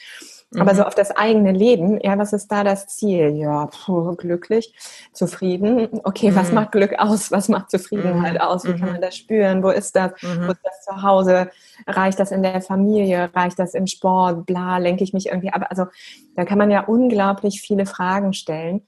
Aber 0.55 0.73
so 0.75 0.81
mhm. 0.81 0.87
auf 0.87 0.95
das 0.95 1.11
eigene 1.11 1.51
Leben, 1.51 1.99
ja, 2.01 2.17
was 2.17 2.31
ist 2.31 2.47
da 2.49 2.63
das 2.63 2.87
Ziel? 2.87 3.35
Ja, 3.35 3.67
puh, 3.67 4.15
glücklich, 4.15 4.73
zufrieden. 5.11 5.89
Okay, 6.03 6.31
mhm. 6.31 6.35
was 6.35 6.53
macht 6.53 6.71
Glück 6.71 6.97
aus? 6.97 7.31
Was 7.31 7.49
macht 7.49 7.69
Zufriedenheit 7.69 8.35
mhm. 8.35 8.41
aus? 8.41 8.63
Wie 8.63 8.71
kann 8.71 8.87
mhm. 8.87 8.93
man 8.93 9.01
das 9.01 9.17
spüren? 9.17 9.61
Wo 9.61 9.69
ist 9.69 9.95
das? 9.95 10.13
Mhm. 10.21 10.47
Wo 10.47 10.51
ist 10.51 10.61
das 10.63 10.83
zu 10.85 11.01
Hause? 11.01 11.49
Reicht 11.85 12.19
das 12.19 12.31
in 12.31 12.43
der 12.43 12.61
Familie? 12.61 13.29
Reicht 13.33 13.59
das 13.59 13.73
im 13.73 13.87
Sport? 13.87 14.45
Bla, 14.45 14.77
lenke 14.77 15.03
ich 15.03 15.13
mich 15.13 15.27
irgendwie 15.27 15.51
ab? 15.51 15.65
Also 15.69 15.87
da 16.35 16.45
kann 16.45 16.57
man 16.57 16.71
ja 16.71 16.85
unglaublich 16.85 17.61
viele 17.61 17.85
Fragen 17.85 18.31
stellen. 18.31 18.83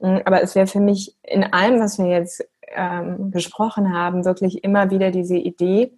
Aber 0.00 0.42
es 0.42 0.56
wäre 0.56 0.66
für 0.66 0.80
mich 0.80 1.14
in 1.22 1.44
allem, 1.44 1.80
was 1.80 1.98
wir 1.98 2.06
jetzt 2.06 2.44
ähm, 2.74 3.30
gesprochen 3.30 3.96
haben, 3.96 4.24
wirklich 4.24 4.64
immer 4.64 4.90
wieder 4.90 5.10
diese 5.10 5.36
Idee, 5.36 5.92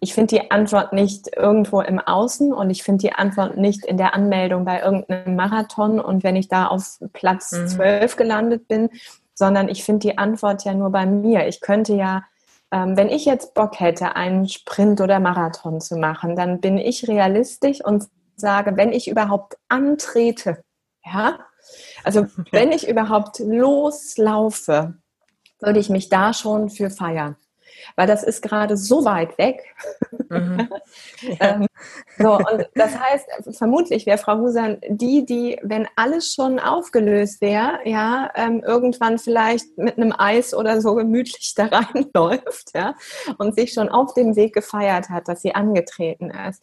ich 0.00 0.14
finde 0.14 0.36
die 0.36 0.50
Antwort 0.50 0.94
nicht 0.94 1.36
irgendwo 1.36 1.82
im 1.82 2.00
Außen 2.00 2.52
und 2.52 2.70
ich 2.70 2.82
finde 2.82 3.02
die 3.02 3.12
Antwort 3.12 3.58
nicht 3.58 3.84
in 3.84 3.98
der 3.98 4.14
Anmeldung 4.14 4.64
bei 4.64 4.80
irgendeinem 4.80 5.36
Marathon 5.36 6.00
und 6.00 6.24
wenn 6.24 6.36
ich 6.36 6.48
da 6.48 6.66
auf 6.66 6.98
Platz 7.12 7.52
mhm. 7.52 7.68
12 7.68 8.16
gelandet 8.16 8.66
bin, 8.66 8.88
sondern 9.34 9.68
ich 9.68 9.84
finde 9.84 10.08
die 10.08 10.18
Antwort 10.18 10.64
ja 10.64 10.72
nur 10.72 10.90
bei 10.90 11.04
mir. 11.04 11.46
Ich 11.48 11.60
könnte 11.60 11.94
ja, 11.94 12.24
ähm, 12.72 12.96
wenn 12.96 13.10
ich 13.10 13.26
jetzt 13.26 13.52
Bock 13.52 13.78
hätte, 13.78 14.16
einen 14.16 14.48
Sprint 14.48 15.02
oder 15.02 15.20
Marathon 15.20 15.82
zu 15.82 15.96
machen, 15.96 16.34
dann 16.34 16.60
bin 16.60 16.78
ich 16.78 17.06
realistisch 17.06 17.84
und 17.84 18.08
sage, 18.36 18.76
wenn 18.76 18.92
ich 18.92 19.06
überhaupt 19.06 19.58
antrete, 19.68 20.62
ja, 21.04 21.40
also 22.04 22.26
wenn 22.52 22.72
ich 22.72 22.88
überhaupt 22.88 23.38
loslaufe, 23.38 24.94
würde 25.60 25.78
ich 25.78 25.90
mich 25.90 26.08
da 26.08 26.32
schon 26.32 26.70
für 26.70 26.88
feiern 26.88 27.36
weil 27.96 28.06
das 28.06 28.22
ist 28.22 28.42
gerade 28.42 28.76
so 28.76 29.04
weit 29.04 29.36
weg. 29.38 29.62
Mhm. 30.28 30.68
Ähm, 31.38 31.66
so, 32.18 32.36
und 32.36 32.68
das 32.74 32.98
heißt, 32.98 33.56
vermutlich 33.56 34.06
wäre 34.06 34.18
Frau 34.18 34.38
Husan 34.38 34.78
die, 34.88 35.24
die, 35.24 35.58
wenn 35.62 35.86
alles 35.96 36.32
schon 36.34 36.58
aufgelöst 36.58 37.40
wäre, 37.40 37.80
ja, 37.84 38.30
ähm, 38.34 38.62
irgendwann 38.64 39.18
vielleicht 39.18 39.76
mit 39.78 39.96
einem 39.96 40.14
Eis 40.16 40.54
oder 40.54 40.80
so 40.80 40.94
gemütlich 40.94 41.54
da 41.54 41.66
reinläuft, 41.72 42.70
ja, 42.74 42.94
und 43.38 43.54
sich 43.54 43.72
schon 43.72 43.88
auf 43.88 44.14
dem 44.14 44.36
Weg 44.36 44.54
gefeiert 44.54 45.08
hat, 45.10 45.28
dass 45.28 45.42
sie 45.42 45.54
angetreten 45.54 46.30
ist. 46.30 46.62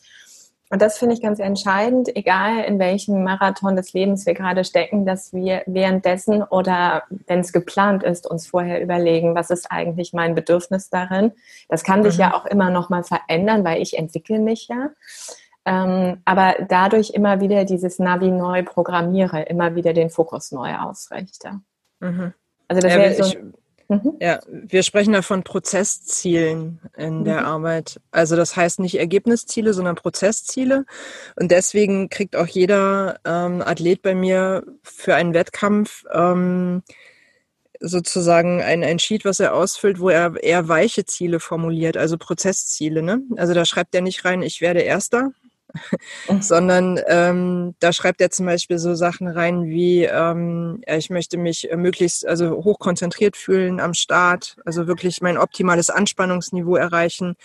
Und 0.69 0.81
das 0.81 0.97
finde 0.97 1.15
ich 1.15 1.21
ganz 1.21 1.39
entscheidend, 1.39 2.13
egal 2.15 2.63
in 2.65 2.77
welchem 2.77 3.23
Marathon 3.23 3.75
des 3.77 3.93
Lebens 3.93 4.25
wir 4.25 4.33
gerade 4.33 4.65
stecken, 4.65 5.05
dass 5.05 5.31
wir 5.33 5.63
währenddessen 5.65 6.43
oder 6.43 7.03
wenn 7.27 7.39
es 7.39 7.53
geplant 7.53 8.03
ist, 8.03 8.29
uns 8.29 8.47
vorher 8.47 8.81
überlegen, 8.81 9.33
was 9.33 9.49
ist 9.49 9.71
eigentlich 9.71 10.11
mein 10.11 10.35
Bedürfnis 10.35 10.89
darin. 10.89 11.31
Das 11.69 11.83
kann 11.83 12.03
sich 12.03 12.15
mhm. 12.15 12.21
ja 12.21 12.33
auch 12.33 12.45
immer 12.45 12.69
noch 12.69 12.89
mal 12.89 13.03
verändern, 13.03 13.63
weil 13.63 13.81
ich 13.81 13.97
entwickle 13.97 14.39
mich 14.39 14.67
ja. 14.67 14.89
Ähm, 15.65 16.21
aber 16.25 16.55
dadurch 16.67 17.11
immer 17.11 17.39
wieder 17.39 17.65
dieses 17.65 17.99
Navi 17.99 18.29
neu 18.31 18.63
programmiere, 18.63 19.43
immer 19.43 19.75
wieder 19.75 19.93
den 19.93 20.09
Fokus 20.09 20.51
neu 20.51 20.75
ausrichte. 20.75 21.61
Mhm. 21.99 22.33
Also 22.67 22.81
das 22.81 22.93
wäre 22.93 23.23
so. 23.23 23.33
Mhm. 23.89 24.17
Ja, 24.19 24.39
wir 24.47 24.83
sprechen 24.83 25.13
da 25.13 25.21
von 25.21 25.43
Prozesszielen 25.43 26.81
in 26.97 27.19
mhm. 27.19 27.23
der 27.23 27.45
Arbeit. 27.45 28.01
Also 28.11 28.35
das 28.35 28.55
heißt 28.55 28.79
nicht 28.79 28.99
Ergebnisziele, 28.99 29.73
sondern 29.73 29.95
Prozessziele. 29.95 30.85
Und 31.39 31.51
deswegen 31.51 32.09
kriegt 32.09 32.35
auch 32.35 32.47
jeder 32.47 33.19
ähm, 33.23 33.61
Athlet 33.61 34.01
bei 34.01 34.13
mir 34.13 34.63
für 34.83 35.15
einen 35.15 35.33
Wettkampf 35.33 36.03
ähm, 36.13 36.83
sozusagen 37.79 38.61
ein, 38.61 38.83
ein 38.83 38.99
Sheet, 38.99 39.23
was 39.23 39.39
er 39.39 39.53
ausfüllt, 39.53 39.99
wo 39.99 40.09
er 40.09 40.41
eher 40.41 40.67
weiche 40.67 41.05
Ziele 41.05 41.39
formuliert, 41.39 41.95
also 41.95 42.17
Prozessziele. 42.17 43.01
Ne? 43.01 43.21
Also 43.37 43.53
da 43.53 43.65
schreibt 43.65 43.95
er 43.95 44.01
nicht 44.01 44.25
rein, 44.25 44.41
ich 44.41 44.61
werde 44.61 44.81
Erster. 44.81 45.31
Sondern 46.39 46.99
ähm, 47.07 47.75
da 47.79 47.93
schreibt 47.93 48.21
er 48.21 48.29
zum 48.29 48.45
Beispiel 48.45 48.77
so 48.77 48.95
Sachen 48.95 49.27
rein 49.27 49.65
wie, 49.65 50.03
ähm, 50.03 50.81
ich 50.87 51.09
möchte 51.09 51.37
mich 51.37 51.69
möglichst 51.75 52.25
also 52.25 52.63
hoch 52.63 52.79
konzentriert 52.79 53.37
fühlen 53.37 53.79
am 53.79 53.93
Start, 53.93 54.57
also 54.65 54.87
wirklich 54.87 55.21
mein 55.21 55.37
optimales 55.37 55.89
Anspannungsniveau 55.89 56.75
erreichen 56.75 57.35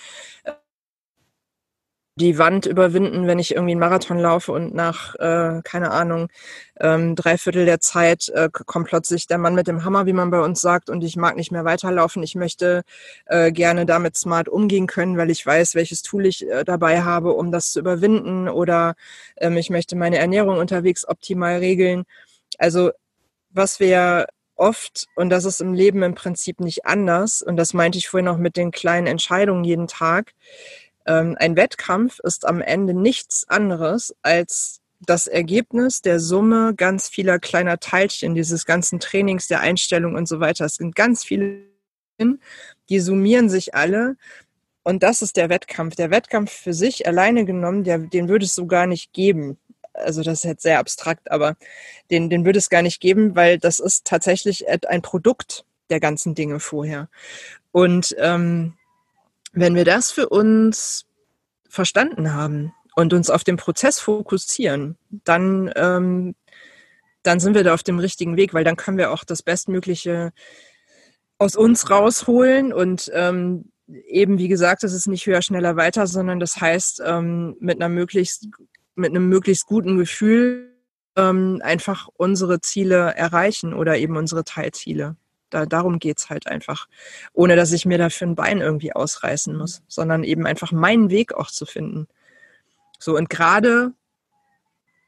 die 2.16 2.36
Wand 2.38 2.66
überwinden, 2.66 3.26
wenn 3.26 3.38
ich 3.38 3.52
irgendwie 3.54 3.72
einen 3.72 3.80
Marathon 3.80 4.18
laufe 4.18 4.52
und 4.52 4.74
nach, 4.74 5.14
äh, 5.14 5.62
keine 5.64 5.90
Ahnung, 5.92 6.28
ähm, 6.78 7.16
drei 7.16 7.38
Viertel 7.38 7.64
der 7.64 7.80
Zeit 7.80 8.28
äh, 8.28 8.50
kommt 8.52 8.88
plötzlich 8.88 9.26
der 9.26 9.38
Mann 9.38 9.54
mit 9.54 9.66
dem 9.66 9.84
Hammer, 9.84 10.04
wie 10.04 10.12
man 10.12 10.30
bei 10.30 10.40
uns 10.40 10.60
sagt, 10.60 10.90
und 10.90 11.02
ich 11.02 11.16
mag 11.16 11.36
nicht 11.36 11.52
mehr 11.52 11.64
weiterlaufen. 11.64 12.22
Ich 12.22 12.34
möchte 12.34 12.82
äh, 13.26 13.50
gerne 13.50 13.86
damit 13.86 14.16
smart 14.18 14.48
umgehen 14.48 14.86
können, 14.86 15.16
weil 15.16 15.30
ich 15.30 15.44
weiß, 15.44 15.74
welches 15.74 16.02
Tool 16.02 16.26
ich 16.26 16.46
äh, 16.48 16.64
dabei 16.64 17.02
habe, 17.02 17.32
um 17.32 17.50
das 17.50 17.72
zu 17.72 17.80
überwinden. 17.80 18.48
Oder 18.48 18.94
ähm, 19.38 19.56
ich 19.56 19.70
möchte 19.70 19.96
meine 19.96 20.18
Ernährung 20.18 20.58
unterwegs 20.58 21.08
optimal 21.08 21.58
regeln. 21.58 22.04
Also 22.58 22.90
was 23.50 23.80
wir 23.80 24.26
oft, 24.56 25.08
und 25.16 25.30
das 25.30 25.44
ist 25.44 25.60
im 25.60 25.74
Leben 25.74 26.02
im 26.02 26.14
Prinzip 26.14 26.60
nicht 26.60 26.86
anders, 26.86 27.42
und 27.42 27.56
das 27.56 27.74
meinte 27.74 27.98
ich 27.98 28.08
vorhin 28.08 28.28
auch 28.28 28.36
mit 28.36 28.56
den 28.56 28.70
kleinen 28.70 29.06
Entscheidungen 29.06 29.64
jeden 29.64 29.88
Tag, 29.88 30.32
ähm, 31.06 31.36
ein 31.38 31.56
Wettkampf 31.56 32.18
ist 32.20 32.46
am 32.46 32.60
Ende 32.60 32.94
nichts 32.94 33.48
anderes 33.48 34.14
als 34.22 34.80
das 35.06 35.26
Ergebnis 35.26 36.00
der 36.00 36.20
Summe 36.20 36.74
ganz 36.76 37.08
vieler 37.08 37.38
kleiner 37.38 37.78
Teilchen 37.78 38.34
dieses 38.34 38.66
ganzen 38.66 39.00
Trainings, 39.00 39.48
der 39.48 39.60
Einstellung 39.60 40.14
und 40.14 40.28
so 40.28 40.40
weiter. 40.40 40.64
Es 40.64 40.76
sind 40.76 40.94
ganz 40.94 41.24
viele, 41.24 41.64
die 42.88 43.00
summieren 43.00 43.48
sich 43.48 43.74
alle. 43.74 44.16
Und 44.84 45.02
das 45.02 45.22
ist 45.22 45.36
der 45.36 45.48
Wettkampf. 45.48 45.96
Der 45.96 46.10
Wettkampf 46.10 46.52
für 46.52 46.72
sich 46.72 47.06
alleine 47.06 47.44
genommen, 47.44 47.84
der, 47.84 47.98
den 47.98 48.28
würde 48.28 48.44
es 48.44 48.54
so 48.54 48.66
gar 48.66 48.86
nicht 48.86 49.12
geben. 49.12 49.58
Also 49.92 50.22
das 50.22 50.38
ist 50.38 50.44
jetzt 50.44 50.62
sehr 50.62 50.78
abstrakt, 50.78 51.30
aber 51.30 51.56
den, 52.10 52.30
den 52.30 52.44
würde 52.44 52.58
es 52.58 52.70
gar 52.70 52.82
nicht 52.82 53.00
geben, 53.00 53.36
weil 53.36 53.58
das 53.58 53.78
ist 53.78 54.06
tatsächlich 54.06 54.64
ein 54.88 55.02
Produkt 55.02 55.64
der 55.90 56.00
ganzen 56.00 56.34
Dinge 56.34 56.60
vorher. 56.60 57.08
Und 57.72 58.14
ähm, 58.18 58.74
wenn 59.52 59.74
wir 59.74 59.84
das 59.84 60.10
für 60.10 60.28
uns 60.28 61.06
verstanden 61.68 62.34
haben 62.34 62.72
und 62.96 63.12
uns 63.12 63.30
auf 63.30 63.44
den 63.44 63.56
Prozess 63.56 64.00
fokussieren, 64.00 64.96
dann, 65.10 65.70
ähm, 65.76 66.34
dann 67.22 67.40
sind 67.40 67.54
wir 67.54 67.64
da 67.64 67.74
auf 67.74 67.82
dem 67.82 67.98
richtigen 67.98 68.36
Weg, 68.36 68.52
weil 68.54 68.64
dann 68.64 68.76
können 68.76 68.98
wir 68.98 69.12
auch 69.12 69.24
das 69.24 69.42
Bestmögliche 69.42 70.32
aus 71.38 71.56
uns 71.56 71.90
rausholen 71.90 72.72
und 72.72 73.10
ähm, 73.14 73.70
eben, 74.06 74.38
wie 74.38 74.48
gesagt, 74.48 74.82
das 74.82 74.92
ist 74.92 75.06
nicht 75.06 75.26
höher, 75.26 75.42
schneller, 75.42 75.76
weiter, 75.76 76.06
sondern 76.06 76.40
das 76.40 76.60
heißt, 76.60 77.02
ähm, 77.04 77.56
mit 77.60 77.76
einer 77.76 77.88
möglichst, 77.88 78.48
mit 78.94 79.10
einem 79.10 79.28
möglichst 79.28 79.66
guten 79.66 79.98
Gefühl 79.98 80.72
ähm, 81.16 81.60
einfach 81.62 82.08
unsere 82.14 82.60
Ziele 82.60 83.14
erreichen 83.14 83.74
oder 83.74 83.98
eben 83.98 84.16
unsere 84.16 84.44
Teilziele. 84.44 85.16
Da, 85.52 85.66
darum 85.66 85.98
geht's 85.98 86.30
halt 86.30 86.46
einfach. 86.46 86.88
Ohne 87.32 87.56
dass 87.56 87.72
ich 87.72 87.84
mir 87.84 87.98
dafür 87.98 88.28
ein 88.28 88.34
Bein 88.34 88.60
irgendwie 88.60 88.92
ausreißen 88.92 89.56
muss, 89.56 89.82
sondern 89.88 90.24
eben 90.24 90.46
einfach 90.46 90.72
meinen 90.72 91.10
Weg 91.10 91.34
auch 91.34 91.50
zu 91.50 91.66
finden. 91.66 92.08
So, 92.98 93.16
und 93.16 93.28
gerade, 93.28 93.92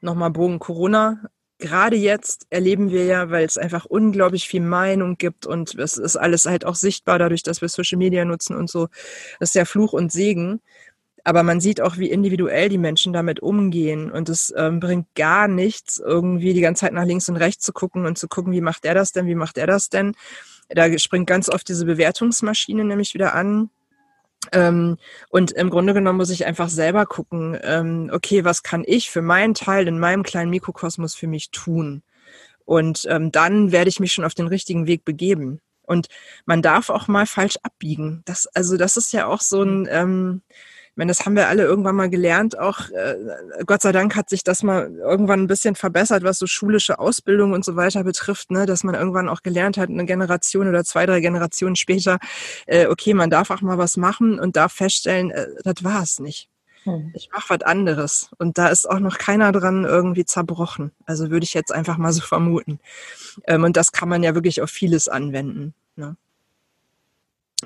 nochmal 0.01 0.29
Bogen 0.29 0.59
Corona, 0.59 1.21
gerade 1.57 1.95
jetzt 1.95 2.45
erleben 2.49 2.91
wir 2.91 3.05
ja, 3.05 3.31
weil 3.31 3.45
es 3.45 3.57
einfach 3.57 3.85
unglaublich 3.85 4.47
viel 4.47 4.61
Meinung 4.61 5.17
gibt 5.17 5.45
und 5.45 5.75
es 5.75 5.97
ist 5.97 6.17
alles 6.17 6.45
halt 6.45 6.65
auch 6.65 6.75
sichtbar 6.75 7.17
dadurch, 7.19 7.43
dass 7.43 7.61
wir 7.61 7.69
Social 7.69 7.97
Media 7.97 8.25
nutzen 8.25 8.55
und 8.55 8.69
so. 8.69 8.87
Das 9.39 9.49
ist 9.49 9.55
ja 9.55 9.65
Fluch 9.65 9.93
und 9.93 10.11
Segen. 10.11 10.61
Aber 11.25 11.41
man 11.41 11.59
sieht 11.59 11.81
auch, 11.81 11.97
wie 11.97 12.11
individuell 12.11 12.69
die 12.69 12.77
Menschen 12.77 13.11
damit 13.11 13.41
umgehen. 13.41 14.11
Und 14.11 14.29
es 14.29 14.53
ähm, 14.55 14.79
bringt 14.79 15.07
gar 15.15 15.47
nichts, 15.47 15.97
irgendwie 15.97 16.53
die 16.53 16.61
ganze 16.61 16.81
Zeit 16.81 16.93
nach 16.93 17.03
links 17.03 17.27
und 17.27 17.35
rechts 17.35 17.65
zu 17.65 17.73
gucken 17.73 18.05
und 18.05 18.17
zu 18.17 18.27
gucken, 18.27 18.53
wie 18.53 18.61
macht 18.61 18.85
er 18.85 18.93
das 18.93 19.11
denn, 19.11 19.25
wie 19.25 19.35
macht 19.35 19.57
er 19.57 19.65
das 19.65 19.89
denn. 19.89 20.13
Da 20.69 20.97
springt 20.99 21.27
ganz 21.27 21.49
oft 21.49 21.67
diese 21.67 21.85
Bewertungsmaschine 21.85 22.85
nämlich 22.85 23.15
wieder 23.15 23.33
an. 23.33 23.71
Ähm, 24.51 24.97
und 25.29 25.51
im 25.51 25.71
Grunde 25.71 25.95
genommen 25.95 26.17
muss 26.17 26.29
ich 26.29 26.45
einfach 26.45 26.69
selber 26.69 27.07
gucken, 27.07 27.57
ähm, 27.63 28.11
okay, 28.13 28.45
was 28.45 28.61
kann 28.61 28.83
ich 28.85 29.09
für 29.09 29.23
meinen 29.23 29.55
Teil 29.55 29.87
in 29.87 29.97
meinem 29.97 30.21
kleinen 30.21 30.51
Mikrokosmos 30.51 31.15
für 31.15 31.27
mich 31.27 31.49
tun? 31.49 32.03
Und 32.65 33.05
ähm, 33.09 33.31
dann 33.31 33.71
werde 33.71 33.89
ich 33.89 33.99
mich 33.99 34.13
schon 34.13 34.25
auf 34.25 34.35
den 34.35 34.47
richtigen 34.47 34.85
Weg 34.85 35.05
begeben. 35.05 35.59
Und 35.81 36.07
man 36.45 36.61
darf 36.61 36.91
auch 36.91 37.07
mal 37.07 37.25
falsch 37.25 37.57
abbiegen. 37.63 38.21
Das, 38.25 38.47
also 38.53 38.77
das 38.77 38.97
ist 38.97 39.11
ja 39.13 39.25
auch 39.25 39.41
so 39.41 39.63
ein, 39.63 39.87
ähm, 39.89 40.41
Ich 40.49 40.74
meine, 40.95 41.09
das 41.09 41.25
haben 41.25 41.35
wir 41.35 41.47
alle 41.47 41.63
irgendwann 41.63 41.95
mal 41.95 42.09
gelernt. 42.09 42.57
Auch 42.57 42.89
äh, 42.89 43.15
Gott 43.65 43.81
sei 43.81 43.91
Dank 43.91 44.15
hat 44.15 44.29
sich 44.29 44.43
das 44.43 44.63
mal 44.63 44.91
irgendwann 44.95 45.41
ein 45.41 45.47
bisschen 45.47 45.75
verbessert, 45.75 46.23
was 46.23 46.37
so 46.37 46.47
schulische 46.47 46.99
Ausbildung 46.99 47.53
und 47.53 47.65
so 47.65 47.75
weiter 47.75 48.03
betrifft, 48.03 48.51
ne? 48.51 48.65
dass 48.65 48.83
man 48.83 48.95
irgendwann 48.95 49.29
auch 49.29 49.43
gelernt 49.43 49.77
hat, 49.77 49.89
eine 49.89 50.05
Generation 50.05 50.67
oder 50.67 50.83
zwei, 50.83 51.05
drei 51.05 51.19
Generationen 51.19 51.75
später, 51.75 52.19
äh, 52.65 52.87
okay, 52.87 53.13
man 53.13 53.29
darf 53.29 53.49
auch 53.49 53.61
mal 53.61 53.77
was 53.77 53.97
machen 53.97 54.39
und 54.39 54.55
darf 54.55 54.73
feststellen, 54.73 55.31
äh, 55.31 55.47
das 55.63 55.83
war 55.83 56.03
es 56.03 56.19
nicht. 56.19 56.49
Hm. 56.83 57.11
Ich 57.13 57.29
mache 57.33 57.49
was 57.49 57.61
anderes. 57.61 58.29
Und 58.37 58.57
da 58.57 58.67
ist 58.69 58.89
auch 58.89 58.99
noch 58.99 59.17
keiner 59.17 59.51
dran 59.51 59.85
irgendwie 59.85 60.25
zerbrochen. 60.25 60.91
Also 61.05 61.29
würde 61.29 61.43
ich 61.43 61.53
jetzt 61.53 61.73
einfach 61.73 61.97
mal 61.97 62.13
so 62.13 62.21
vermuten. 62.25 62.79
Ähm, 63.47 63.63
und 63.63 63.75
das 63.75 63.91
kann 63.91 64.07
man 64.07 64.23
ja 64.23 64.33
wirklich 64.35 64.61
auf 64.61 64.69
vieles 64.69 65.07
anwenden. 65.07 65.73
Ne? 65.95 66.15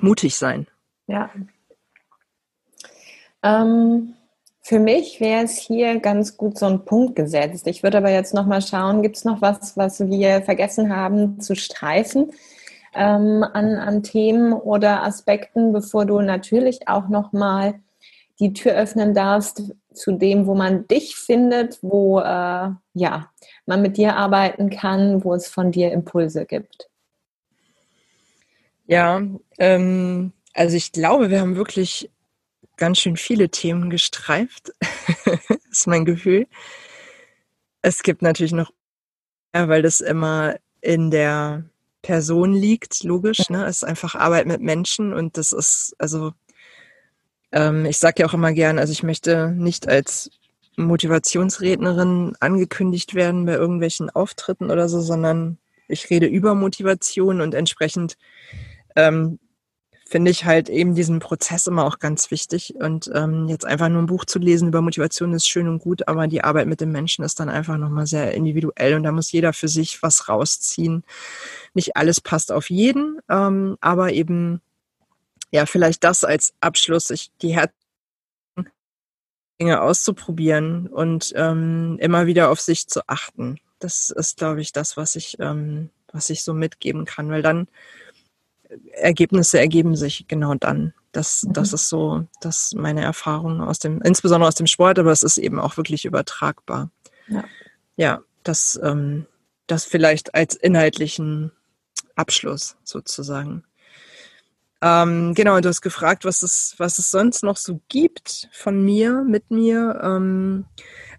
Mutig 0.00 0.36
sein. 0.36 0.66
Ja, 1.06 1.30
ähm, 3.42 4.14
für 4.62 4.78
mich 4.78 5.20
wäre 5.20 5.44
es 5.44 5.58
hier 5.58 5.98
ganz 6.00 6.36
gut 6.36 6.58
so 6.58 6.66
ein 6.66 6.84
Punkt 6.84 7.16
gesetzt. 7.16 7.66
Ich 7.66 7.82
würde 7.82 7.98
aber 7.98 8.10
jetzt 8.10 8.34
noch 8.34 8.46
mal 8.46 8.60
schauen, 8.60 9.02
gibt 9.02 9.16
es 9.16 9.24
noch 9.24 9.40
was, 9.40 9.76
was 9.76 10.00
wir 10.00 10.42
vergessen 10.42 10.94
haben 10.94 11.40
zu 11.40 11.56
streifen 11.56 12.32
ähm, 12.94 13.42
an, 13.42 13.76
an 13.76 14.02
Themen 14.02 14.52
oder 14.52 15.02
Aspekten, 15.02 15.72
bevor 15.72 16.04
du 16.04 16.20
natürlich 16.20 16.88
auch 16.88 17.08
noch 17.08 17.32
mal 17.32 17.80
die 18.38 18.52
Tür 18.52 18.72
öffnen 18.72 19.14
darfst 19.14 19.74
zu 19.92 20.12
dem, 20.12 20.46
wo 20.46 20.54
man 20.54 20.86
dich 20.88 21.16
findet, 21.16 21.78
wo 21.82 22.20
äh, 22.20 22.70
ja, 22.94 23.30
man 23.66 23.82
mit 23.82 23.96
dir 23.96 24.16
arbeiten 24.16 24.70
kann, 24.70 25.24
wo 25.24 25.34
es 25.34 25.48
von 25.48 25.72
dir 25.72 25.92
Impulse 25.92 26.46
gibt. 26.46 26.88
Ja, 28.86 29.22
ähm, 29.58 30.32
also 30.54 30.76
ich 30.76 30.92
glaube, 30.92 31.30
wir 31.30 31.40
haben 31.40 31.56
wirklich 31.56 32.10
ganz 32.80 32.98
schön 32.98 33.16
viele 33.16 33.50
Themen 33.50 33.90
gestreift, 33.90 34.72
ist 35.70 35.86
mein 35.86 36.04
Gefühl. 36.04 36.48
Es 37.82 38.02
gibt 38.02 38.22
natürlich 38.22 38.52
noch, 38.52 38.72
ja, 39.54 39.68
weil 39.68 39.82
das 39.82 40.00
immer 40.00 40.56
in 40.80 41.10
der 41.10 41.64
Person 42.02 42.52
liegt, 42.52 43.04
logisch. 43.04 43.50
Ne? 43.50 43.64
Es 43.66 43.78
ist 43.78 43.84
einfach 43.84 44.14
Arbeit 44.14 44.46
mit 44.46 44.60
Menschen 44.60 45.12
und 45.12 45.36
das 45.36 45.52
ist, 45.52 45.94
also 45.98 46.32
ähm, 47.52 47.84
ich 47.84 47.98
sage 47.98 48.22
ja 48.22 48.28
auch 48.28 48.34
immer 48.34 48.52
gern, 48.52 48.78
also 48.78 48.92
ich 48.92 49.02
möchte 49.02 49.50
nicht 49.50 49.86
als 49.86 50.30
Motivationsrednerin 50.76 52.34
angekündigt 52.40 53.14
werden 53.14 53.44
bei 53.44 53.54
irgendwelchen 53.54 54.08
Auftritten 54.08 54.70
oder 54.70 54.88
so, 54.88 55.00
sondern 55.00 55.58
ich 55.88 56.08
rede 56.08 56.26
über 56.26 56.54
Motivation 56.54 57.40
und 57.42 57.54
entsprechend 57.54 58.16
ähm, 58.96 59.38
finde 60.10 60.32
ich 60.32 60.44
halt 60.44 60.68
eben 60.68 60.96
diesen 60.96 61.20
Prozess 61.20 61.68
immer 61.68 61.84
auch 61.84 62.00
ganz 62.00 62.32
wichtig. 62.32 62.74
Und 62.74 63.08
ähm, 63.14 63.46
jetzt 63.46 63.64
einfach 63.64 63.88
nur 63.88 64.02
ein 64.02 64.06
Buch 64.06 64.24
zu 64.24 64.40
lesen 64.40 64.66
über 64.66 64.82
Motivation 64.82 65.32
ist 65.32 65.46
schön 65.46 65.68
und 65.68 65.78
gut, 65.78 66.08
aber 66.08 66.26
die 66.26 66.42
Arbeit 66.42 66.66
mit 66.66 66.80
dem 66.80 66.90
Menschen 66.90 67.24
ist 67.24 67.38
dann 67.38 67.48
einfach 67.48 67.76
nochmal 67.76 68.08
sehr 68.08 68.34
individuell 68.34 68.94
und 68.94 69.04
da 69.04 69.12
muss 69.12 69.30
jeder 69.30 69.52
für 69.52 69.68
sich 69.68 70.02
was 70.02 70.28
rausziehen. 70.28 71.04
Nicht 71.74 71.96
alles 71.96 72.20
passt 72.20 72.50
auf 72.50 72.70
jeden, 72.70 73.20
ähm, 73.28 73.76
aber 73.80 74.12
eben, 74.12 74.60
ja, 75.52 75.64
vielleicht 75.64 76.02
das 76.02 76.24
als 76.24 76.54
Abschluss, 76.60 77.06
sich 77.06 77.30
die 77.40 77.54
Herz 77.54 77.70
Dinge 79.60 79.80
auszuprobieren 79.82 80.88
und 80.88 81.32
ähm, 81.36 81.98
immer 82.00 82.26
wieder 82.26 82.50
auf 82.50 82.60
sich 82.60 82.88
zu 82.88 83.06
achten. 83.06 83.58
Das 83.78 84.10
ist, 84.10 84.38
glaube 84.38 84.60
ich, 84.60 84.72
das, 84.72 84.96
was 84.96 85.14
ich, 85.14 85.36
ähm, 85.38 85.90
was 86.12 86.30
ich 86.30 86.42
so 86.42 86.52
mitgeben 86.52 87.04
kann, 87.04 87.28
weil 87.28 87.42
dann 87.42 87.68
Ergebnisse 88.92 89.58
ergeben 89.58 89.96
sich 89.96 90.26
genau 90.28 90.54
dann. 90.54 90.92
Das, 91.12 91.42
mhm. 91.42 91.52
das 91.52 91.72
ist 91.72 91.88
so, 91.88 92.26
das 92.40 92.72
meine 92.74 93.02
Erfahrung 93.02 93.60
aus 93.60 93.78
dem, 93.78 94.00
insbesondere 94.02 94.48
aus 94.48 94.54
dem 94.54 94.66
Sport, 94.66 94.98
aber 94.98 95.12
es 95.12 95.22
ist 95.22 95.38
eben 95.38 95.58
auch 95.58 95.76
wirklich 95.76 96.04
übertragbar. 96.04 96.90
Ja, 97.28 97.44
ja 97.96 98.20
das, 98.42 98.78
ähm, 98.82 99.26
das 99.66 99.84
vielleicht 99.84 100.34
als 100.34 100.54
inhaltlichen 100.54 101.52
Abschluss 102.14 102.76
sozusagen. 102.84 103.64
Ähm, 104.82 105.34
genau, 105.34 105.60
du 105.60 105.68
hast 105.68 105.82
gefragt, 105.82 106.24
was 106.24 106.42
es, 106.42 106.74
was 106.78 106.98
es 106.98 107.10
sonst 107.10 107.42
noch 107.42 107.56
so 107.56 107.80
gibt 107.88 108.48
von 108.52 108.82
mir, 108.82 109.24
mit 109.24 109.50
mir. 109.50 110.00
Ähm, 110.02 110.64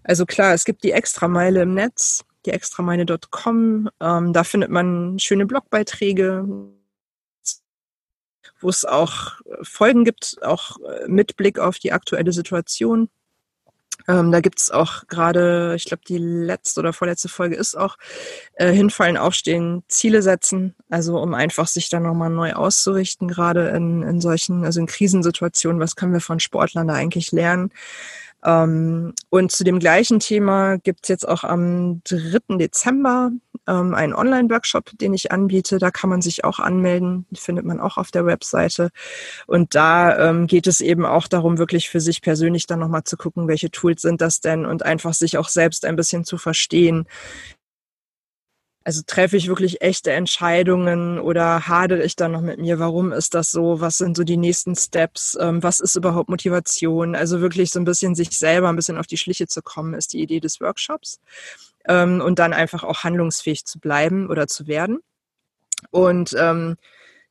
also 0.02 0.26
klar, 0.26 0.52
es 0.52 0.64
gibt 0.64 0.82
die 0.82 0.90
Extrameile 0.92 1.62
im 1.62 1.74
Netz, 1.74 2.24
die 2.44 2.50
extrameile.com. 2.50 3.88
Ähm, 4.00 4.32
da 4.32 4.44
findet 4.44 4.70
man 4.70 5.18
schöne 5.20 5.46
Blogbeiträge, 5.46 6.44
wo 8.62 8.68
es 8.68 8.84
auch 8.84 9.40
äh, 9.44 9.56
Folgen 9.62 10.04
gibt, 10.04 10.38
auch 10.42 10.78
äh, 10.78 11.08
mit 11.08 11.36
Blick 11.36 11.58
auf 11.58 11.78
die 11.78 11.92
aktuelle 11.92 12.32
Situation. 12.32 13.08
Ähm, 14.08 14.32
da 14.32 14.40
gibt 14.40 14.60
es 14.60 14.70
auch 14.70 15.06
gerade, 15.06 15.74
ich 15.76 15.84
glaube, 15.84 16.02
die 16.06 16.18
letzte 16.18 16.80
oder 16.80 16.92
vorletzte 16.92 17.28
Folge 17.28 17.54
ist 17.54 17.76
auch 17.76 17.96
äh, 18.54 18.72
hinfallen, 18.72 19.16
aufstehen, 19.16 19.84
Ziele 19.88 20.22
setzen, 20.22 20.74
also 20.90 21.20
um 21.20 21.34
einfach 21.34 21.68
sich 21.68 21.88
dann 21.88 22.02
nochmal 22.02 22.30
neu 22.30 22.54
auszurichten, 22.54 23.28
gerade 23.28 23.68
in, 23.68 24.02
in 24.02 24.20
solchen, 24.20 24.64
also 24.64 24.80
in 24.80 24.86
Krisensituationen, 24.86 25.80
was 25.80 25.94
können 25.94 26.12
wir 26.12 26.20
von 26.20 26.40
Sportlern 26.40 26.88
da 26.88 26.94
eigentlich 26.94 27.30
lernen? 27.32 27.70
Ähm, 28.44 29.14
und 29.30 29.52
zu 29.52 29.62
dem 29.62 29.78
gleichen 29.78 30.18
Thema 30.18 30.78
gibt 30.78 31.04
es 31.04 31.08
jetzt 31.08 31.28
auch 31.28 31.44
am 31.44 32.02
3. 32.04 32.56
Dezember 32.58 33.30
ähm, 33.72 33.94
einen 33.94 34.14
Online-Workshop, 34.14 34.90
den 34.98 35.14
ich 35.14 35.32
anbiete. 35.32 35.78
Da 35.78 35.90
kann 35.90 36.10
man 36.10 36.22
sich 36.22 36.44
auch 36.44 36.58
anmelden, 36.58 37.26
findet 37.32 37.64
man 37.64 37.80
auch 37.80 37.96
auf 37.96 38.10
der 38.10 38.26
Webseite. 38.26 38.90
Und 39.46 39.74
da 39.74 40.30
ähm, 40.30 40.46
geht 40.46 40.66
es 40.66 40.80
eben 40.80 41.06
auch 41.06 41.28
darum, 41.28 41.58
wirklich 41.58 41.88
für 41.88 42.00
sich 42.00 42.22
persönlich 42.22 42.66
dann 42.66 42.80
nochmal 42.80 43.04
zu 43.04 43.16
gucken, 43.16 43.48
welche 43.48 43.70
Tools 43.70 44.02
sind 44.02 44.20
das 44.20 44.40
denn 44.40 44.66
und 44.66 44.84
einfach 44.84 45.14
sich 45.14 45.38
auch 45.38 45.48
selbst 45.48 45.84
ein 45.84 45.96
bisschen 45.96 46.24
zu 46.24 46.38
verstehen, 46.38 47.06
also 48.84 49.02
treffe 49.06 49.36
ich 49.36 49.48
wirklich 49.48 49.80
echte 49.80 50.12
Entscheidungen 50.12 51.18
oder 51.18 51.68
hadere 51.68 52.02
ich 52.02 52.16
dann 52.16 52.32
noch 52.32 52.40
mit 52.40 52.58
mir? 52.58 52.78
Warum 52.78 53.12
ist 53.12 53.34
das 53.34 53.50
so? 53.50 53.80
Was 53.80 53.98
sind 53.98 54.16
so 54.16 54.24
die 54.24 54.36
nächsten 54.36 54.74
Steps? 54.74 55.36
Ähm, 55.40 55.62
was 55.62 55.80
ist 55.80 55.94
überhaupt 55.96 56.28
Motivation? 56.28 57.14
Also 57.14 57.40
wirklich 57.40 57.70
so 57.70 57.78
ein 57.80 57.84
bisschen 57.84 58.14
sich 58.14 58.30
selber 58.30 58.68
ein 58.68 58.76
bisschen 58.76 58.98
auf 58.98 59.06
die 59.06 59.18
Schliche 59.18 59.46
zu 59.46 59.62
kommen, 59.62 59.94
ist 59.94 60.12
die 60.12 60.20
Idee 60.20 60.40
des 60.40 60.60
Workshops. 60.60 61.20
Ähm, 61.88 62.20
und 62.20 62.38
dann 62.38 62.52
einfach 62.52 62.84
auch 62.84 63.04
handlungsfähig 63.04 63.64
zu 63.64 63.78
bleiben 63.80 64.28
oder 64.28 64.46
zu 64.46 64.66
werden. 64.66 64.98
Und 65.90 66.34
ähm, 66.38 66.76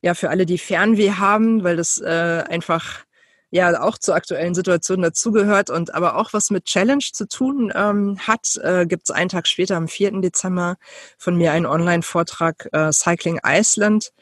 ja, 0.02 0.14
für 0.14 0.30
alle, 0.30 0.46
die 0.46 0.58
Fernweh 0.58 1.12
haben, 1.12 1.64
weil 1.64 1.76
das 1.76 1.98
äh, 1.98 2.44
einfach 2.48 3.04
ja 3.50 3.82
auch 3.82 3.98
zur 3.98 4.14
aktuellen 4.14 4.54
Situation 4.54 5.02
dazugehört 5.02 5.68
und 5.70 5.94
aber 5.94 6.16
auch 6.16 6.32
was 6.32 6.50
mit 6.50 6.64
Challenge 6.64 7.04
zu 7.12 7.28
tun 7.28 7.70
ähm, 7.74 8.18
hat, 8.18 8.56
äh, 8.62 8.86
gibt 8.86 9.04
es 9.04 9.10
einen 9.10 9.28
Tag 9.28 9.46
später, 9.46 9.76
am 9.76 9.88
4. 9.88 10.22
Dezember, 10.22 10.76
von 11.18 11.36
mir 11.36 11.52
einen 11.52 11.66
Online-Vortrag 11.66 12.68
äh, 12.72 12.90
Cycling 12.92 13.40
Iceland. 13.44 14.12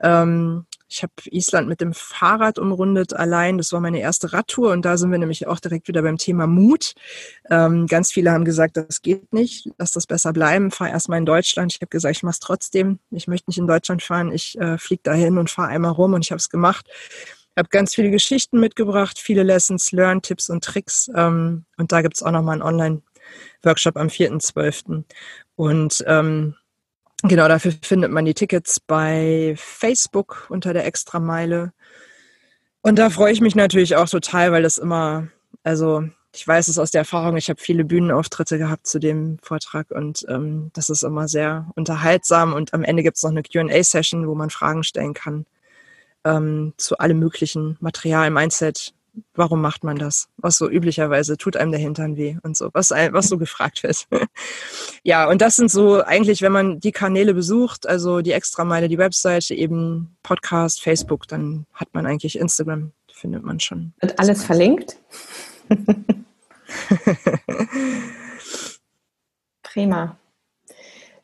Ähm, 0.00 0.66
ich 0.92 1.02
habe 1.02 1.12
Island 1.24 1.68
mit 1.68 1.80
dem 1.80 1.94
Fahrrad 1.94 2.58
umrundet 2.58 3.14
allein. 3.14 3.56
Das 3.56 3.72
war 3.72 3.80
meine 3.80 4.00
erste 4.00 4.32
Radtour 4.32 4.72
und 4.72 4.84
da 4.84 4.98
sind 4.98 5.10
wir 5.10 5.18
nämlich 5.18 5.46
auch 5.46 5.58
direkt 5.58 5.88
wieder 5.88 6.02
beim 6.02 6.18
Thema 6.18 6.46
Mut. 6.46 6.94
Ähm, 7.50 7.86
ganz 7.86 8.12
viele 8.12 8.30
haben 8.30 8.44
gesagt, 8.44 8.76
das 8.76 9.00
geht 9.00 9.32
nicht, 9.32 9.70
lass 9.78 9.92
das 9.92 10.06
besser 10.06 10.32
bleiben, 10.32 10.70
fahr 10.70 10.90
erstmal 10.90 11.18
in 11.18 11.26
Deutschland. 11.26 11.72
Ich 11.72 11.80
habe 11.80 11.88
gesagt, 11.88 12.16
ich 12.16 12.22
mache 12.22 12.32
es 12.32 12.40
trotzdem. 12.40 12.98
Ich 13.10 13.26
möchte 13.26 13.48
nicht 13.48 13.58
in 13.58 13.66
Deutschland 13.66 14.02
fahren. 14.02 14.32
Ich 14.32 14.58
äh, 14.58 14.76
fliege 14.76 15.02
dahin 15.02 15.38
und 15.38 15.50
fahre 15.50 15.68
einmal 15.68 15.92
rum 15.92 16.12
und 16.12 16.24
ich 16.24 16.30
habe 16.30 16.38
es 16.38 16.50
gemacht 16.50 16.86
habe 17.54 17.68
ganz 17.68 17.94
viele 17.94 18.10
Geschichten 18.10 18.60
mitgebracht, 18.60 19.18
viele 19.18 19.42
Lessons 19.42 19.92
learned, 19.92 20.22
Tipps 20.22 20.48
und 20.48 20.64
Tricks. 20.64 21.10
Ähm, 21.14 21.66
und 21.76 21.92
da 21.92 22.00
gibt 22.00 22.16
es 22.16 22.22
auch 22.22 22.30
nochmal 22.30 22.54
einen 22.54 22.62
Online-Workshop 22.62 23.98
am 23.98 24.08
4.12. 24.08 25.04
Und 25.56 26.02
ähm, 26.06 26.54
genau 27.22 27.48
dafür 27.48 27.72
findet 27.82 28.10
man 28.10 28.24
die 28.24 28.34
Tickets 28.34 28.80
bei 28.80 29.54
Facebook 29.56 30.46
unter 30.48 30.72
der 30.72 30.86
Extrameile. 30.86 31.72
Und 32.82 32.98
da 32.98 33.10
freue 33.10 33.32
ich 33.32 33.40
mich 33.40 33.54
natürlich 33.54 33.96
auch 33.96 34.08
total, 34.08 34.52
weil 34.52 34.62
das 34.62 34.78
immer, 34.78 35.28
also 35.62 36.04
ich 36.34 36.46
weiß 36.46 36.68
es 36.68 36.78
aus 36.78 36.90
der 36.90 37.00
Erfahrung, 37.00 37.36
ich 37.36 37.48
habe 37.48 37.60
viele 37.60 37.84
Bühnenauftritte 37.84 38.58
gehabt 38.58 38.86
zu 38.86 38.98
dem 38.98 39.38
Vortrag 39.42 39.90
und 39.90 40.24
ähm, 40.28 40.70
das 40.72 40.88
ist 40.88 41.04
immer 41.04 41.28
sehr 41.28 41.70
unterhaltsam 41.76 42.54
und 42.54 42.74
am 42.74 42.82
Ende 42.82 43.02
gibt 43.02 43.16
es 43.18 43.22
noch 43.22 43.30
eine 43.30 43.42
QA-Session, 43.42 44.26
wo 44.26 44.34
man 44.34 44.50
Fragen 44.50 44.82
stellen 44.82 45.14
kann 45.14 45.46
ähm, 46.24 46.74
zu 46.76 46.98
allem 46.98 47.18
möglichen 47.18 47.76
Material, 47.80 48.30
Mindset. 48.30 48.94
Warum 49.34 49.60
macht 49.60 49.84
man 49.84 49.96
das? 49.96 50.28
Was 50.36 50.56
so 50.56 50.70
üblicherweise 50.70 51.36
tut 51.36 51.56
einem 51.56 51.70
der 51.70 51.80
Hintern 51.80 52.16
weh 52.16 52.36
und 52.42 52.56
so, 52.56 52.70
was, 52.72 52.90
was 52.90 53.28
so 53.28 53.38
gefragt 53.38 53.82
wird. 53.82 54.06
ja, 55.02 55.28
und 55.28 55.42
das 55.42 55.56
sind 55.56 55.70
so 55.70 56.02
eigentlich, 56.02 56.40
wenn 56.42 56.52
man 56.52 56.80
die 56.80 56.92
Kanäle 56.92 57.34
besucht, 57.34 57.86
also 57.86 58.22
die 58.22 58.32
Extrameile, 58.32 58.88
die 58.88 58.98
Webseite, 58.98 59.54
eben 59.54 60.16
Podcast, 60.22 60.82
Facebook, 60.82 61.28
dann 61.28 61.66
hat 61.74 61.88
man 61.92 62.06
eigentlich 62.06 62.38
Instagram, 62.38 62.92
findet 63.12 63.42
man 63.42 63.60
schon. 63.60 63.92
Wird 64.00 64.18
alles 64.18 64.44
verlinkt? 64.44 64.96
Prima. 69.62 70.16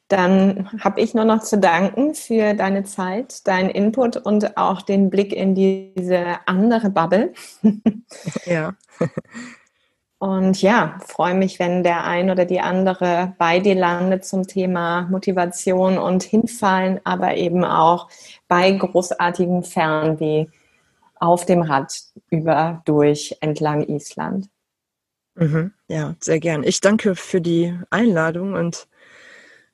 Dann 0.08 0.70
habe 0.82 1.00
ich 1.00 1.14
nur 1.14 1.24
noch 1.24 1.42
zu 1.42 1.58
danken 1.58 2.14
für 2.14 2.54
deine 2.54 2.84
Zeit, 2.84 3.46
deinen 3.46 3.68
Input 3.68 4.16
und 4.16 4.56
auch 4.56 4.80
den 4.80 5.10
Blick 5.10 5.34
in 5.34 5.54
diese 5.54 6.38
andere 6.46 6.90
Bubble. 6.90 7.32
Ja. 8.46 8.74
Und 10.20 10.60
ja, 10.62 10.98
freue 11.06 11.34
mich, 11.34 11.60
wenn 11.60 11.84
der 11.84 12.04
ein 12.04 12.30
oder 12.30 12.44
die 12.44 12.58
andere 12.58 13.34
bei 13.38 13.60
dir 13.60 13.76
landet 13.76 14.24
zum 14.24 14.48
Thema 14.48 15.02
Motivation 15.02 15.96
und 15.96 16.24
Hinfallen, 16.24 17.00
aber 17.04 17.36
eben 17.36 17.64
auch 17.64 18.08
bei 18.48 18.72
großartigen 18.72 19.62
Fernweh 19.62 20.46
auf 21.14 21.46
dem 21.46 21.62
Rad 21.62 21.92
über, 22.30 22.82
durch, 22.84 23.36
entlang 23.40 23.84
Island. 23.84 24.48
Mhm, 25.36 25.72
ja, 25.86 26.16
sehr 26.20 26.40
gern. 26.40 26.64
Ich 26.64 26.80
danke 26.80 27.14
für 27.14 27.40
die 27.40 27.78
Einladung 27.90 28.54
und 28.54 28.88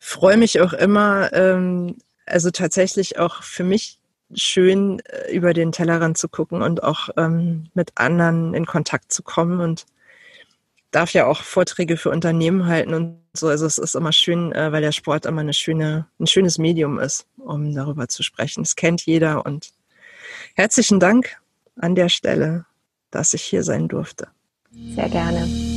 freue 0.05 0.37
mich 0.37 0.61
auch 0.61 0.75
immer, 0.75 1.33
ähm, 1.33 1.97
also 2.27 2.51
tatsächlich 2.51 3.19
auch 3.19 3.43
für 3.43 3.65
mich 3.65 3.99
schön 4.35 5.01
äh, 5.01 5.33
über 5.33 5.55
den 5.55 5.73
Tellerrand 5.73 6.19
zu 6.19 6.29
gucken 6.29 6.61
und 6.61 6.83
auch 6.83 7.09
ähm, 7.17 7.71
mit 7.73 7.93
anderen 7.95 8.53
in 8.53 8.67
Kontakt 8.67 9.13
zu 9.13 9.23
kommen 9.23 9.61
und 9.61 9.87
darf 10.91 11.15
ja 11.15 11.27
auch 11.27 11.43
Vorträge 11.43 11.97
für 11.97 12.11
Unternehmen 12.11 12.67
halten 12.67 12.93
und 12.93 13.19
so. 13.33 13.49
Also 13.49 13.65
es 13.65 13.79
ist 13.79 13.97
immer 13.97 14.13
schön, 14.13 14.53
äh, 14.53 14.71
weil 14.73 14.83
der 14.83 14.93
Sport 14.93 15.25
immer 15.25 15.41
eine 15.41 15.55
schöne, 15.55 16.07
ein 16.21 16.27
schönes 16.27 16.59
Medium 16.59 16.99
ist, 16.99 17.27
um 17.39 17.75
darüber 17.75 18.07
zu 18.07 18.23
sprechen. 18.23 18.63
Es 18.63 18.77
kennt 18.77 19.07
jeder 19.07 19.47
und 19.47 19.73
herzlichen 20.55 21.01
Dank 21.01 21.39
an 21.81 21.95
der 21.95 22.11
Stelle, 22.11 22.67
dass 23.11 23.33
ich 23.33 23.43
hier 23.43 23.63
sein 23.63 23.89
durfte. 23.89 24.29
Sehr 24.71 25.09
gerne. 25.09 25.74